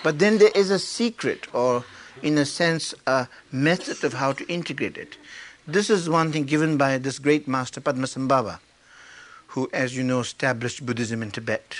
But 0.02 0.18
then 0.18 0.38
there 0.38 0.52
is 0.54 0.70
a 0.70 0.78
secret, 0.78 1.52
or 1.52 1.84
in 2.22 2.38
a 2.38 2.44
sense, 2.44 2.94
a 3.06 3.28
method 3.50 4.04
of 4.04 4.14
how 4.14 4.32
to 4.32 4.46
integrate 4.46 4.96
it. 4.96 5.16
This 5.66 5.90
is 5.90 6.08
one 6.08 6.30
thing 6.30 6.44
given 6.44 6.76
by 6.76 6.98
this 6.98 7.18
great 7.18 7.48
master 7.48 7.80
Padmasambhava, 7.80 8.60
who, 9.48 9.68
as 9.72 9.96
you 9.96 10.04
know, 10.04 10.20
established 10.20 10.86
Buddhism 10.86 11.22
in 11.22 11.30
Tibet, 11.32 11.74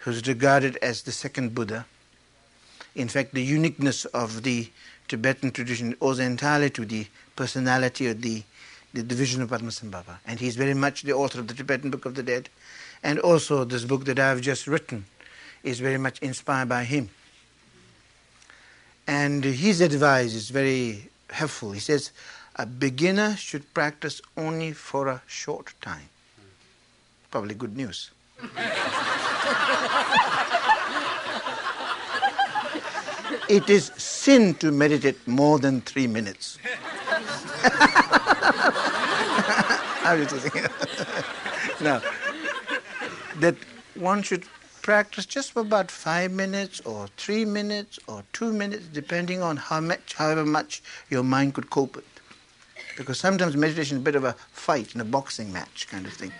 who's 0.00 0.26
regarded 0.28 0.76
as 0.76 1.02
the 1.02 1.12
second 1.12 1.54
Buddha. 1.54 1.86
In 2.94 3.08
fact, 3.08 3.34
the 3.34 3.42
uniqueness 3.42 4.04
of 4.06 4.42
the 4.42 4.70
Tibetan 5.12 5.50
tradition 5.50 5.94
owes 6.00 6.18
entirely 6.18 6.70
to 6.70 6.86
the 6.86 7.06
personality 7.36 8.06
of 8.06 8.22
the 8.22 8.42
the 8.94 9.02
division 9.02 9.42
of 9.42 9.50
Padmasambhava. 9.50 10.18
And 10.26 10.40
he's 10.40 10.56
very 10.56 10.72
much 10.72 11.02
the 11.02 11.12
author 11.12 11.40
of 11.40 11.48
the 11.48 11.54
Tibetan 11.54 11.90
Book 11.90 12.06
of 12.06 12.14
the 12.14 12.22
Dead. 12.22 12.48
And 13.02 13.18
also, 13.18 13.64
this 13.64 13.84
book 13.84 14.06
that 14.06 14.18
I've 14.18 14.40
just 14.40 14.66
written 14.66 15.04
is 15.62 15.80
very 15.80 15.98
much 15.98 16.18
inspired 16.20 16.68
by 16.68 16.84
him. 16.84 17.10
And 19.06 19.44
his 19.44 19.82
advice 19.82 20.34
is 20.34 20.48
very 20.50 21.10
helpful. 21.30 21.72
He 21.72 21.80
says, 21.80 22.10
a 22.56 22.64
beginner 22.64 23.36
should 23.36 23.72
practice 23.74 24.20
only 24.36 24.72
for 24.72 25.08
a 25.08 25.22
short 25.26 25.74
time. 25.80 26.08
Probably 27.30 27.54
good 27.54 27.76
news. 27.76 28.10
it 33.52 33.68
is 33.68 33.92
sin 33.98 34.54
to 34.54 34.72
meditate 34.72 35.28
more 35.28 35.58
than 35.58 35.82
three 35.82 36.06
minutes. 36.06 36.58
Think? 40.04 40.54
no. 41.82 42.00
That 43.36 43.54
one 43.94 44.22
should 44.22 44.44
practice 44.80 45.26
just 45.26 45.52
for 45.52 45.60
about 45.60 45.90
five 45.90 46.32
minutes 46.32 46.80
or 46.80 47.08
three 47.18 47.44
minutes 47.44 47.98
or 48.08 48.24
two 48.32 48.52
minutes, 48.52 48.86
depending 48.86 49.42
on 49.42 49.58
how 49.58 49.80
much, 49.80 50.14
however 50.14 50.46
much 50.46 50.82
your 51.10 51.22
mind 51.22 51.54
could 51.54 51.68
cope 51.68 51.96
with. 51.96 52.04
Because 52.96 53.18
sometimes 53.18 53.54
meditation 53.54 53.98
is 53.98 54.00
a 54.00 54.04
bit 54.04 54.16
of 54.16 54.24
a 54.24 54.32
fight 54.50 54.94
in 54.94 55.00
a 55.00 55.04
boxing 55.04 55.52
match 55.52 55.88
kind 55.88 56.06
of 56.06 56.12
thing. 56.14 56.32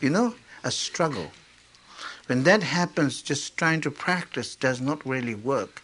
You 0.00 0.10
know, 0.10 0.34
a 0.62 0.70
struggle. 0.70 1.30
When 2.26 2.44
that 2.44 2.62
happens, 2.62 3.22
just 3.22 3.56
trying 3.56 3.80
to 3.82 3.90
practice 3.90 4.54
does 4.56 4.80
not 4.80 5.04
really 5.04 5.34
work. 5.34 5.82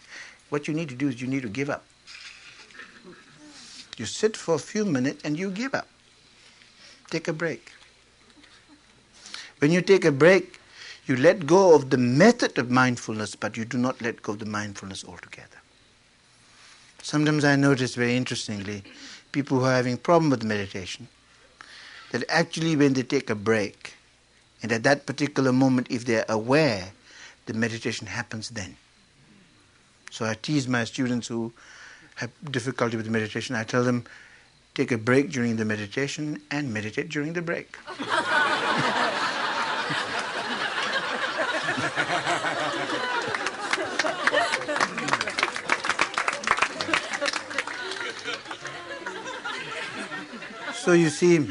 What 0.51 0.67
you 0.67 0.75
need 0.75 0.89
to 0.89 0.95
do 0.95 1.07
is 1.07 1.19
you 1.19 1.27
need 1.27 1.41
to 1.41 1.49
give 1.49 1.71
up. 1.71 1.83
You 3.97 4.05
sit 4.05 4.37
for 4.37 4.53
a 4.53 4.59
few 4.59 4.85
minutes 4.85 5.23
and 5.25 5.39
you 5.39 5.49
give 5.49 5.73
up. 5.73 5.87
Take 7.09 7.27
a 7.27 7.33
break. 7.33 7.71
When 9.57 9.71
you 9.71 9.81
take 9.81 10.05
a 10.05 10.11
break, 10.11 10.61
You 11.11 11.17
let 11.17 11.45
go 11.45 11.75
of 11.75 11.89
the 11.89 11.97
method 11.97 12.57
of 12.57 12.69
mindfulness, 12.69 13.35
but 13.35 13.57
you 13.57 13.65
do 13.65 13.77
not 13.77 14.01
let 14.01 14.21
go 14.21 14.33
of 14.33 14.39
the 14.39 14.45
mindfulness 14.45 15.03
altogether. 15.03 15.57
Sometimes 17.01 17.43
I 17.43 17.55
notice 17.55 17.95
very 17.95 18.15
interestingly 18.15 18.83
people 19.31 19.59
who 19.59 19.65
are 19.65 19.73
having 19.73 19.97
problem 19.97 20.29
with 20.29 20.43
meditation 20.43 21.07
that 22.11 22.23
actually 22.29 22.75
when 22.75 22.93
they 22.93 23.03
take 23.03 23.29
a 23.29 23.35
break 23.35 23.95
and 24.61 24.71
at 24.71 24.83
that 24.83 25.05
particular 25.05 25.51
moment 25.51 25.87
if 25.89 26.05
they're 26.05 26.25
aware 26.29 26.91
the 27.47 27.53
meditation 27.53 28.05
happens 28.07 28.49
then. 28.49 28.77
So 30.11 30.25
I 30.25 30.33
tease 30.33 30.67
my 30.67 30.83
students 30.83 31.27
who 31.29 31.53
have 32.15 32.29
difficulty 32.51 32.97
with 32.97 33.09
meditation. 33.09 33.55
I 33.55 33.63
tell 33.63 33.85
them 33.85 34.03
take 34.75 34.91
a 34.91 34.97
break 34.97 35.31
during 35.31 35.55
the 35.55 35.63
meditation 35.63 36.41
and 36.51 36.73
meditate 36.73 37.07
during 37.07 37.31
the 37.31 37.41
break. 37.41 37.77
so 50.73 50.91
you 50.91 51.09
see, 51.09 51.47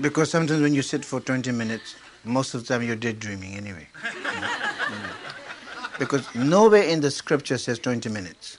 because 0.00 0.30
sometimes 0.32 0.60
when 0.60 0.74
you 0.74 0.82
sit 0.82 1.04
for 1.04 1.20
20 1.20 1.52
minutes, 1.52 1.94
most 2.24 2.54
of 2.54 2.66
the 2.66 2.74
time 2.74 2.82
you're 2.82 2.96
daydreaming 2.96 3.54
anyway. 3.54 3.86
Because 5.98 6.32
nowhere 6.34 6.82
in 6.82 7.00
the 7.00 7.10
scripture 7.10 7.58
says 7.58 7.78
20 7.78 8.08
minutes. 8.08 8.58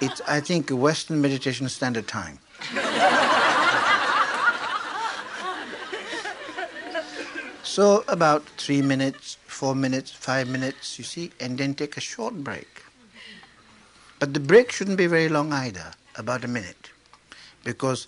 It's, 0.00 0.20
I 0.26 0.40
think, 0.40 0.70
Western 0.70 1.20
meditation 1.20 1.68
standard 1.68 2.08
time. 2.08 2.38
so 7.62 8.04
about 8.08 8.44
three 8.56 8.82
minutes, 8.82 9.36
four 9.46 9.74
minutes, 9.74 10.10
five 10.10 10.48
minutes, 10.48 10.98
you 10.98 11.04
see, 11.04 11.32
and 11.40 11.58
then 11.58 11.74
take 11.74 11.96
a 11.96 12.00
short 12.00 12.34
break. 12.34 12.82
But 14.18 14.34
the 14.34 14.40
break 14.40 14.72
shouldn't 14.72 14.98
be 14.98 15.06
very 15.06 15.28
long 15.28 15.52
either, 15.52 15.92
about 16.16 16.44
a 16.44 16.48
minute. 16.48 16.90
Because 17.64 18.06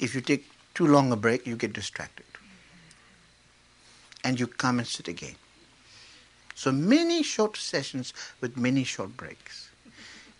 if 0.00 0.14
you 0.14 0.20
take 0.20 0.50
too 0.74 0.86
long 0.86 1.12
a 1.12 1.16
break, 1.16 1.46
you 1.46 1.56
get 1.56 1.72
distracted. 1.72 2.26
And 4.22 4.40
you 4.40 4.46
come 4.46 4.78
and 4.78 4.88
sit 4.88 5.08
again. 5.08 5.36
So 6.54 6.72
many 6.72 7.22
short 7.22 7.56
sessions 7.56 8.12
with 8.40 8.56
many 8.56 8.84
short 8.84 9.16
breaks. 9.16 9.70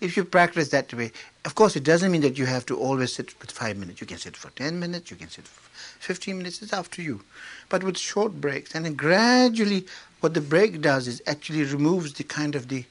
If 0.01 0.17
you 0.17 0.25
practice 0.25 0.69
that 0.69 0.93
way, 0.93 1.13
of 1.45 1.55
course, 1.55 1.77
it 1.77 1.85
doesn't 1.85 2.11
mean 2.11 2.21
that 2.23 2.37
you 2.37 2.47
have 2.47 2.67
to 2.67 2.77
always 2.77 3.15
sit 3.15 3.39
with 3.41 3.51
five 3.51 3.77
minutes. 3.77 4.01
You 4.01 4.07
can 4.07 4.19
sit 4.19 4.37
for 4.37 4.51
10 4.51 4.79
minutes, 4.79 5.11
you 5.11 5.17
can 5.17 5.31
sit 5.31 5.47
for 5.47 5.71
15 6.01 6.37
minutes, 6.37 6.63
it's 6.63 6.73
up 6.73 6.91
to 6.93 7.03
you. 7.03 7.23
But 7.69 7.83
with 7.83 7.97
short 7.97 8.33
breaks, 8.41 8.75
and 8.75 8.85
then 8.85 8.95
gradually, 8.95 9.87
what 10.21 10.35
the 10.35 10.41
break 10.41 10.81
does 10.81 11.07
is 11.09 11.23
actually 11.27 11.65
removes 11.65 12.13
the 12.15 12.25
kind 12.25 12.55
of 12.55 12.69
the, 12.69 12.85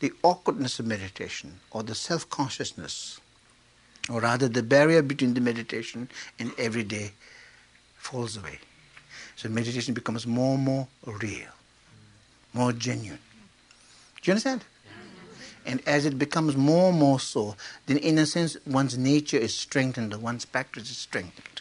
the 0.00 0.12
awkwardness 0.22 0.78
of 0.78 0.86
meditation 0.86 1.60
or 1.70 1.82
the 1.82 1.94
self 1.94 2.28
consciousness 2.30 3.20
or 4.08 4.20
rather 4.20 4.48
the 4.48 4.62
barrier 4.62 5.02
between 5.02 5.34
the 5.34 5.40
meditation 5.40 6.08
and 6.38 6.52
everyday 6.58 7.12
falls 7.96 8.36
away. 8.36 8.58
So 9.36 9.48
meditation 9.48 9.94
becomes 9.94 10.26
more 10.26 10.54
and 10.54 10.64
more 10.64 10.88
real, 11.04 11.48
more 12.56 12.72
genuine. 12.72 13.20
Do 14.22 14.30
you 14.30 14.32
understand? 14.32 14.64
And 15.66 15.82
as 15.86 16.06
it 16.06 16.18
becomes 16.18 16.56
more 16.56 16.90
and 16.90 16.98
more 16.98 17.20
so, 17.20 17.56
then 17.86 17.98
in 17.98 18.18
a 18.18 18.26
sense 18.26 18.56
one's 18.66 18.96
nature 18.96 19.36
is 19.36 19.54
strengthened, 19.54 20.14
one's 20.14 20.44
practice 20.44 20.90
is 20.90 20.96
strengthened. 20.96 21.60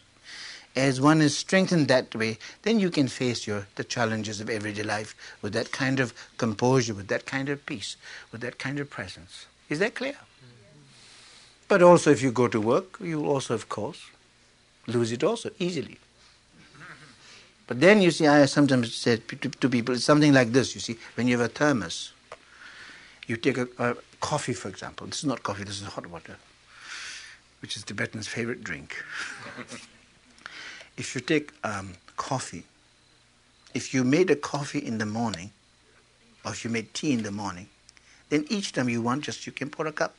As 0.75 0.99
one 0.99 1.21
is 1.21 1.37
strengthened 1.37 1.87
that 1.87 2.13
way, 2.13 2.37
then 2.63 2.79
you 2.79 2.89
can 2.89 3.07
face 3.07 3.47
your 3.47 3.67
the 3.75 3.83
challenges 3.83 4.41
of 4.41 4.49
everyday 4.49 4.83
life 4.83 5.15
with 5.41 5.53
that 5.53 5.71
kind 5.71 5.99
of 5.99 6.13
composure, 6.37 6.93
with 6.93 7.07
that 7.07 7.25
kind 7.25 7.49
of 7.49 7.65
peace, 7.65 7.95
with 8.31 8.41
that 8.41 8.59
kind 8.59 8.79
of 8.79 8.89
presence. 8.89 9.45
Is 9.69 9.79
that 9.79 9.95
clear? 9.95 10.17
But 11.67 11.81
also, 11.81 12.11
if 12.11 12.21
you 12.21 12.31
go 12.31 12.47
to 12.47 12.61
work, 12.61 12.99
you 13.01 13.25
also, 13.25 13.55
of 13.55 13.69
course, 13.69 14.01
lose 14.85 15.11
it 15.11 15.23
also 15.23 15.49
easily. 15.57 15.97
But 17.67 17.79
then 17.79 18.01
you 18.01 18.11
see, 18.11 18.27
I 18.27 18.45
sometimes 18.45 18.93
say 18.93 19.17
to, 19.17 19.35
to, 19.35 19.69
people, 19.69 19.95
it's 19.95 20.03
something 20.03 20.33
like 20.33 20.51
this. 20.51 20.75
You 20.75 20.81
see, 20.81 20.97
when 21.15 21.27
you 21.27 21.37
have 21.37 21.49
a 21.49 21.53
thermos, 21.53 22.11
you 23.27 23.37
take 23.37 23.57
a, 23.57 23.67
a, 23.79 23.95
coffee, 24.19 24.53
for 24.53 24.69
example. 24.69 25.07
This 25.07 25.19
is 25.19 25.25
not 25.25 25.43
coffee. 25.43 25.63
This 25.63 25.81
is 25.81 25.87
hot 25.87 26.07
water, 26.07 26.37
which 27.61 27.75
is 27.75 27.83
Tibetan's 27.83 28.27
favorite 28.27 28.63
drink. 28.63 29.03
if 30.97 31.15
you 31.15 31.21
take 31.21 31.51
um, 31.63 31.93
coffee, 32.17 32.63
if 33.73 33.93
you 33.93 34.03
made 34.03 34.29
a 34.29 34.35
coffee 34.35 34.79
in 34.79 34.99
the 34.99 35.05
morning, 35.05 35.51
or 36.45 36.51
if 36.51 36.63
you 36.63 36.69
made 36.69 36.93
tea 36.93 37.13
in 37.13 37.23
the 37.23 37.31
morning, 37.31 37.67
then 38.29 38.45
each 38.49 38.73
time 38.73 38.89
you 38.89 39.01
want, 39.01 39.23
just 39.23 39.45
you 39.45 39.51
can 39.51 39.69
pour 39.69 39.87
a 39.87 39.91
cup. 39.91 40.15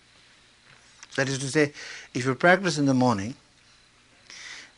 That 1.16 1.28
is 1.28 1.38
to 1.38 1.48
say, 1.48 1.72
if 2.12 2.26
you 2.26 2.34
practice 2.34 2.76
in 2.76 2.86
the 2.86 2.94
morning, 2.94 3.34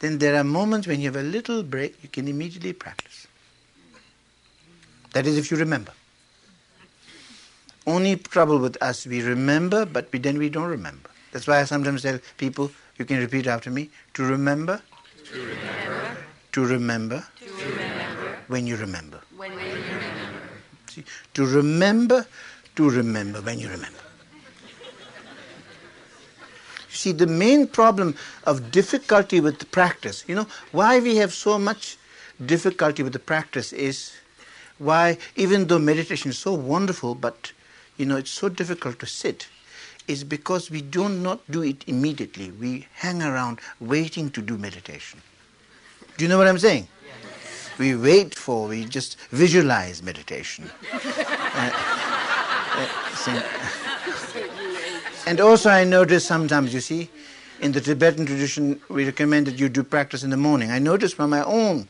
then 0.00 0.18
there 0.18 0.36
are 0.36 0.44
moments 0.44 0.86
when 0.86 1.00
you 1.00 1.06
have 1.06 1.16
a 1.16 1.22
little 1.22 1.62
break, 1.62 2.02
you 2.02 2.08
can 2.08 2.28
immediately 2.28 2.72
practice. 2.72 3.26
That 5.12 5.26
is, 5.26 5.36
if 5.38 5.50
you 5.50 5.56
remember. 5.56 5.92
Only 7.86 8.16
trouble 8.16 8.58
with 8.58 8.80
us, 8.82 9.06
we 9.06 9.22
remember, 9.22 9.86
but 9.86 10.08
we, 10.12 10.18
then 10.18 10.38
we 10.38 10.50
don't 10.50 10.68
remember. 10.68 11.08
That's 11.32 11.46
why 11.46 11.60
I 11.60 11.64
sometimes 11.64 12.02
tell 12.02 12.18
people, 12.36 12.70
you 12.98 13.04
can 13.04 13.18
repeat 13.18 13.46
after 13.46 13.70
me, 13.70 13.90
to 14.14 14.24
remember, 14.24 14.82
to 15.32 15.40
remember, 15.40 16.16
to 16.52 16.64
remember, 16.64 17.26
to 17.40 17.64
remember 17.74 18.36
when 18.48 18.66
you 18.66 18.76
remember. 18.76 19.20
When 19.36 19.52
you 19.52 19.58
remember. 19.58 20.40
See, 20.88 21.04
to 21.34 21.46
remember, 21.46 22.26
to 22.76 22.90
remember 22.90 23.40
when 23.40 23.58
you 23.58 23.68
remember. 23.68 24.07
See, 26.98 27.12
the 27.12 27.28
main 27.28 27.68
problem 27.68 28.16
of 28.42 28.72
difficulty 28.72 29.38
with 29.38 29.60
the 29.60 29.66
practice, 29.66 30.24
you 30.26 30.34
know, 30.34 30.48
why 30.72 30.98
we 30.98 31.14
have 31.18 31.32
so 31.32 31.56
much 31.56 31.96
difficulty 32.44 33.04
with 33.04 33.12
the 33.12 33.20
practice 33.20 33.72
is 33.72 34.14
why, 34.78 35.16
even 35.36 35.68
though 35.68 35.78
meditation 35.78 36.32
is 36.32 36.38
so 36.38 36.54
wonderful, 36.54 37.14
but, 37.14 37.52
you 37.98 38.04
know, 38.04 38.16
it's 38.16 38.32
so 38.32 38.48
difficult 38.48 38.98
to 38.98 39.06
sit, 39.06 39.46
is 40.08 40.24
because 40.24 40.72
we 40.72 40.82
do 40.82 41.08
not 41.08 41.38
do 41.48 41.62
it 41.62 41.84
immediately. 41.86 42.50
We 42.50 42.88
hang 42.94 43.22
around 43.22 43.60
waiting 43.78 44.28
to 44.32 44.42
do 44.42 44.58
meditation. 44.58 45.22
Do 46.16 46.24
you 46.24 46.28
know 46.28 46.36
what 46.36 46.48
I'm 46.48 46.58
saying? 46.58 46.88
We 47.78 47.94
wait 47.94 48.34
for, 48.34 48.66
we 48.66 48.86
just 48.86 49.20
visualize 49.30 50.02
meditation. 50.02 50.68
uh, 50.92 51.70
uh, 52.74 53.42
and 55.28 55.40
also, 55.40 55.68
I 55.68 55.84
notice 55.84 56.24
sometimes, 56.24 56.72
you 56.72 56.80
see, 56.80 57.10
in 57.60 57.72
the 57.72 57.82
Tibetan 57.82 58.24
tradition, 58.24 58.80
we 58.88 59.04
recommend 59.04 59.46
that 59.46 59.58
you 59.58 59.68
do 59.68 59.82
practice 59.82 60.24
in 60.24 60.30
the 60.30 60.38
morning. 60.38 60.70
I 60.70 60.78
notice 60.78 61.12
from 61.12 61.28
my 61.28 61.44
own 61.44 61.86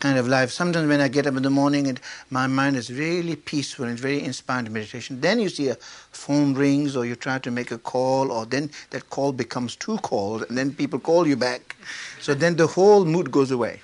kind 0.00 0.18
of 0.18 0.26
life, 0.26 0.50
sometimes 0.50 0.88
when 0.88 1.00
I 1.00 1.06
get 1.06 1.28
up 1.28 1.36
in 1.36 1.44
the 1.44 1.50
morning 1.50 1.86
and 1.86 2.00
my 2.30 2.48
mind 2.48 2.74
is 2.74 2.90
really 2.90 3.36
peaceful 3.36 3.84
and 3.84 3.96
very 3.96 4.20
inspired 4.20 4.68
meditation, 4.68 5.20
then 5.20 5.38
you 5.38 5.48
see 5.48 5.68
a 5.68 5.76
phone 5.76 6.54
rings 6.54 6.96
or 6.96 7.06
you 7.06 7.14
try 7.14 7.38
to 7.38 7.52
make 7.52 7.70
a 7.70 7.78
call, 7.78 8.32
or 8.32 8.46
then 8.46 8.68
that 8.90 9.10
call 9.10 9.30
becomes 9.30 9.76
too 9.76 9.98
cold, 9.98 10.44
and 10.48 10.58
then 10.58 10.74
people 10.74 10.98
call 10.98 11.24
you 11.24 11.36
back. 11.36 11.76
So 12.20 12.34
then 12.34 12.56
the 12.56 12.66
whole 12.66 13.04
mood 13.04 13.30
goes 13.30 13.52
away. 13.52 13.80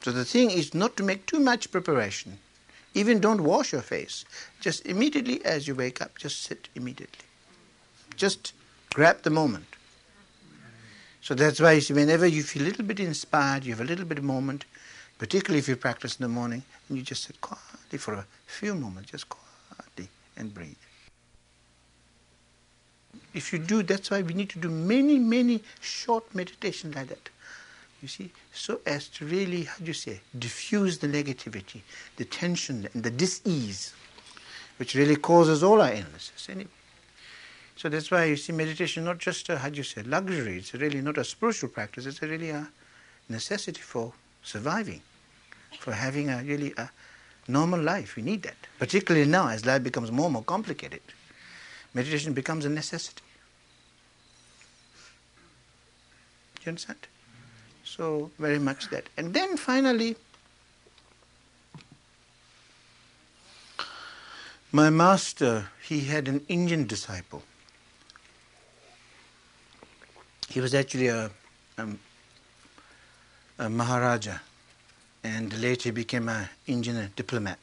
So 0.00 0.10
the 0.10 0.24
thing 0.24 0.50
is 0.50 0.72
not 0.72 0.96
to 0.96 1.02
make 1.02 1.26
too 1.26 1.38
much 1.38 1.70
preparation. 1.70 2.38
Even 2.94 3.20
don't 3.20 3.42
wash 3.42 3.72
your 3.72 3.82
face. 3.82 4.24
Just 4.60 4.86
immediately 4.86 5.44
as 5.44 5.66
you 5.66 5.74
wake 5.74 6.00
up, 6.00 6.16
just 6.16 6.42
sit 6.42 6.68
immediately. 6.74 7.26
Just 8.16 8.52
grab 8.92 9.22
the 9.22 9.30
moment. 9.30 9.66
So 11.20 11.34
that's 11.34 11.60
why 11.60 11.80
whenever 11.80 12.26
you 12.26 12.42
feel 12.42 12.62
a 12.62 12.64
little 12.64 12.84
bit 12.84 13.00
inspired, 13.00 13.64
you 13.64 13.72
have 13.72 13.80
a 13.80 13.84
little 13.88 14.04
bit 14.04 14.18
of 14.18 14.24
moment, 14.24 14.64
particularly 15.18 15.58
if 15.58 15.68
you 15.68 15.74
practice 15.74 16.16
in 16.16 16.22
the 16.22 16.28
morning, 16.28 16.62
and 16.88 16.98
you 16.98 17.02
just 17.02 17.24
sit 17.24 17.40
quietly 17.40 17.98
for 17.98 18.14
a 18.14 18.26
few 18.46 18.74
moments, 18.74 19.10
just 19.10 19.28
quietly 19.28 20.08
and 20.36 20.54
breathe. 20.54 20.76
If 23.32 23.52
you 23.52 23.58
do, 23.58 23.82
that's 23.82 24.10
why 24.10 24.22
we 24.22 24.34
need 24.34 24.50
to 24.50 24.60
do 24.60 24.70
many, 24.70 25.18
many 25.18 25.62
short 25.80 26.32
meditations 26.34 26.94
like 26.94 27.08
that 27.08 27.30
you 28.04 28.08
see, 28.08 28.30
so 28.52 28.80
as 28.84 29.08
to 29.08 29.24
really, 29.24 29.62
how 29.62 29.78
do 29.78 29.86
you 29.86 29.94
say, 29.94 30.20
diffuse 30.38 30.98
the 30.98 31.08
negativity, 31.08 31.80
the 32.16 32.24
tension, 32.26 32.86
and 32.92 33.02
the 33.02 33.10
dis-ease, 33.10 33.94
which 34.76 34.94
really 34.94 35.16
causes 35.16 35.62
all 35.62 35.80
our 35.80 35.90
illnesses 35.90 36.46
anyway. 36.50 36.68
So 37.76 37.88
that's 37.88 38.10
why 38.10 38.24
you 38.24 38.36
see 38.36 38.52
meditation 38.52 39.04
not 39.04 39.18
just 39.18 39.48
a, 39.48 39.56
how 39.56 39.70
do 39.70 39.76
you 39.78 39.82
say, 39.82 40.02
luxury, 40.02 40.58
it's 40.58 40.74
really 40.74 41.00
not 41.00 41.16
a 41.16 41.24
spiritual 41.24 41.70
practice, 41.70 42.04
it's 42.04 42.20
really 42.20 42.50
a 42.50 42.68
necessity 43.30 43.80
for 43.80 44.12
surviving, 44.42 45.00
for 45.78 45.92
having 45.92 46.28
a 46.28 46.42
really 46.42 46.74
a 46.76 46.90
normal 47.48 47.80
life. 47.80 48.16
We 48.16 48.22
need 48.22 48.42
that. 48.42 48.56
Particularly 48.78 49.26
now 49.26 49.48
as 49.48 49.64
life 49.64 49.82
becomes 49.82 50.12
more 50.12 50.26
and 50.26 50.34
more 50.34 50.44
complicated. 50.44 51.00
Meditation 51.94 52.34
becomes 52.34 52.66
a 52.66 52.68
necessity. 52.68 53.22
Do 56.56 56.62
you 56.66 56.68
understand? 56.68 56.98
So 57.96 58.30
very 58.40 58.58
much 58.58 58.88
that. 58.90 59.04
And 59.16 59.32
then 59.32 59.56
finally, 59.56 60.16
my 64.72 64.90
master, 64.90 65.68
he 65.80 66.00
had 66.00 66.26
an 66.26 66.44
Indian 66.48 66.88
disciple. 66.88 67.44
He 70.48 70.60
was 70.60 70.74
actually 70.74 71.06
a, 71.06 71.30
a, 71.78 71.86
a 73.60 73.68
Maharaja, 73.68 74.38
and 75.22 75.56
later 75.60 75.84
he 75.84 75.90
became 75.92 76.28
an 76.28 76.48
Indian 76.66 77.12
diplomat. 77.14 77.60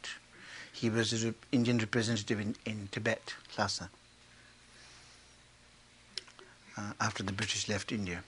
He 0.71 0.89
was 0.89 1.11
an 1.11 1.36
Indian 1.51 1.77
representative 1.77 2.39
in, 2.39 2.55
in 2.65 2.88
Tibet, 2.91 3.34
Lhasa, 3.57 3.89
uh, 6.77 6.93
after 7.01 7.21
the 7.21 7.34
British 7.34 7.67
left 7.67 7.91
India. 7.91 8.23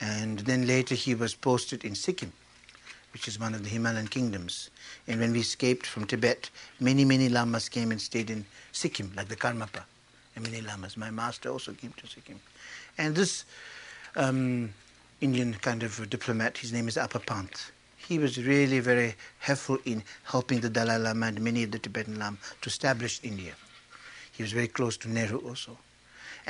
And 0.00 0.40
then 0.40 0.66
later 0.66 0.94
he 0.94 1.14
was 1.14 1.34
posted 1.34 1.84
in 1.84 1.94
Sikkim, 1.94 2.32
which 3.12 3.28
is 3.28 3.38
one 3.38 3.54
of 3.54 3.62
the 3.62 3.68
Himalayan 3.68 4.08
kingdoms. 4.08 4.70
And 5.06 5.20
when 5.20 5.32
we 5.32 5.40
escaped 5.40 5.86
from 5.86 6.06
Tibet, 6.06 6.50
many, 6.80 7.04
many 7.04 7.28
lamas 7.28 7.68
came 7.68 7.90
and 7.90 8.00
stayed 8.00 8.30
in 8.30 8.46
Sikkim, 8.72 9.12
like 9.16 9.28
the 9.28 9.36
Karmapa, 9.36 9.84
and 10.34 10.44
many 10.44 10.62
lamas. 10.62 10.96
My 10.96 11.10
master 11.10 11.50
also 11.50 11.72
came 11.72 11.92
to 11.98 12.06
Sikkim. 12.06 12.40
And 12.96 13.14
this 13.14 13.44
um, 14.16 14.72
Indian 15.20 15.54
kind 15.54 15.82
of 15.82 16.08
diplomat, 16.08 16.58
his 16.58 16.72
name 16.72 16.88
is 16.88 16.96
Apa 16.96 17.20
Pant. 17.20 17.72
He 17.96 18.18
was 18.18 18.42
really 18.42 18.80
very 18.80 19.14
helpful 19.38 19.78
in 19.84 20.02
helping 20.24 20.60
the 20.60 20.70
Dalai 20.70 20.96
Lama 20.96 21.26
and 21.26 21.40
many 21.42 21.62
of 21.62 21.70
the 21.70 21.78
Tibetan 21.78 22.18
Lama 22.18 22.38
to 22.62 22.68
establish 22.68 23.20
India. 23.22 23.52
He 24.32 24.42
was 24.42 24.52
very 24.52 24.68
close 24.68 24.96
to 24.98 25.10
Nehru 25.10 25.38
also. 25.46 25.76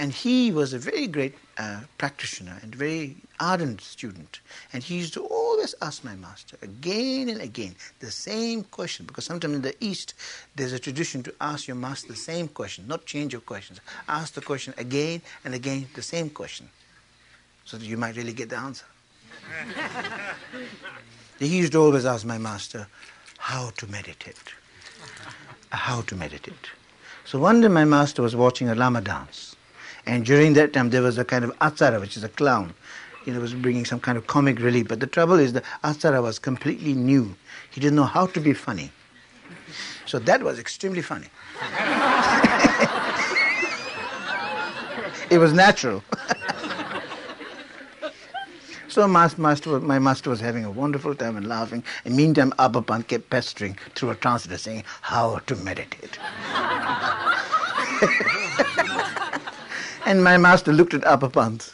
And 0.00 0.14
he 0.14 0.50
was 0.50 0.72
a 0.72 0.78
very 0.78 1.06
great 1.06 1.34
uh, 1.58 1.80
practitioner 1.98 2.58
and 2.62 2.74
very 2.74 3.16
ardent 3.38 3.82
student. 3.82 4.40
And 4.72 4.82
he 4.82 4.96
used 4.96 5.12
to 5.12 5.26
always 5.26 5.74
ask 5.82 6.02
my 6.04 6.16
master 6.16 6.56
again 6.62 7.28
and 7.28 7.42
again 7.42 7.74
the 7.98 8.10
same 8.10 8.64
question. 8.64 9.04
Because 9.04 9.26
sometimes 9.26 9.56
in 9.56 9.60
the 9.60 9.74
East, 9.78 10.14
there's 10.56 10.72
a 10.72 10.78
tradition 10.78 11.22
to 11.24 11.34
ask 11.38 11.68
your 11.68 11.76
master 11.76 12.08
the 12.08 12.16
same 12.16 12.48
question, 12.48 12.88
not 12.88 13.04
change 13.04 13.34
your 13.34 13.42
questions. 13.42 13.78
Ask 14.08 14.32
the 14.32 14.40
question 14.40 14.72
again 14.78 15.20
and 15.44 15.52
again, 15.52 15.86
the 15.94 16.00
same 16.00 16.30
question, 16.30 16.70
so 17.66 17.76
that 17.76 17.84
you 17.84 17.98
might 17.98 18.16
really 18.16 18.32
get 18.32 18.48
the 18.48 18.56
answer. 18.56 18.86
he 21.38 21.58
used 21.58 21.72
to 21.72 21.78
always 21.78 22.06
ask 22.06 22.24
my 22.24 22.38
master 22.38 22.86
how 23.36 23.68
to 23.76 23.86
meditate. 23.86 24.54
How 25.68 26.00
to 26.00 26.16
meditate. 26.16 26.70
So 27.26 27.38
one 27.38 27.60
day 27.60 27.68
my 27.68 27.84
master 27.84 28.22
was 28.22 28.34
watching 28.34 28.70
a 28.70 28.74
Lama 28.74 29.02
dance. 29.02 29.56
And 30.06 30.24
during 30.24 30.54
that 30.54 30.72
time, 30.72 30.90
there 30.90 31.02
was 31.02 31.18
a 31.18 31.24
kind 31.24 31.44
of 31.44 31.56
Atsara, 31.58 32.00
which 32.00 32.16
is 32.16 32.24
a 32.24 32.28
clown. 32.28 32.74
You 33.24 33.34
know, 33.34 33.40
was 33.40 33.54
bringing 33.54 33.84
some 33.84 34.00
kind 34.00 34.16
of 34.16 34.26
comic 34.26 34.58
relief. 34.58 34.88
But 34.88 35.00
the 35.00 35.06
trouble 35.06 35.38
is, 35.38 35.52
the 35.52 35.62
Atsara 35.84 36.22
was 36.22 36.38
completely 36.38 36.94
new. 36.94 37.34
He 37.70 37.80
didn't 37.80 37.96
know 37.96 38.04
how 38.04 38.26
to 38.26 38.40
be 38.40 38.54
funny. 38.54 38.90
So 40.06 40.18
that 40.18 40.42
was 40.42 40.58
extremely 40.58 41.02
funny. 41.02 41.26
it 45.30 45.38
was 45.38 45.52
natural. 45.52 46.02
so 48.88 49.06
master, 49.06 49.80
my 49.80 49.98
master 49.98 50.30
was 50.30 50.40
having 50.40 50.64
a 50.64 50.70
wonderful 50.70 51.14
time 51.14 51.36
and 51.36 51.46
laughing. 51.46 51.84
And 52.04 52.16
meantime, 52.16 52.52
Apa 52.58 52.82
Pant 52.82 53.06
kept 53.06 53.30
pestering 53.30 53.78
through 53.94 54.10
a 54.10 54.14
translator 54.16 54.58
saying, 54.58 54.84
how 55.02 55.38
to 55.46 55.56
meditate. 55.56 56.18
And 60.10 60.24
my 60.24 60.36
master 60.38 60.72
looked 60.72 60.92
at 60.92 61.04
Apa 61.04 61.30
Pant. 61.30 61.72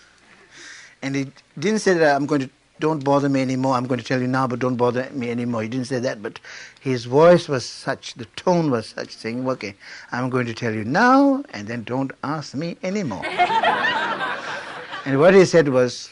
And 1.01 1.17
he 1.17 1.33
didn't 1.59 1.79
say 1.79 1.95
that 1.95 2.15
I'm 2.15 2.27
going 2.27 2.43
to, 2.43 2.51
don't 2.81 3.03
bother 3.03 3.31
me 3.31 3.41
anymore. 3.41 3.75
I'm 3.77 3.87
going 3.87 3.99
to 3.99 4.05
tell 4.05 4.21
you 4.21 4.27
now, 4.27 4.47
but 4.47 4.59
don't 4.59 4.77
bother 4.77 5.09
me 5.11 5.31
anymore. 5.31 5.63
He 5.63 5.69
didn't 5.69 5.87
say 5.87 6.01
that, 6.01 6.23
but 6.23 6.39
his 6.79 7.07
voice 7.07 7.49
was 7.49 7.65
such, 7.65 8.13
the 8.13 8.27
tone 8.37 8.71
was 8.71 8.89
such, 8.89 9.17
saying, 9.17 9.49
okay, 9.49 9.75
I'm 10.13 10.29
going 10.29 10.45
to 10.45 10.53
tell 10.53 10.75
you 10.75 10.85
now, 10.85 11.45
and 11.55 11.67
then 11.67 11.85
don't 11.85 12.13
ask 12.23 12.55
me 12.55 12.77
anymore. 12.83 13.25
and 15.07 15.19
what 15.19 15.33
he 15.33 15.47
said 15.47 15.71
was, 15.71 16.11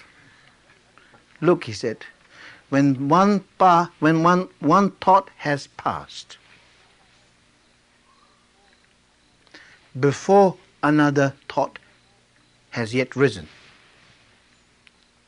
look, 1.42 1.64
he 1.64 1.74
said, 1.74 2.06
when 2.70 3.10
one, 3.10 3.44
pa- 3.58 3.90
when 4.00 4.22
one, 4.22 4.48
one 4.60 4.92
thought 4.92 5.28
has 5.36 5.66
passed, 5.76 6.38
before 10.00 10.56
another 10.82 11.34
thought 11.50 11.78
has 12.74 12.92
yet 12.92 13.14
risen. 13.14 13.46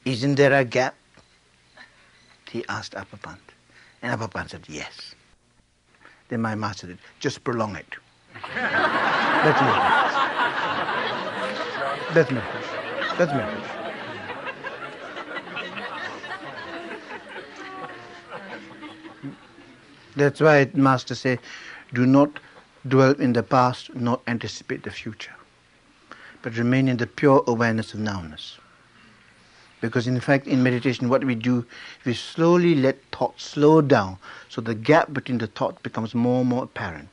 Isn't 0.04 0.34
there 0.34 0.52
a 0.52 0.64
gap? 0.64 0.96
He 2.50 2.64
asked 2.68 2.96
Apa 2.96 3.16
Pant. 3.18 3.38
And 4.02 4.12
Apa 4.12 4.26
Pant 4.26 4.50
said, 4.50 4.64
Yes. 4.68 5.14
Then 6.28 6.42
my 6.42 6.56
master 6.56 6.88
said, 6.88 6.98
Just 7.20 7.44
prolong 7.44 7.76
it. 7.76 7.86
That's 8.52 9.60
me. 9.62 9.72
That's 12.14 12.30
me. 12.32 12.42
That's 13.16 13.32
me. 13.32 13.42
That's 20.16 20.40
why 20.40 20.68
Master 20.74 21.14
said, 21.14 21.38
do 21.92 22.06
not 22.06 22.40
dwell 22.88 23.12
in 23.12 23.34
the 23.34 23.42
past, 23.42 23.94
nor 23.94 24.18
anticipate 24.26 24.82
the 24.82 24.90
future 24.90 25.35
but 26.46 26.56
remain 26.56 26.86
in 26.86 26.96
the 26.98 27.08
pure 27.08 27.42
awareness 27.48 27.92
of 27.92 27.98
nowness. 27.98 28.58
Because 29.80 30.06
in 30.06 30.20
fact, 30.20 30.46
in 30.46 30.62
meditation, 30.62 31.08
what 31.08 31.24
we 31.24 31.34
do, 31.34 31.66
we 32.04 32.14
slowly 32.14 32.76
let 32.76 33.02
thought 33.10 33.40
slow 33.40 33.80
down, 33.80 34.16
so 34.48 34.60
the 34.60 34.72
gap 34.72 35.12
between 35.12 35.38
the 35.38 35.48
thought 35.48 35.82
becomes 35.82 36.14
more 36.14 36.42
and 36.42 36.48
more 36.48 36.62
apparent. 36.62 37.08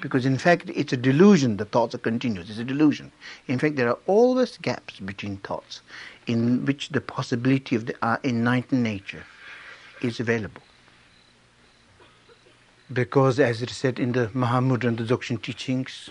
Because 0.00 0.26
in 0.26 0.36
fact, 0.36 0.68
it's 0.74 0.92
a 0.92 0.96
delusion, 0.96 1.58
the 1.58 1.64
thoughts 1.64 1.94
are 1.94 1.98
continuous, 1.98 2.50
it's 2.50 2.58
a 2.58 2.64
delusion. 2.64 3.12
In 3.46 3.60
fact, 3.60 3.76
there 3.76 3.88
are 3.88 3.98
always 4.08 4.58
gaps 4.58 4.98
between 4.98 5.36
thoughts 5.36 5.80
in 6.26 6.64
which 6.64 6.88
the 6.88 7.00
possibility 7.00 7.76
of 7.76 7.86
the 7.86 7.94
uh, 8.02 8.16
enlightened 8.24 8.82
nature 8.82 9.22
is 10.02 10.18
available. 10.18 10.62
Because, 12.92 13.38
as 13.38 13.62
it 13.62 13.70
is 13.70 13.76
said 13.76 14.00
in 14.00 14.10
the 14.10 14.26
Mahamudra 14.34 14.88
and 14.88 14.98
the 14.98 15.04
Dzogchen 15.04 15.40
teachings, 15.40 16.10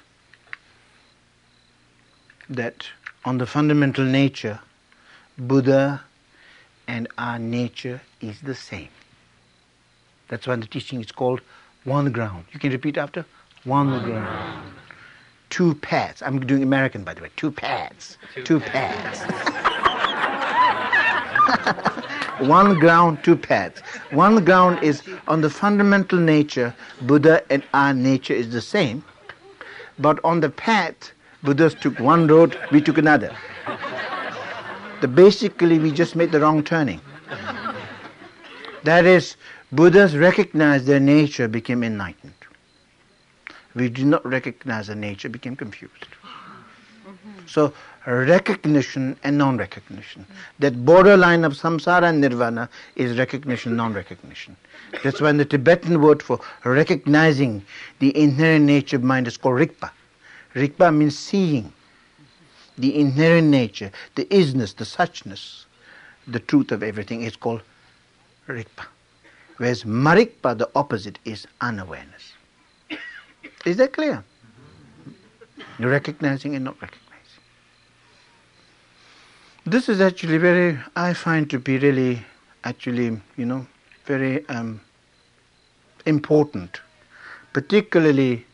that 2.49 2.87
on 3.25 3.37
the 3.37 3.45
fundamental 3.45 4.05
nature, 4.05 4.59
Buddha 5.37 6.03
and 6.87 7.07
our 7.17 7.39
nature 7.39 8.01
is 8.21 8.41
the 8.41 8.55
same. 8.55 8.89
That's 10.27 10.47
why 10.47 10.55
the 10.55 10.67
teaching 10.67 11.01
is 11.01 11.11
called 11.11 11.41
one 11.83 12.11
ground. 12.11 12.45
You 12.51 12.59
can 12.59 12.71
repeat 12.71 12.97
after? 12.97 13.25
One, 13.63 13.91
one 13.91 14.03
ground. 14.03 14.25
ground. 14.25 14.73
Two 15.49 15.75
paths. 15.75 16.21
I'm 16.21 16.39
doing 16.39 16.63
American, 16.63 17.03
by 17.03 17.13
the 17.13 17.21
way. 17.21 17.29
Two 17.35 17.51
paths. 17.51 18.17
Two, 18.33 18.43
two 18.43 18.59
paths. 18.59 19.21
one 22.39 22.79
ground, 22.79 23.23
two 23.23 23.35
paths. 23.35 23.81
One 24.11 24.43
ground 24.43 24.83
is 24.83 25.03
on 25.27 25.41
the 25.41 25.49
fundamental 25.49 26.19
nature, 26.19 26.73
Buddha 27.01 27.43
and 27.51 27.63
our 27.73 27.93
nature 27.93 28.33
is 28.33 28.51
the 28.51 28.61
same. 28.61 29.03
But 29.99 30.19
on 30.23 30.39
the 30.39 30.49
path, 30.49 31.12
Buddhas 31.43 31.75
took 31.75 31.99
one 31.99 32.27
road, 32.27 32.57
we 32.71 32.81
took 32.81 32.97
another. 32.97 33.35
The 35.01 35.07
basically, 35.07 35.79
we 35.79 35.91
just 35.91 36.15
made 36.15 36.31
the 36.31 36.39
wrong 36.39 36.63
turning. 36.63 37.01
That 38.83 39.05
is, 39.05 39.35
Buddhas 39.71 40.15
recognized 40.15 40.85
their 40.85 40.99
nature, 40.99 41.47
became 41.47 41.83
enlightened. 41.83 42.33
We 43.75 43.89
did 43.89 44.05
not 44.05 44.25
recognize 44.25 44.87
their 44.87 44.95
nature, 44.95 45.29
became 45.29 45.55
confused. 45.55 46.07
So, 47.45 47.73
recognition 48.05 49.17
and 49.23 49.37
non 49.37 49.57
recognition. 49.57 50.25
That 50.59 50.85
borderline 50.85 51.43
of 51.43 51.53
samsara 51.53 52.09
and 52.09 52.21
nirvana 52.21 52.69
is 52.95 53.17
recognition, 53.17 53.75
non 53.75 53.93
recognition. 53.93 54.55
That's 55.03 55.19
why 55.19 55.31
the 55.33 55.45
Tibetan 55.45 56.01
word 56.01 56.23
for 56.23 56.39
recognizing 56.63 57.63
the 57.99 58.15
inherent 58.17 58.65
nature 58.65 58.97
of 58.97 59.03
mind 59.03 59.27
is 59.27 59.37
called 59.37 59.59
rigpa. 59.59 59.91
Rigpa 60.56 60.95
means 60.95 61.18
seeing 61.18 61.74
the 62.78 62.99
inherent 62.99 63.47
nature, 63.47 63.91
the 64.16 64.26
isness, 64.26 64.76
the 64.76 64.84
suchness, 64.84 65.66
the 66.28 66.39
truth 66.39 66.72
of 66.72 66.84
everything 66.84 67.24
is 67.24 67.36
called 67.36 67.62
Rigpa. 68.47 68.86
Whereas 69.58 69.84
Marigpa, 69.84 70.58
the 70.58 70.70
opposite, 70.76 71.20
is 71.26 71.47
unawareness. 71.62 72.34
Is 73.66 73.78
that 73.78 73.93
clear? 73.93 74.24
You're 75.80 75.91
recognizing 75.91 76.56
and 76.56 76.66
not 76.66 76.82
recognizing. 76.82 77.04
This 79.66 79.88
is 79.88 80.01
actually 80.01 80.38
very, 80.38 80.78
I 80.95 81.14
find 81.14 81.49
to 81.49 81.60
be 81.60 81.78
really, 81.78 82.26
actually, 82.64 83.20
you 83.38 83.45
know, 83.45 83.66
very 84.06 84.47
um, 84.49 84.82
important, 86.06 86.82
particularly 87.54 88.45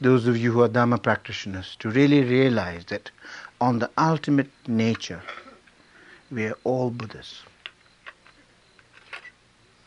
those 0.00 0.26
of 0.26 0.36
you 0.36 0.52
who 0.52 0.62
are 0.62 0.68
Dharma 0.68 0.98
practitioners 0.98 1.76
to 1.80 1.90
really 1.90 2.22
realize 2.22 2.84
that 2.86 3.10
on 3.60 3.78
the 3.78 3.90
ultimate 3.96 4.50
nature, 4.66 5.22
we 6.30 6.46
are 6.46 6.56
all 6.64 6.90
Buddhas. 6.90 7.42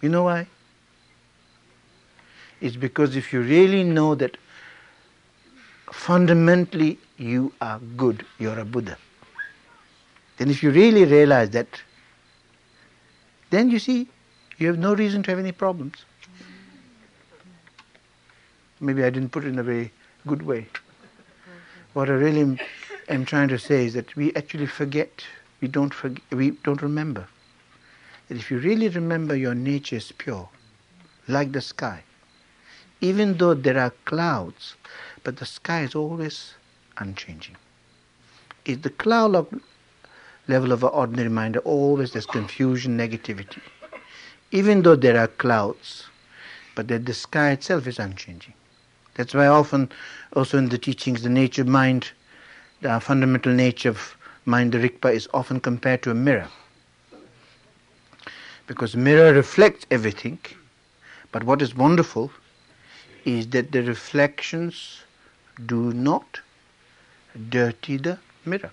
You 0.02 0.10
know 0.10 0.24
why? 0.24 0.48
It's 2.62 2.76
because 2.76 3.16
if 3.16 3.32
you 3.32 3.42
really 3.42 3.84
know 3.84 4.16
that 4.16 4.38
fundamentally 5.92 6.98
you 7.18 7.54
are 7.62 7.80
good, 7.98 8.26
you're 8.38 8.60
a 8.60 8.66
Buddha. 8.66 8.98
Then 10.38 10.50
if 10.50 10.64
you 10.64 10.72
really 10.72 11.06
realize 11.06 11.50
that, 11.52 11.68
then 13.50 13.70
you 13.70 13.80
see 13.80 14.08
you 14.58 14.68
have 14.68 14.78
no 14.78 14.94
reason 14.94 15.24
to 15.24 15.32
have 15.32 15.40
any 15.40 15.52
problems. 15.52 16.06
Maybe 18.80 19.04
I 19.04 19.10
didn't 19.10 19.30
put 19.30 19.44
it 19.44 19.50
in 19.50 19.60
a 19.60 19.64
very 19.64 19.92
good 20.28 20.42
way. 20.44 20.68
What 21.94 22.10
I 22.10 22.14
really 22.14 22.60
am 23.08 23.26
trying 23.26 23.48
to 23.50 23.60
say 23.60 23.86
is 23.86 23.94
that 23.94 24.16
we 24.16 24.34
actually 24.36 24.68
forget, 24.68 25.26
we 25.62 25.68
don't 25.68 25.94
forget, 25.94 26.24
we 26.32 26.52
don't 26.52 26.82
remember. 26.82 27.28
That 28.28 28.38
if 28.38 28.52
you 28.52 28.60
really 28.60 28.90
remember 28.90 29.36
your 29.36 29.56
nature 29.56 29.96
is 29.96 30.12
pure, 30.12 30.50
like 31.28 31.52
the 31.52 31.62
sky, 31.62 32.04
even 33.02 33.38
though 33.38 33.54
there 33.54 33.80
are 33.80 33.94
clouds, 34.06 34.76
but 35.24 35.38
the 35.38 35.46
sky 35.46 35.82
is 35.82 35.96
always 35.96 36.54
unchanging. 36.98 37.56
Is 38.66 38.80
the 38.80 38.90
cloud 38.90 39.48
level 40.48 40.72
of 40.72 40.84
an 40.84 40.90
ordinary 40.90 41.30
mind 41.30 41.58
always 41.58 42.12
there's 42.12 42.26
confusion, 42.26 42.98
negativity. 42.98 43.62
Even 44.52 44.82
though 44.82 44.96
there 44.96 45.18
are 45.18 45.28
clouds, 45.28 46.06
but 46.76 46.88
that 46.88 47.06
the 47.06 47.14
sky 47.14 47.52
itself 47.52 47.88
is 47.88 48.00
unchanging. 48.00 48.54
That's 49.16 49.34
why 49.34 49.48
often 49.48 49.92
also 50.34 50.58
in 50.58 50.70
the 50.70 50.78
teachings 50.78 51.24
the 51.24 51.30
nature 51.30 51.64
of 51.64 51.68
mind, 51.68 52.12
the 52.82 53.00
fundamental 53.00 53.54
nature 53.54 53.90
of 53.90 54.16
mind, 54.46 54.72
the 54.72 54.78
rigpa, 54.78 55.14
is 55.14 55.28
often 55.34 55.60
compared 55.60 56.02
to 56.04 56.12
a 56.12 56.16
mirror. 56.16 56.48
Because 58.68 58.96
mirror 58.96 59.34
reflects 59.34 59.86
everything, 59.92 60.40
but 61.32 61.44
what 61.44 61.62
is 61.62 61.76
wonderful 61.76 62.32
is 63.26 63.48
that 63.48 63.72
the 63.72 63.84
reflections 63.84 65.04
do 65.66 65.92
not 65.94 66.40
dirty 67.50 67.98
the 67.98 68.18
mirror. 68.46 68.72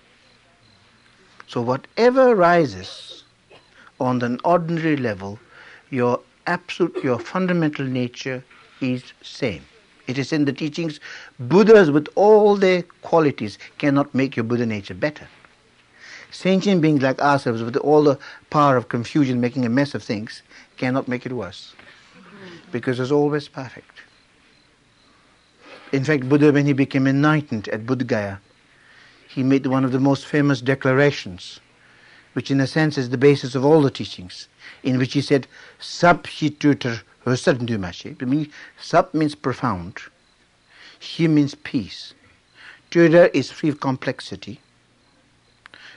So 1.47 1.61
whatever 1.61 2.35
rises 2.35 3.23
on 3.99 4.21
an 4.21 4.39
ordinary 4.43 4.97
level, 4.97 5.39
your 5.89 6.21
absolute, 6.45 7.03
your 7.03 7.19
fundamental 7.19 7.85
nature 7.85 8.43
is 8.81 9.03
same. 9.21 9.63
It 10.07 10.17
is 10.17 10.31
in 10.31 10.45
the 10.45 10.53
teachings, 10.53 10.99
Buddhas 11.37 11.91
with 11.91 12.07
all 12.15 12.55
their 12.55 12.83
qualities 13.01 13.57
cannot 13.77 14.15
make 14.15 14.35
your 14.35 14.45
Buddha 14.45 14.65
nature 14.65 14.93
better. 14.93 15.27
Sentient 16.31 16.81
beings 16.81 17.01
like 17.01 17.21
ourselves 17.21 17.61
with 17.61 17.75
all 17.77 18.03
the 18.03 18.19
power 18.49 18.77
of 18.77 18.89
confusion 18.89 19.39
making 19.39 19.65
a 19.65 19.69
mess 19.69 19.93
of 19.93 20.03
things 20.03 20.41
cannot 20.77 21.07
make 21.07 21.25
it 21.25 21.33
worse. 21.33 21.73
Because 22.71 22.99
it's 22.99 23.11
always 23.11 23.47
perfect. 23.47 24.01
In 25.91 26.03
fact, 26.03 26.27
Buddha, 26.27 26.51
when 26.51 26.65
he 26.65 26.73
became 26.73 27.07
enlightened 27.07 27.67
at 27.69 27.85
Bodh 27.85 28.05
Gaya, 28.07 28.37
he 29.27 29.43
made 29.43 29.65
one 29.67 29.85
of 29.85 29.91
the 29.91 29.99
most 29.99 30.25
famous 30.25 30.61
declarations, 30.61 31.59
which 32.33 32.51
in 32.51 32.59
a 32.59 32.67
sense 32.67 32.97
is 32.97 33.09
the 33.09 33.17
basis 33.17 33.55
of 33.55 33.63
all 33.63 33.81
the 33.81 33.91
teachings, 33.91 34.47
in 34.83 34.97
which 34.97 35.13
he 35.13 35.21
said, 35.21 35.47
Hi 37.27 37.33
eh? 37.33 37.35
tutor 37.35 38.25
means 38.25 38.47
Sap 38.79 39.13
means 39.13 39.35
profound, 39.35 39.97
Hi 41.01 41.27
means 41.27 41.55
peace, 41.55 42.13
Tutor 42.89 43.25
is 43.33 43.51
free 43.51 43.67
of 43.67 43.81
complexity, 43.81 44.61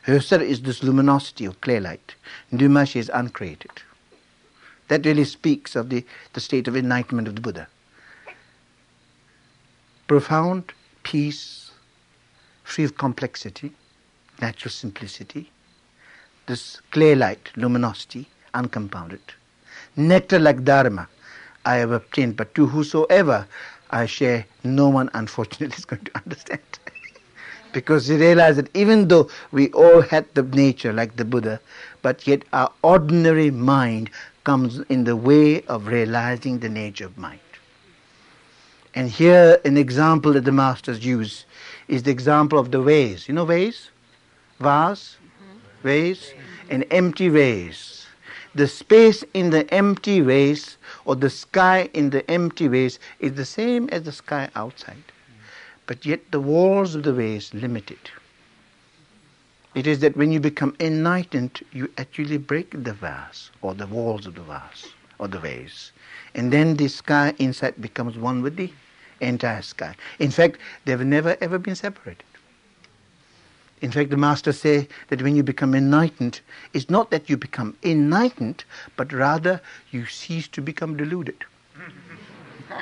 Höser 0.08 0.40
is 0.40 0.62
this 0.62 0.82
luminosity 0.82 1.44
of 1.44 1.60
clear 1.60 1.80
light, 1.80 2.16
Dumashi 2.52 2.96
is 2.96 3.12
uncreated. 3.14 3.70
That 4.88 5.06
really 5.06 5.24
speaks 5.24 5.76
of 5.76 5.88
the, 5.88 6.04
the 6.32 6.40
state 6.40 6.66
of 6.66 6.76
enlightenment 6.76 7.28
of 7.28 7.36
the 7.36 7.40
Buddha. 7.40 7.68
Profound 10.08 10.72
peace, 11.04 11.70
free 12.64 12.82
of 12.82 12.98
complexity, 12.98 13.70
natural 14.40 14.72
simplicity, 14.72 15.52
this 16.46 16.80
clear 16.90 17.14
light, 17.14 17.52
luminosity, 17.54 18.26
uncompounded. 18.52 19.20
Nectar 19.94 20.40
like 20.40 20.64
Dharma 20.64 21.06
I 21.64 21.76
have 21.76 21.92
obtained, 21.92 22.36
but 22.36 22.54
to 22.54 22.66
whosoever 22.66 23.46
I 23.90 24.06
share, 24.06 24.46
no 24.64 24.88
one 24.88 25.10
unfortunately 25.14 25.76
is 25.78 25.84
going 25.84 26.04
to 26.04 26.16
understand. 26.16 26.60
because 27.72 28.08
you 28.08 28.16
realize 28.18 28.56
that 28.56 28.74
even 28.74 29.08
though 29.08 29.30
we 29.52 29.70
all 29.72 30.00
had 30.00 30.26
the 30.34 30.42
nature 30.42 30.92
like 30.92 31.16
the 31.16 31.24
Buddha, 31.24 31.60
but 32.02 32.26
yet 32.26 32.44
our 32.52 32.72
ordinary 32.82 33.50
mind 33.50 34.10
comes 34.44 34.80
in 34.88 35.04
the 35.04 35.16
way 35.16 35.62
of 35.62 35.86
realizing 35.86 36.58
the 36.58 36.68
nature 36.68 37.06
of 37.06 37.16
mind. 37.18 37.40
And 38.94 39.08
here, 39.08 39.60
an 39.64 39.76
example 39.76 40.32
that 40.32 40.44
the 40.44 40.52
masters 40.52 41.04
use 41.04 41.44
is 41.86 42.02
the 42.02 42.10
example 42.10 42.58
of 42.58 42.72
the 42.72 42.80
vase. 42.80 43.28
You 43.28 43.34
know 43.34 43.44
vase? 43.44 43.90
Vase? 44.58 45.16
Mm-hmm. 45.16 45.88
Vase? 45.88 46.32
An 46.70 46.82
empty 46.84 47.28
vase. 47.28 47.89
The 48.54 48.66
space 48.66 49.22
in 49.32 49.50
the 49.50 49.72
empty 49.72 50.20
vase 50.20 50.76
or 51.04 51.14
the 51.14 51.30
sky 51.30 51.88
in 51.94 52.10
the 52.10 52.28
empty 52.28 52.66
vase 52.66 52.98
is 53.20 53.34
the 53.34 53.44
same 53.44 53.88
as 53.90 54.02
the 54.02 54.12
sky 54.12 54.50
outside. 54.56 55.04
But 55.86 56.04
yet 56.04 56.30
the 56.30 56.40
walls 56.40 56.94
of 56.94 57.04
the 57.04 57.12
vase 57.12 57.54
limit 57.54 57.90
it. 57.90 58.10
It 59.74 59.86
is 59.86 60.00
that 60.00 60.16
when 60.16 60.32
you 60.32 60.40
become 60.40 60.74
enlightened, 60.80 61.60
you 61.72 61.90
actually 61.96 62.38
break 62.38 62.70
the 62.82 62.92
vase 62.92 63.50
or 63.62 63.74
the 63.74 63.86
walls 63.86 64.26
of 64.26 64.34
the 64.34 64.42
vase 64.42 64.88
or 65.18 65.28
the 65.28 65.38
vase. 65.38 65.92
And 66.34 66.52
then 66.52 66.76
the 66.76 66.88
sky 66.88 67.34
inside 67.38 67.80
becomes 67.80 68.18
one 68.18 68.42
with 68.42 68.56
the 68.56 68.72
entire 69.20 69.62
sky. 69.62 69.94
In 70.18 70.30
fact, 70.32 70.58
they've 70.84 71.00
never 71.00 71.36
ever 71.40 71.58
been 71.58 71.76
separated. 71.76 72.24
In 73.80 73.90
fact, 73.90 74.10
the 74.10 74.16
masters 74.16 74.60
say 74.60 74.88
that 75.08 75.22
when 75.22 75.34
you 75.36 75.42
become 75.42 75.74
enlightened, 75.74 76.40
it's 76.74 76.90
not 76.90 77.10
that 77.10 77.30
you 77.30 77.36
become 77.36 77.76
enlightened, 77.82 78.64
but 78.96 79.12
rather 79.12 79.60
you 79.90 80.06
cease 80.06 80.48
to 80.48 80.60
become 80.60 80.96
deluded. 80.96 81.44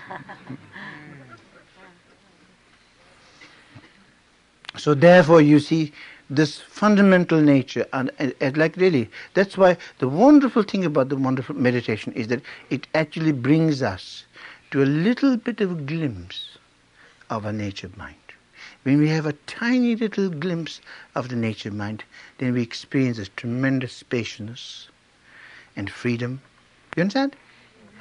so 4.76 4.94
therefore, 4.94 5.40
you 5.40 5.60
see, 5.60 5.92
this 6.30 6.60
fundamental 6.60 7.40
nature, 7.40 7.86
and, 7.92 8.10
and, 8.18 8.34
and, 8.40 8.56
like 8.56 8.76
really, 8.76 9.08
that's 9.34 9.56
why 9.56 9.76
the 9.98 10.08
wonderful 10.08 10.62
thing 10.62 10.84
about 10.84 11.08
the 11.08 11.16
wonderful 11.16 11.54
meditation 11.54 12.12
is 12.12 12.28
that 12.28 12.42
it 12.70 12.86
actually 12.94 13.32
brings 13.32 13.82
us 13.82 14.24
to 14.70 14.82
a 14.82 14.84
little 14.84 15.36
bit 15.36 15.60
of 15.60 15.70
a 15.72 15.74
glimpse 15.74 16.58
of 17.30 17.44
a 17.46 17.52
nature 17.52 17.90
mind. 17.96 18.16
When 18.84 18.98
we 18.98 19.08
have 19.08 19.26
a 19.26 19.32
tiny 19.46 19.96
little 19.96 20.30
glimpse 20.30 20.80
of 21.14 21.28
the 21.28 21.36
nature 21.36 21.70
mind, 21.70 22.04
then 22.38 22.54
we 22.54 22.62
experience 22.62 23.18
a 23.18 23.26
tremendous 23.26 23.92
spaciousness 23.92 24.88
and 25.76 25.90
freedom. 25.90 26.40
You 26.96 27.02
understand? 27.02 27.36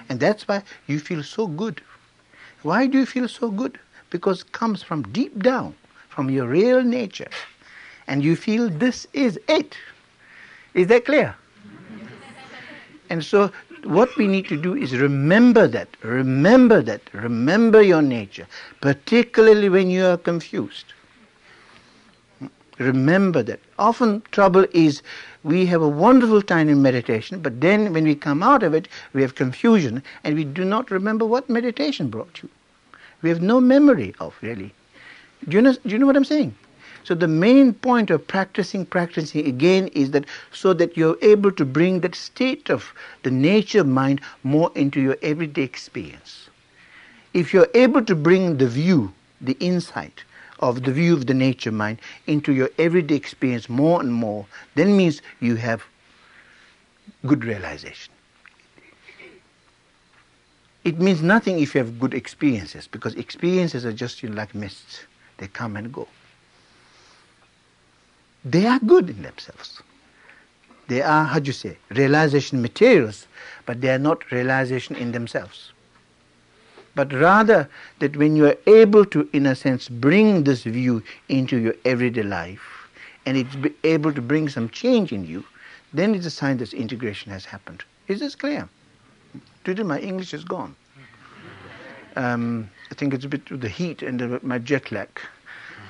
And 0.09 0.19
that's 0.19 0.47
why 0.47 0.63
you 0.87 0.99
feel 0.99 1.23
so 1.23 1.47
good. 1.47 1.81
Why 2.61 2.87
do 2.87 2.99
you 2.99 3.05
feel 3.05 3.27
so 3.27 3.51
good? 3.51 3.79
Because 4.09 4.41
it 4.41 4.51
comes 4.51 4.81
from 4.83 5.03
deep 5.11 5.41
down, 5.41 5.75
from 6.09 6.29
your 6.29 6.47
real 6.47 6.81
nature 6.81 7.27
and 8.07 8.23
you 8.23 8.35
feel 8.35 8.69
this 8.69 9.05
is 9.13 9.39
it. 9.47 9.77
Is 10.73 10.87
that 10.87 11.05
clear? 11.05 11.35
And 13.09 13.23
so, 13.23 13.51
what 13.87 14.15
we 14.17 14.27
need 14.27 14.47
to 14.47 14.57
do 14.57 14.75
is 14.75 14.95
remember 14.95 15.67
that, 15.67 15.87
remember 16.01 16.81
that, 16.81 17.01
remember 17.13 17.81
your 17.81 18.01
nature, 18.01 18.47
particularly 18.81 19.69
when 19.69 19.89
you 19.89 20.05
are 20.05 20.17
confused. 20.17 20.93
Remember 22.77 23.41
that. 23.43 23.59
Often, 23.79 24.21
trouble 24.31 24.65
is 24.71 25.01
we 25.43 25.65
have 25.65 25.81
a 25.81 25.87
wonderful 25.87 26.41
time 26.41 26.69
in 26.69 26.81
meditation, 26.81 27.39
but 27.39 27.59
then 27.59 27.91
when 27.93 28.03
we 28.03 28.13
come 28.13 28.43
out 28.43 28.61
of 28.61 28.73
it, 28.73 28.87
we 29.13 29.21
have 29.21 29.35
confusion 29.35 30.03
and 30.23 30.35
we 30.35 30.43
do 30.43 30.63
not 30.63 30.91
remember 30.91 31.25
what 31.25 31.49
meditation 31.49 32.09
brought 32.09 32.43
you. 32.43 32.49
We 33.21 33.29
have 33.29 33.41
no 33.41 33.59
memory 33.59 34.13
of 34.19 34.35
really. 34.41 34.73
Do 35.47 35.57
you 35.57 35.61
know, 35.61 35.73
do 35.73 35.89
you 35.89 35.97
know 35.97 36.05
what 36.05 36.17
I'm 36.17 36.25
saying? 36.25 36.53
So 37.07 37.15
the 37.15 37.25
main 37.25 37.73
point 37.73 38.09
of 38.09 38.27
practicing, 38.27 38.85
practicing 38.85 39.47
again 39.47 39.87
is 39.93 40.11
that 40.11 40.25
so 40.51 40.73
that 40.73 40.97
you're 40.97 41.17
able 41.21 41.53
to 41.53 41.63
bring 41.63 42.01
that 42.01 42.15
state 42.15 42.69
of 42.69 42.93
the 43.23 43.31
nature 43.31 43.79
of 43.79 43.87
mind 43.87 44.19
more 44.43 44.73
into 44.75 44.99
your 44.99 45.15
everyday 45.21 45.61
experience. 45.61 46.49
If 47.33 47.53
you're 47.53 47.69
able 47.73 48.03
to 48.03 48.13
bring 48.13 48.57
the 48.57 48.67
view, 48.67 49.13
the 49.39 49.55
insight 49.61 50.25
of 50.59 50.83
the 50.83 50.91
view 50.91 51.13
of 51.13 51.27
the 51.27 51.33
nature 51.33 51.71
mind 51.71 51.99
into 52.25 52.51
your 52.51 52.69
everyday 52.77 53.15
experience 53.15 53.69
more 53.69 54.01
and 54.01 54.13
more, 54.13 54.45
then 54.75 54.97
means 54.97 55.21
you 55.39 55.55
have 55.55 55.85
good 57.25 57.45
realization. 57.45 58.13
It 60.83 60.99
means 60.99 61.21
nothing 61.21 61.59
if 61.59 61.73
you 61.73 61.79
have 61.79 62.01
good 62.01 62.13
experiences, 62.13 62.85
because 62.85 63.15
experiences 63.15 63.85
are 63.85 63.93
just 63.93 64.21
you 64.21 64.27
know, 64.27 64.35
like 64.35 64.53
mists. 64.53 65.05
They 65.37 65.47
come 65.47 65.77
and 65.77 65.93
go. 65.93 66.09
They 68.45 68.65
are 68.65 68.79
good 68.79 69.09
in 69.09 69.21
themselves. 69.21 69.81
They 70.87 71.01
are, 71.01 71.25
how 71.25 71.39
do 71.39 71.47
you 71.47 71.53
say, 71.53 71.77
realization 71.89 72.61
materials, 72.61 73.27
but 73.65 73.81
they 73.81 73.89
are 73.89 73.99
not 73.99 74.31
realization 74.31 74.95
in 74.95 75.11
themselves. 75.11 75.71
but 76.97 77.13
rather 77.13 77.69
that 77.99 78.17
when 78.17 78.35
you 78.35 78.47
are 78.47 78.57
able 78.65 79.05
to, 79.05 79.29
in 79.31 79.45
a 79.45 79.55
sense, 79.55 79.87
bring 79.87 80.43
this 80.45 80.63
view 80.63 81.03
into 81.29 81.57
your 81.57 81.75
everyday 81.85 82.23
life, 82.23 82.89
and 83.27 83.37
it's 83.37 83.55
able 83.83 84.11
to 84.11 84.21
bring 84.21 84.49
some 84.49 84.67
change 84.69 85.13
in 85.13 85.23
you, 85.23 85.45
then 85.93 86.15
it's 86.15 86.25
a 86.25 86.31
sign 86.31 86.57
that 86.57 86.73
integration 86.73 87.31
has 87.31 87.45
happened. 87.45 87.83
Is 88.07 88.19
this 88.19 88.33
clear? 88.33 88.67
Today 89.63 89.83
my 89.83 89.99
English 89.99 90.33
is 90.33 90.43
gone. 90.43 90.75
Um, 92.15 92.67
I 92.89 92.95
think 92.95 93.13
it's 93.13 93.25
a 93.25 93.29
bit 93.29 93.51
of 93.51 93.61
the 93.61 93.69
heat 93.69 94.01
and 94.01 94.19
the, 94.19 94.39
my 94.41 94.57
jet 94.57 94.91
lag. 94.91 95.09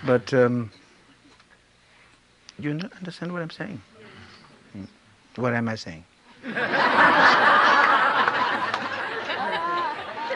But 0.05 0.33
um, 0.33 0.71
you 2.59 2.71
understand 2.71 3.31
what 3.33 3.41
I'm 3.41 3.49
saying? 3.49 3.81
Hmm. 4.73 4.85
What 5.35 5.53
am 5.53 5.69
I 5.69 5.75
saying? 5.75 6.03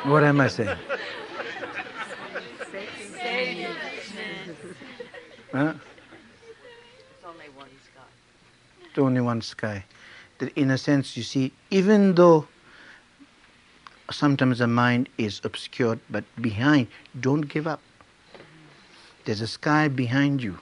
what 0.04 0.24
am 0.24 0.42
I 0.42 0.48
saying? 0.48 0.78
Huh? 5.52 5.74
It's 7.12 7.26
only 7.26 7.50
one 7.56 7.70
sky. 7.84 8.02
It's 8.86 8.98
only 8.98 9.22
one 9.22 9.42
sky. 9.42 9.84
That 10.38 10.58
in 10.58 10.72
a 10.72 10.78
sense, 10.78 11.18
you 11.18 11.24
see, 11.24 11.52
even 11.70 12.16
though 12.16 12.48
sometimes 14.10 14.60
the 14.60 14.68
mind 14.68 15.10
is 15.18 15.42
obscured, 15.44 16.00
but 16.10 16.24
behind, 16.42 16.88
don't 17.20 17.42
give 17.42 17.68
up. 17.68 17.82
There's 19.26 19.42
a 19.42 19.48
sky 19.48 19.88
behind 19.88 20.42
you. 20.42 20.60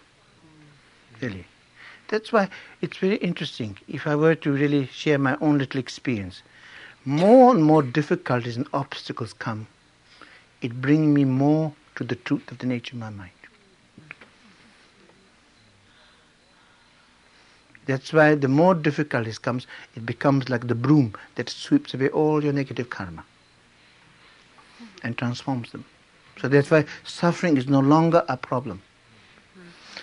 Really. 1.21 1.45
That's 2.09 2.33
why 2.33 2.49
it's 2.81 2.97
very 2.97 3.17
interesting. 3.17 3.77
If 3.87 4.05
I 4.05 4.15
were 4.15 4.35
to 4.35 4.51
really 4.51 4.87
share 4.87 5.17
my 5.17 5.37
own 5.39 5.59
little 5.59 5.79
experience, 5.79 6.41
more 7.05 7.55
and 7.55 7.63
more 7.63 7.81
difficulties 7.81 8.57
and 8.57 8.67
obstacles 8.73 9.33
come. 9.33 9.67
It 10.61 10.81
brings 10.81 11.07
me 11.07 11.23
more 11.23 11.73
to 11.95 12.03
the 12.03 12.15
truth 12.15 12.51
of 12.51 12.57
the 12.57 12.67
nature 12.67 12.95
of 12.95 12.99
my 12.99 13.09
mind. 13.09 13.31
That's 17.85 18.13
why 18.13 18.35
the 18.35 18.47
more 18.47 18.75
difficulties 18.75 19.39
comes, 19.39 19.65
it 19.95 20.05
becomes 20.05 20.49
like 20.49 20.67
the 20.67 20.75
broom 20.75 21.15
that 21.35 21.49
sweeps 21.49 21.93
away 21.93 22.09
all 22.09 22.43
your 22.43 22.53
negative 22.53 22.89
karma 22.89 23.23
and 25.03 25.17
transforms 25.17 25.71
them. 25.71 25.85
So 26.39 26.47
that's 26.47 26.69
why 26.69 26.85
suffering 27.03 27.57
is 27.57 27.67
no 27.67 27.79
longer 27.79 28.23
a 28.27 28.37
problem. 28.37 28.81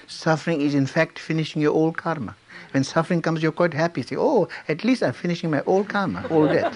Suffering 0.07 0.61
is 0.61 0.75
in 0.75 0.87
fact 0.87 1.19
finishing 1.19 1.63
your 1.63 1.73
old 1.73 1.97
karma. 1.97 2.37
When 2.73 2.85
suffering 2.85 3.23
comes, 3.23 3.43
you're 3.43 3.53
quite 3.53 3.75
happy. 3.75 4.01
You 4.01 4.07
say, 4.07 4.17
oh, 4.17 4.49
at 4.69 4.85
least 4.85 5.03
I'm 5.03 5.13
finishing 5.13 5.51
my 5.51 5.63
old 5.67 5.89
karma, 5.89 6.27
all 6.31 6.47
that. 6.49 6.73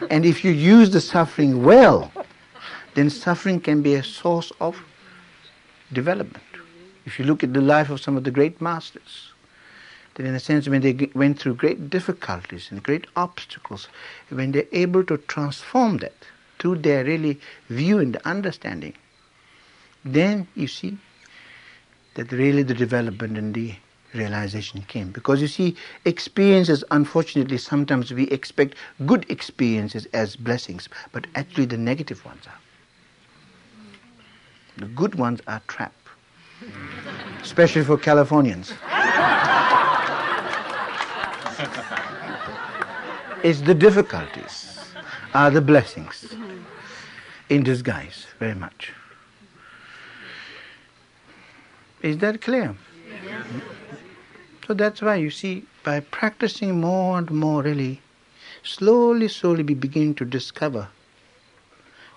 and 0.10 0.24
if 0.24 0.44
you 0.44 0.50
use 0.50 0.90
the 0.90 1.00
suffering 1.00 1.64
well, 1.64 2.10
then 2.94 3.10
suffering 3.10 3.60
can 3.60 3.82
be 3.82 3.94
a 3.94 4.02
source 4.02 4.52
of 4.60 4.80
development. 5.92 6.44
If 7.04 7.18
you 7.18 7.24
look 7.24 7.44
at 7.44 7.52
the 7.52 7.60
life 7.60 7.90
of 7.90 8.00
some 8.00 8.16
of 8.16 8.24
the 8.24 8.30
great 8.30 8.60
masters, 8.60 9.32
then 10.14 10.26
in 10.26 10.34
a 10.34 10.40
sense 10.40 10.68
when 10.68 10.80
they 10.80 11.10
went 11.14 11.40
through 11.40 11.54
great 11.54 11.90
difficulties 11.90 12.68
and 12.70 12.82
great 12.82 13.06
obstacles, 13.16 13.88
when 14.28 14.52
they're 14.52 14.66
able 14.72 15.04
to 15.04 15.18
transform 15.18 15.98
that, 15.98 16.14
through 16.58 16.76
their 16.76 17.04
really 17.04 17.38
view 17.68 17.98
and 17.98 18.16
understanding, 18.24 18.94
then 20.04 20.46
you 20.54 20.66
see 20.66 20.96
that 22.14 22.32
really 22.32 22.62
the 22.62 22.74
development 22.74 23.36
and 23.36 23.54
the 23.54 23.74
realization 24.14 24.82
came. 24.82 25.10
Because 25.10 25.40
you 25.42 25.48
see, 25.48 25.76
experiences, 26.04 26.84
unfortunately, 26.90 27.58
sometimes 27.58 28.12
we 28.12 28.24
expect 28.28 28.76
good 29.06 29.26
experiences 29.28 30.06
as 30.12 30.36
blessings, 30.36 30.88
but 31.12 31.26
actually 31.34 31.66
the 31.66 31.76
negative 31.76 32.24
ones 32.24 32.46
are. 32.46 32.58
The 34.76 34.86
good 34.86 35.14
ones 35.16 35.40
are 35.46 35.60
trap, 35.68 35.94
especially 37.42 37.84
for 37.84 37.96
Californians. 37.96 38.72
it's 43.42 43.60
the 43.60 43.74
difficulties 43.74 44.78
are 45.34 45.50
the 45.50 45.60
blessings 45.60 46.34
in 47.50 47.62
disguise, 47.62 48.26
very 48.38 48.54
much. 48.54 48.92
Is 52.04 52.18
that 52.18 52.42
clear? 52.42 52.76
Yeah. 53.26 53.42
So 54.66 54.74
that's 54.74 55.00
why 55.00 55.14
you 55.16 55.30
see, 55.30 55.64
by 55.84 56.00
practicing 56.00 56.78
more 56.78 57.16
and 57.16 57.30
more, 57.30 57.62
really, 57.62 58.02
slowly, 58.62 59.26
slowly, 59.28 59.62
we 59.62 59.72
begin 59.72 60.14
to 60.16 60.26
discover 60.26 60.88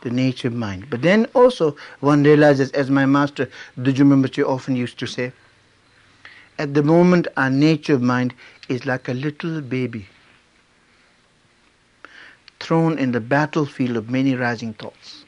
the 0.02 0.10
nature 0.10 0.50
of 0.50 0.56
mind. 0.56 0.90
But 0.90 1.04
then 1.04 1.26
also, 1.34 1.78
one 2.02 2.24
realizes, 2.24 2.70
as 2.72 2.90
my 2.90 3.06
master 3.06 3.50
Dudjom 3.80 4.12
Rinpoche 4.12 4.46
often 4.46 4.76
used 4.76 5.00
to 5.00 5.08
say, 5.08 5.32
at 6.60 6.74
the 6.74 6.84
moment, 6.84 7.30
our 7.38 7.50
nature 7.50 7.94
of 7.94 8.02
mind 8.02 8.34
is 8.68 8.86
like 8.86 9.08
a 9.08 9.14
little 9.14 9.62
baby 9.62 10.06
thrown 12.60 13.00
in 13.00 13.14
the 13.14 13.22
battlefield 13.22 13.96
of 13.96 14.10
many 14.10 14.36
rising 14.36 14.74
thoughts. 14.74 15.24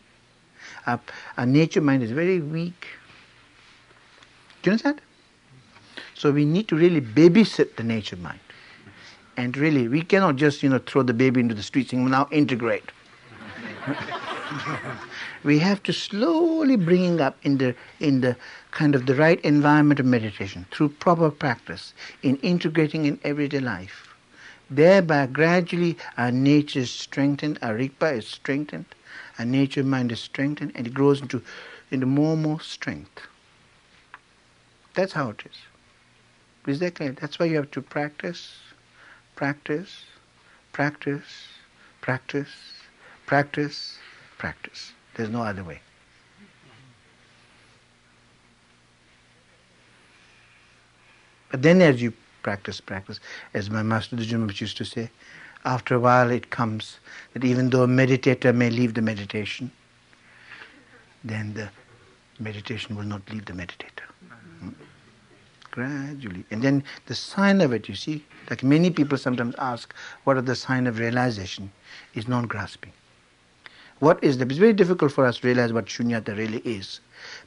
Our, 0.85 0.99
our 1.37 1.45
nature 1.45 1.79
mind 1.79 2.03
is 2.03 2.11
very 2.11 2.41
weak. 2.41 2.98
Do 4.61 4.69
you 4.69 4.71
understand? 4.73 5.01
So 6.15 6.31
we 6.31 6.45
need 6.45 6.67
to 6.67 6.75
really 6.75 7.01
babysit 7.01 7.77
the 7.77 7.83
nature 7.83 8.17
mind. 8.17 8.39
And 9.37 9.55
really, 9.55 9.87
we 9.87 10.01
cannot 10.01 10.35
just, 10.35 10.61
you 10.63 10.69
know, 10.69 10.79
throw 10.79 11.01
the 11.01 11.13
baby 11.13 11.39
into 11.39 11.55
the 11.55 11.63
street 11.63 11.89
saying, 11.89 12.09
now 12.09 12.27
integrate. 12.29 12.91
we 15.45 15.59
have 15.59 15.81
to 15.83 15.93
slowly 15.93 16.75
bring 16.75 17.21
up 17.21 17.37
in 17.43 17.57
the, 17.57 17.73
in 18.01 18.19
the 18.19 18.35
kind 18.71 18.95
of 18.95 19.05
the 19.05 19.15
right 19.15 19.39
environment 19.41 20.01
of 20.01 20.05
meditation 20.05 20.65
through 20.71 20.89
proper 20.89 21.31
practice 21.31 21.93
in 22.21 22.35
integrating 22.37 23.05
in 23.05 23.17
everyday 23.23 23.61
life. 23.61 24.13
Thereby, 24.69 25.27
gradually, 25.27 25.97
our 26.17 26.31
nature 26.31 26.79
is 26.79 26.91
strengthened, 26.91 27.59
our 27.61 27.75
rigpa 27.75 28.17
is 28.17 28.27
strengthened, 28.27 28.85
our 29.39 29.45
nature 29.45 29.85
mind 29.85 30.11
is 30.11 30.19
strengthened, 30.19 30.73
and 30.75 30.85
it 30.85 30.93
grows 30.93 31.21
into, 31.21 31.41
into 31.91 32.05
more 32.05 32.33
and 32.33 32.43
more 32.43 32.59
strength. 32.59 33.28
That's 34.95 35.13
how 35.13 35.29
it 35.29 35.43
is. 35.45 35.57
Is 36.67 36.79
that 36.79 36.95
clear? 36.95 37.13
That's 37.13 37.39
why 37.39 37.45
you 37.47 37.55
have 37.55 37.71
to 37.71 37.81
practice, 37.81 38.57
practice, 39.35 40.03
practice, 40.73 41.47
practice, 42.01 42.49
practice, 43.25 43.97
practice. 44.37 44.91
There's 45.15 45.29
no 45.29 45.41
other 45.41 45.63
way. 45.63 45.79
But 51.51 51.63
then 51.63 51.81
as 51.81 52.01
you 52.01 52.13
practice, 52.43 52.79
practice. 52.79 53.19
As 53.53 53.69
my 53.69 53.83
master 53.83 54.15
Dudjom 54.15 54.59
used 54.59 54.77
to 54.77 54.85
say, 54.85 55.09
after 55.65 55.95
a 55.95 55.99
while 55.99 56.29
it 56.29 56.49
comes 56.49 56.99
that 57.33 57.43
even 57.43 57.69
though 57.69 57.83
a 57.83 57.87
meditator 57.87 58.55
may 58.55 58.69
leave 58.69 58.93
the 58.93 59.01
meditation, 59.01 59.71
then 61.23 61.53
the 61.53 61.69
meditation 62.39 62.95
will 62.95 63.03
not 63.03 63.29
leave 63.29 63.45
the 63.45 63.53
meditator. 63.53 64.07
Gradually. 65.71 66.45
And 66.51 66.61
then 66.61 66.83
the 67.05 67.15
sign 67.15 67.61
of 67.61 67.73
it, 67.73 67.87
you 67.87 67.95
see, 67.95 68.25
like 68.49 68.63
many 68.63 68.89
people 68.89 69.17
sometimes 69.17 69.55
ask, 69.59 69.93
what 70.23 70.37
are 70.37 70.41
the 70.41 70.55
sign 70.55 70.87
of 70.87 70.99
realization? 70.99 71.71
Is 72.15 72.27
non-grasping. 72.27 72.91
What 73.99 74.23
is 74.23 74.37
the? 74.37 74.45
It's 74.45 74.57
very 74.57 74.73
difficult 74.73 75.11
for 75.11 75.25
us 75.25 75.39
to 75.39 75.47
realize 75.47 75.73
what 75.73 75.85
shunyata 75.85 76.37
really 76.37 76.59
is. 76.59 77.01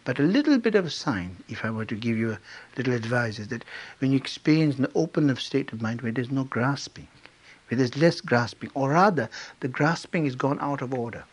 But 0.04 0.18
a 0.18 0.22
little 0.22 0.58
bit 0.58 0.74
of 0.74 0.84
a 0.84 0.90
sign, 0.90 1.36
if 1.48 1.64
I 1.64 1.70
were 1.70 1.86
to 1.86 1.94
give 1.94 2.18
you 2.18 2.32
a 2.32 2.38
little 2.76 2.92
advice, 2.92 3.38
is 3.38 3.48
that 3.48 3.64
when 3.98 4.10
you 4.10 4.18
experience 4.18 4.78
an 4.78 4.86
open 4.94 5.34
state 5.36 5.72
of 5.72 5.80
mind 5.80 6.02
where 6.02 6.12
there's 6.12 6.30
no 6.30 6.44
grasping, 6.44 7.08
where 7.68 7.78
there's 7.78 7.96
less 7.96 8.20
grasping, 8.20 8.70
or 8.74 8.90
rather, 8.90 9.30
the 9.60 9.68
grasping 9.68 10.26
is 10.26 10.36
gone 10.36 10.58
out 10.60 10.82
of 10.82 10.92
order. 10.92 11.24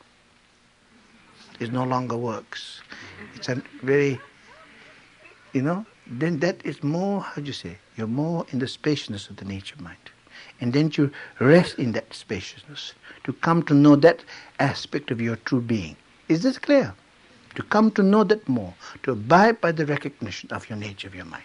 It 1.59 1.73
no 1.73 1.83
longer 1.83 2.15
works. 2.15 2.81
It's 3.35 3.49
a 3.49 3.61
very, 3.83 4.21
you 5.51 5.61
know, 5.61 5.85
then 6.10 6.39
that 6.39 6.66
is 6.66 6.84
more, 6.84 7.22
how 7.22 7.41
do 7.41 7.47
you 7.47 7.53
say, 7.53 7.78
you're 7.95 8.07
more 8.07 8.45
in 8.49 8.60
the 8.60 8.68
spaciousness 8.68 9.30
of 9.30 9.38
the 9.38 9.45
nature 9.45 9.76
mind. 9.82 9.97
And 10.62 10.74
then 10.74 10.91
you 10.95 11.12
rest 11.39 11.80
in 11.80 11.91
that 11.93 12.14
spaciousness 12.14 12.93
to 13.24 13.34
come 13.34 13.64
to 13.64 13.74
know 13.74 13.95
that 13.97 14.24
aspect 14.60 15.12
of 15.12 15.22
your 15.22 15.36
true 15.38 15.62
being. 15.62 15.95
Is 16.28 16.43
this 16.43 16.57
clear? 16.57 16.93
to 17.55 17.64
come 17.64 17.91
to 17.91 18.03
know 18.03 18.24
that 18.24 18.47
more, 18.47 18.74
to 19.03 19.12
abide 19.12 19.60
by 19.62 19.72
the 19.72 19.86
recognition 19.86 20.49
of 20.51 20.70
your 20.70 20.78
nature 20.78 21.07
of 21.07 21.16
your 21.16 21.26
mind, 21.26 21.43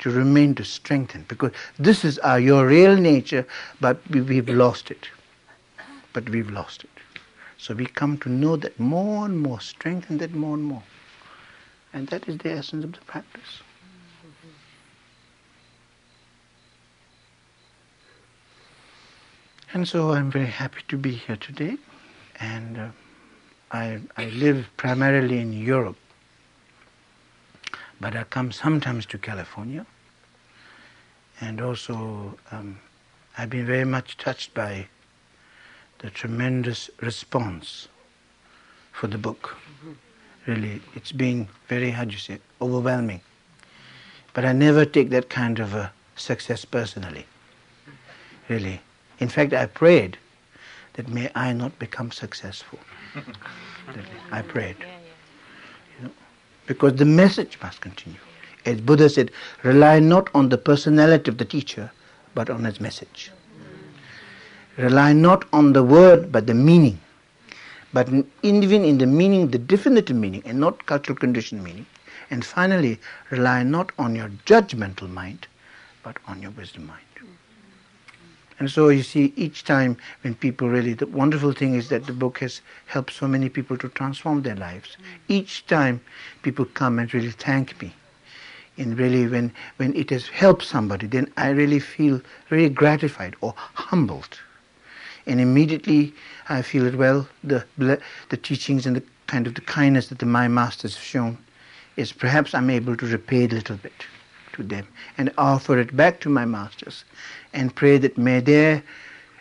to 0.00 0.10
remain 0.10 0.54
to 0.56 0.64
strengthen, 0.64 1.24
because 1.28 1.52
this 1.78 2.04
is 2.04 2.18
our, 2.20 2.40
your 2.40 2.66
real 2.66 2.96
nature, 2.96 3.46
but 3.80 3.98
we, 4.10 4.20
we've 4.20 4.48
lost 4.48 4.90
it. 4.90 5.08
But 6.12 6.28
we've 6.28 6.50
lost 6.50 6.84
it. 6.84 6.90
So 7.58 7.74
we 7.74 7.86
come 7.86 8.18
to 8.18 8.28
know 8.28 8.56
that 8.56 8.78
more 8.78 9.26
and 9.26 9.38
more, 9.38 9.60
strengthen 9.60 10.18
that 10.18 10.34
more 10.34 10.54
and 10.54 10.64
more. 10.64 10.82
And 11.92 12.08
that 12.08 12.28
is 12.28 12.38
the 12.38 12.50
essence 12.50 12.84
of 12.84 12.92
the 12.92 13.00
practice. 13.02 13.60
And 19.74 19.88
so 19.88 20.12
I'm 20.12 20.30
very 20.30 20.46
happy 20.46 20.82
to 20.86 20.96
be 20.96 21.10
here 21.10 21.34
today. 21.34 21.76
And 22.38 22.78
uh, 22.78 22.88
I, 23.72 23.98
I 24.16 24.26
live 24.26 24.68
primarily 24.76 25.40
in 25.40 25.52
Europe, 25.52 25.96
but 28.00 28.14
I 28.14 28.22
come 28.22 28.52
sometimes 28.52 29.04
to 29.06 29.18
California. 29.18 29.84
And 31.40 31.60
also, 31.60 32.38
um, 32.52 32.78
I've 33.36 33.50
been 33.50 33.66
very 33.66 33.84
much 33.84 34.16
touched 34.16 34.54
by 34.54 34.86
the 35.98 36.08
tremendous 36.08 36.88
response 37.00 37.88
for 38.92 39.08
the 39.08 39.18
book. 39.18 39.56
Really, 40.46 40.82
it's 40.94 41.10
been 41.10 41.48
very, 41.66 41.90
how 41.90 42.04
do 42.04 42.12
you 42.12 42.18
say, 42.18 42.38
overwhelming. 42.62 43.22
But 44.34 44.44
I 44.44 44.52
never 44.52 44.84
take 44.84 45.10
that 45.10 45.28
kind 45.28 45.58
of 45.58 45.74
a 45.74 45.92
success 46.14 46.64
personally. 46.64 47.26
Really. 48.48 48.80
In 49.20 49.28
fact, 49.28 49.52
I 49.52 49.66
prayed 49.66 50.18
that 50.94 51.08
may 51.08 51.30
I 51.34 51.52
not 51.52 51.78
become 51.78 52.10
successful. 52.10 52.78
I 54.32 54.42
prayed. 54.42 54.76
You 55.98 56.04
know, 56.06 56.10
because 56.66 56.94
the 56.94 57.04
message 57.04 57.58
must 57.62 57.80
continue. 57.80 58.18
As 58.64 58.80
Buddha 58.80 59.08
said, 59.08 59.30
rely 59.62 59.98
not 59.98 60.30
on 60.34 60.48
the 60.48 60.58
personality 60.58 61.30
of 61.30 61.38
the 61.38 61.44
teacher, 61.44 61.90
but 62.34 62.48
on 62.48 62.64
his 62.64 62.80
message. 62.80 63.30
Rely 64.76 65.12
not 65.12 65.44
on 65.52 65.72
the 65.72 65.82
word, 65.82 66.32
but 66.32 66.46
the 66.46 66.54
meaning. 66.54 66.98
But 67.92 68.08
even 68.42 68.84
in 68.84 68.98
the 68.98 69.06
meaning, 69.06 69.48
the 69.48 69.58
definitive 69.58 70.16
meaning, 70.16 70.42
and 70.44 70.58
not 70.58 70.86
cultural 70.86 71.16
conditioned 71.16 71.62
meaning. 71.62 71.86
And 72.30 72.44
finally, 72.44 72.98
rely 73.30 73.62
not 73.62 73.92
on 73.98 74.16
your 74.16 74.30
judgmental 74.46 75.08
mind, 75.08 75.46
but 76.02 76.16
on 76.26 76.42
your 76.42 76.50
wisdom 76.52 76.86
mind. 76.86 77.00
And 78.58 78.70
so 78.70 78.88
you 78.88 79.02
see, 79.02 79.32
each 79.36 79.64
time 79.64 79.96
when 80.22 80.34
people 80.34 80.68
really, 80.68 80.94
the 80.94 81.06
wonderful 81.06 81.52
thing 81.52 81.74
is 81.74 81.88
that 81.88 82.06
the 82.06 82.12
book 82.12 82.38
has 82.38 82.60
helped 82.86 83.12
so 83.12 83.26
many 83.26 83.48
people 83.48 83.76
to 83.78 83.88
transform 83.88 84.42
their 84.42 84.54
lives. 84.54 84.96
Each 85.28 85.66
time 85.66 86.00
people 86.42 86.64
come 86.64 86.98
and 86.98 87.12
really 87.12 87.32
thank 87.32 87.80
me. 87.82 87.92
And 88.76 88.98
really, 88.98 89.26
when, 89.26 89.52
when 89.76 89.94
it 89.94 90.10
has 90.10 90.28
helped 90.28 90.64
somebody, 90.64 91.06
then 91.06 91.32
I 91.36 91.50
really 91.50 91.80
feel 91.80 92.20
really 92.50 92.68
gratified 92.68 93.34
or 93.40 93.54
humbled. 93.56 94.38
And 95.26 95.40
immediately 95.40 96.12
I 96.48 96.62
feel 96.62 96.84
that, 96.84 96.96
well, 96.96 97.28
the, 97.42 97.64
the 97.76 98.36
teachings 98.36 98.86
and 98.86 98.96
the 98.96 99.02
kind 99.26 99.46
of 99.46 99.54
the 99.54 99.60
kindness 99.62 100.08
that 100.08 100.18
the, 100.18 100.26
my 100.26 100.48
masters 100.48 100.94
have 100.96 101.04
shown 101.04 101.38
is 101.96 102.12
perhaps 102.12 102.54
I'm 102.54 102.70
able 102.70 102.96
to 102.96 103.06
repay 103.06 103.44
a 103.44 103.48
little 103.48 103.76
bit 103.76 104.06
to 104.54 104.62
them 104.62 104.86
and 105.18 105.32
offer 105.38 105.78
it 105.78 105.96
back 105.96 106.20
to 106.20 106.28
my 106.28 106.44
masters 106.44 107.04
and 107.52 107.74
pray 107.74 107.98
that 107.98 108.18
may 108.18 108.40
their 108.40 108.82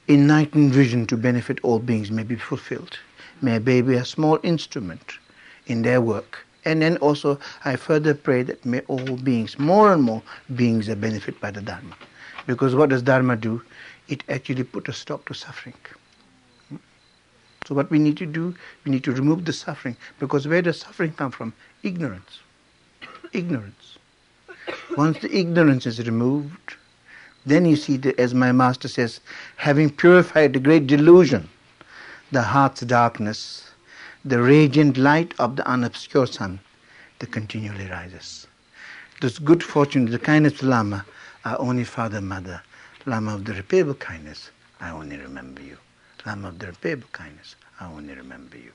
enlightened 0.08 0.74
vision 0.74 1.06
to 1.08 1.18
benefit 1.18 1.60
all 1.64 1.80
beings 1.80 2.12
may 2.12 2.24
be 2.24 2.36
fulfilled. 2.36 2.98
May 3.42 3.56
I 3.56 3.60
be 3.60 3.96
a 3.96 4.06
small 4.06 4.40
instrument 4.44 5.14
in 5.68 5.82
their 5.82 6.02
work. 6.02 6.46
And 6.66 6.82
then 6.82 6.98
also 6.98 7.40
I 7.66 7.76
further 7.76 8.14
pray 8.14 8.44
that 8.44 8.66
may 8.66 8.82
all 8.82 9.18
beings, 9.18 9.60
more 9.60 9.94
and 9.94 10.02
more 10.04 10.22
beings 10.56 10.90
are 10.90 10.96
benefit 10.96 11.40
by 11.42 11.52
the 11.52 11.62
Dharma. 11.62 11.96
Because 12.48 12.76
what 12.76 12.90
does 12.90 13.02
Dharma 13.02 13.36
do? 13.36 13.62
It 14.08 14.24
actually 14.30 14.64
put 14.64 14.88
a 14.90 14.94
stop 14.94 15.26
to 15.26 15.34
suffering. 15.34 15.76
So 17.66 17.76
what 17.76 17.90
we 17.90 18.00
need 18.00 18.18
to 18.18 18.26
do, 18.26 18.56
we 18.84 18.92
need 18.92 19.04
to 19.06 19.12
remove 19.14 19.46
the 19.46 19.54
suffering. 19.54 19.96
Because 20.20 20.48
where 20.48 20.62
does 20.62 20.80
suffering 20.80 21.14
come 21.14 21.32
from? 21.32 21.54
Ignorance. 21.84 22.40
Ignorance. 23.32 23.83
Once 24.98 25.20
the 25.20 25.36
ignorance 25.36 25.86
is 25.86 26.06
removed, 26.06 26.76
then 27.46 27.66
you 27.66 27.76
see, 27.76 27.98
the, 27.98 28.18
as 28.20 28.34
my 28.34 28.52
master 28.52 28.88
says, 28.88 29.20
having 29.58 29.90
purified 29.90 30.54
the 30.54 30.60
great 30.60 30.88
delusion, 30.88 31.50
the 32.32 32.42
heart's 32.42 32.82
darkness, 32.82 33.72
the 34.24 34.42
radiant 34.42 34.98
light 34.98 35.34
of 35.40 35.56
the 35.56 35.64
unobscure 35.64 36.32
sun, 36.32 36.60
that 37.20 37.32
continually 37.32 37.88
rises. 37.88 38.48
This 39.22 39.40
good 39.40 39.64
fortune, 39.64 40.06
the 40.06 40.20
kindness 40.20 40.62
of 40.62 40.68
Lama, 40.68 41.06
are 41.46 41.60
only 41.60 41.84
father, 41.84 42.22
mother. 42.22 42.62
Lama 43.06 43.36
of 43.36 43.46
the 43.46 43.54
repayable 43.54 44.00
kindness, 44.00 44.52
I 44.80 44.92
only 44.92 45.18
remember 45.18 45.62
you. 45.62 45.78
Lama 46.26 46.50
of 46.50 46.60
the 46.60 46.68
repayable 46.68 47.12
kindness, 47.12 47.56
I 47.80 47.86
only 47.86 48.16
remember 48.16 48.58
you. 48.58 48.72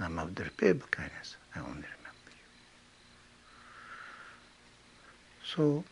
Lama 0.00 0.24
of 0.24 0.34
the 0.34 0.44
repayable 0.44 0.90
kindness, 0.90 1.36
I 1.54 1.60
only 1.60 1.74
remember 1.74 2.01
So 5.54 5.84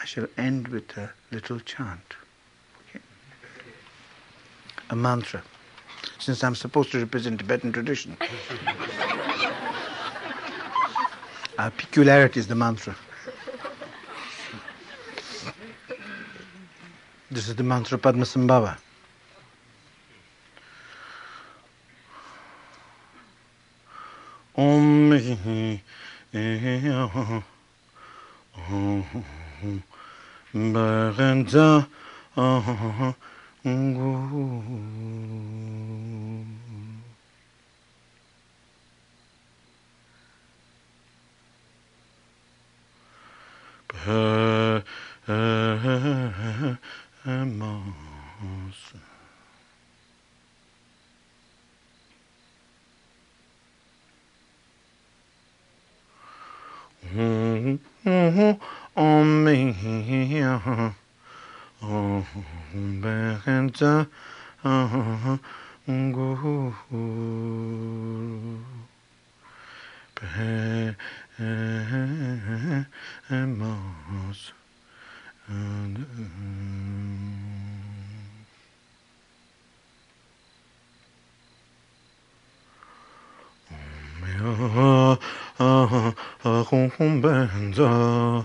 I 0.00 0.04
shall 0.04 0.28
end 0.36 0.68
with 0.68 0.96
a 0.96 1.10
little 1.32 1.58
chant. 1.58 2.14
Okay? 2.88 3.00
A 4.90 4.96
mantra. 4.96 5.42
Since 6.20 6.44
I'm 6.44 6.54
supposed 6.54 6.92
to 6.92 7.00
represent 7.00 7.40
Tibetan 7.40 7.72
tradition. 7.72 8.16
Our 11.58 11.70
peculiarity 11.72 12.38
is 12.38 12.46
the 12.46 12.54
mantra. 12.54 12.94
This 17.28 17.48
is 17.48 17.56
the 17.56 17.64
mantra 17.64 17.98
Padmasambhava. 17.98 18.78
Om 24.56 25.12
eh, 25.12 25.78
eh, 26.32 26.88
oh, 26.92 27.10
oh, 27.14 27.26
oh. 27.30 27.55
Barenza 30.54 31.86
Mm-hmm. 58.06 58.52
on 58.96 59.44
me. 59.44 60.55
Oh, 60.68 60.92
oh, 61.84 62.24
go. 66.12 66.36
Pemos, 73.28 74.52
and. 75.48 76.06
Oh, 84.38 85.18
ah, 85.58 86.12
ah, 86.44 86.64
hum, 86.64 87.22
benza, 87.22 88.44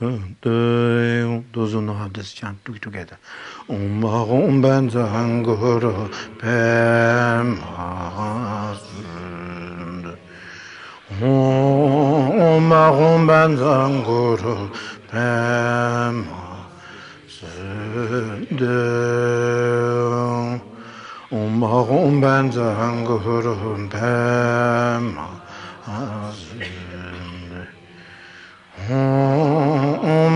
dozu 0.00 1.80
no 1.80 1.94
habdes 1.94 2.34
chan 2.34 2.58
tuk 2.64 2.80
together 2.80 3.16
um 3.68 4.00
ba 4.00 4.24
um 4.26 4.60
ban 4.60 4.90
za 4.90 5.06
hang 5.06 5.42
gor 5.44 6.10
pem 6.40 7.56
has 7.62 8.82
um 11.22 12.68
ba 12.68 12.90
um 12.90 13.26
ban 13.26 13.56
za 13.56 13.72
hang 13.86 14.02
gor 14.02 14.70
pem 15.10 16.26
de 18.50 18.80
um 21.30 21.60
ba 21.60 21.86
um 21.86 22.20
ban 22.20 22.50
za 22.50 22.74
hang 22.74 23.04
gor 23.04 23.46
pem 23.90 25.16
has 25.16 25.33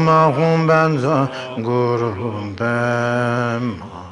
ماهم 0.09 0.67
بنزا 0.67 1.29
گروه 1.59 2.55
به 2.59 3.59
ما 3.79 4.05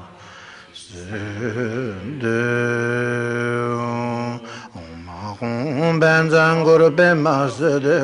زده 0.92 2.42
ماهم 5.06 6.00
بنزن 6.00 6.56
گروه 6.64 6.90
به 6.90 7.14
ما 7.14 7.48
زده 7.48 7.98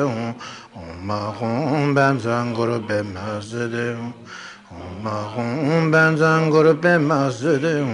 ماهم 1.07 1.93
بنزن 1.93 2.53
گروه 2.53 2.77
به 2.87 3.01
ما 3.01 3.39
زده 3.39 3.97
ماهم 5.03 5.91
بنزن 5.91 6.49
گروه 6.49 6.73
به 6.73 6.97
ما 6.97 7.29
زده 7.29 7.85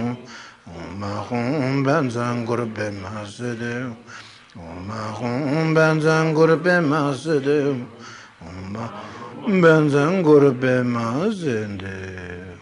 ماهم 1.00 1.82
بنزن 1.82 2.44
گروه 2.44 2.66
به 2.76 2.90
ما 2.90 3.24
زده 3.36 3.74
ماهم 4.88 5.74
بنزن 5.74 6.32
گروه 6.32 6.56
به 6.56 6.80
ما 6.80 7.12
زده 7.12 7.60
ماهم 8.72 9.19
guru 10.22 10.52
be 10.52 10.66
de 10.66 10.84
hum 10.84 12.60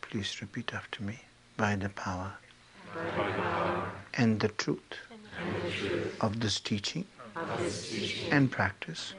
Please 0.00 0.40
repeat 0.40 0.72
after 0.72 1.02
me 1.02 1.18
by 1.56 1.76
the 1.76 1.90
power 1.90 2.32
and 4.14 4.40
the 4.40 4.48
truth 4.48 4.96
of 6.20 6.40
this 6.40 6.60
teaching 6.60 7.04
and 8.30 8.50
practice. 8.50 9.14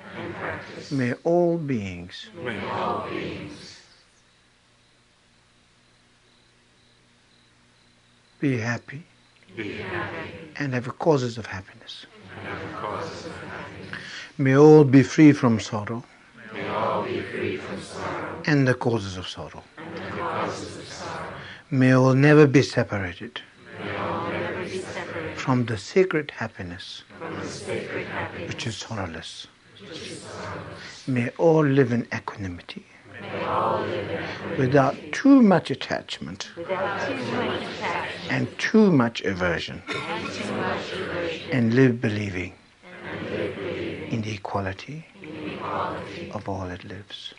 May 0.89 1.13
all 1.23 1.57
beings 1.57 2.29
be 8.39 8.57
happy 8.57 9.03
and 10.57 10.73
have 10.73 10.97
causes 10.97 11.37
of 11.37 11.45
happiness. 11.45 12.05
May 14.41 14.55
all 14.55 14.85
be 14.85 15.03
free 15.03 15.33
from 15.33 15.59
sorrow. 15.59 16.01
And 18.45 18.65
the 18.65 18.73
causes 18.73 19.17
of 19.17 19.27
sorrow. 19.27 19.63
May 21.69 21.93
all 21.93 22.13
never 22.13 22.47
be 22.47 22.61
separated. 22.61 23.41
From 25.35 25.65
the 25.65 25.77
sacred 25.77 26.31
happiness. 26.31 27.03
Which 28.47 28.65
is 28.65 28.77
sorrowless. 28.77 29.47
May 31.05 31.31
all 31.37 31.65
live 31.65 31.91
in 31.91 32.07
equanimity. 32.15 32.85
Without 34.57 34.95
too 35.11 35.41
much 35.41 35.69
attachment. 35.69 36.49
And 38.29 38.47
too 38.57 38.89
much 38.89 39.19
aversion. 39.19 39.83
And 41.51 41.73
live 41.73 41.99
believing 41.99 42.53
in 44.19 44.25
the 44.25 44.33
equality 44.35 45.05
of 46.31 46.49
all 46.49 46.67
that 46.67 46.83
lives. 46.83 47.33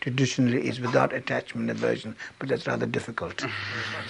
Traditionally, 0.00 0.66
it's 0.66 0.80
without 0.80 1.12
attachment 1.12 1.70
aversion, 1.70 2.16
but 2.40 2.48
that's 2.48 2.66
rather 2.66 2.86
difficult. 2.86 3.46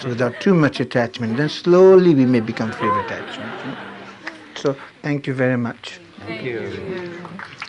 So, 0.00 0.08
without 0.08 0.40
too 0.40 0.54
much 0.54 0.80
attachment, 0.80 1.36
then 1.36 1.50
slowly 1.50 2.14
we 2.14 2.24
may 2.24 2.40
become 2.40 2.72
free 2.72 2.88
of 2.88 2.96
attachment. 2.96 3.76
So, 4.56 4.74
thank 5.02 5.26
you 5.26 5.34
very 5.34 5.58
much. 5.58 6.00
Thank 6.20 6.42
you. 6.42 7.68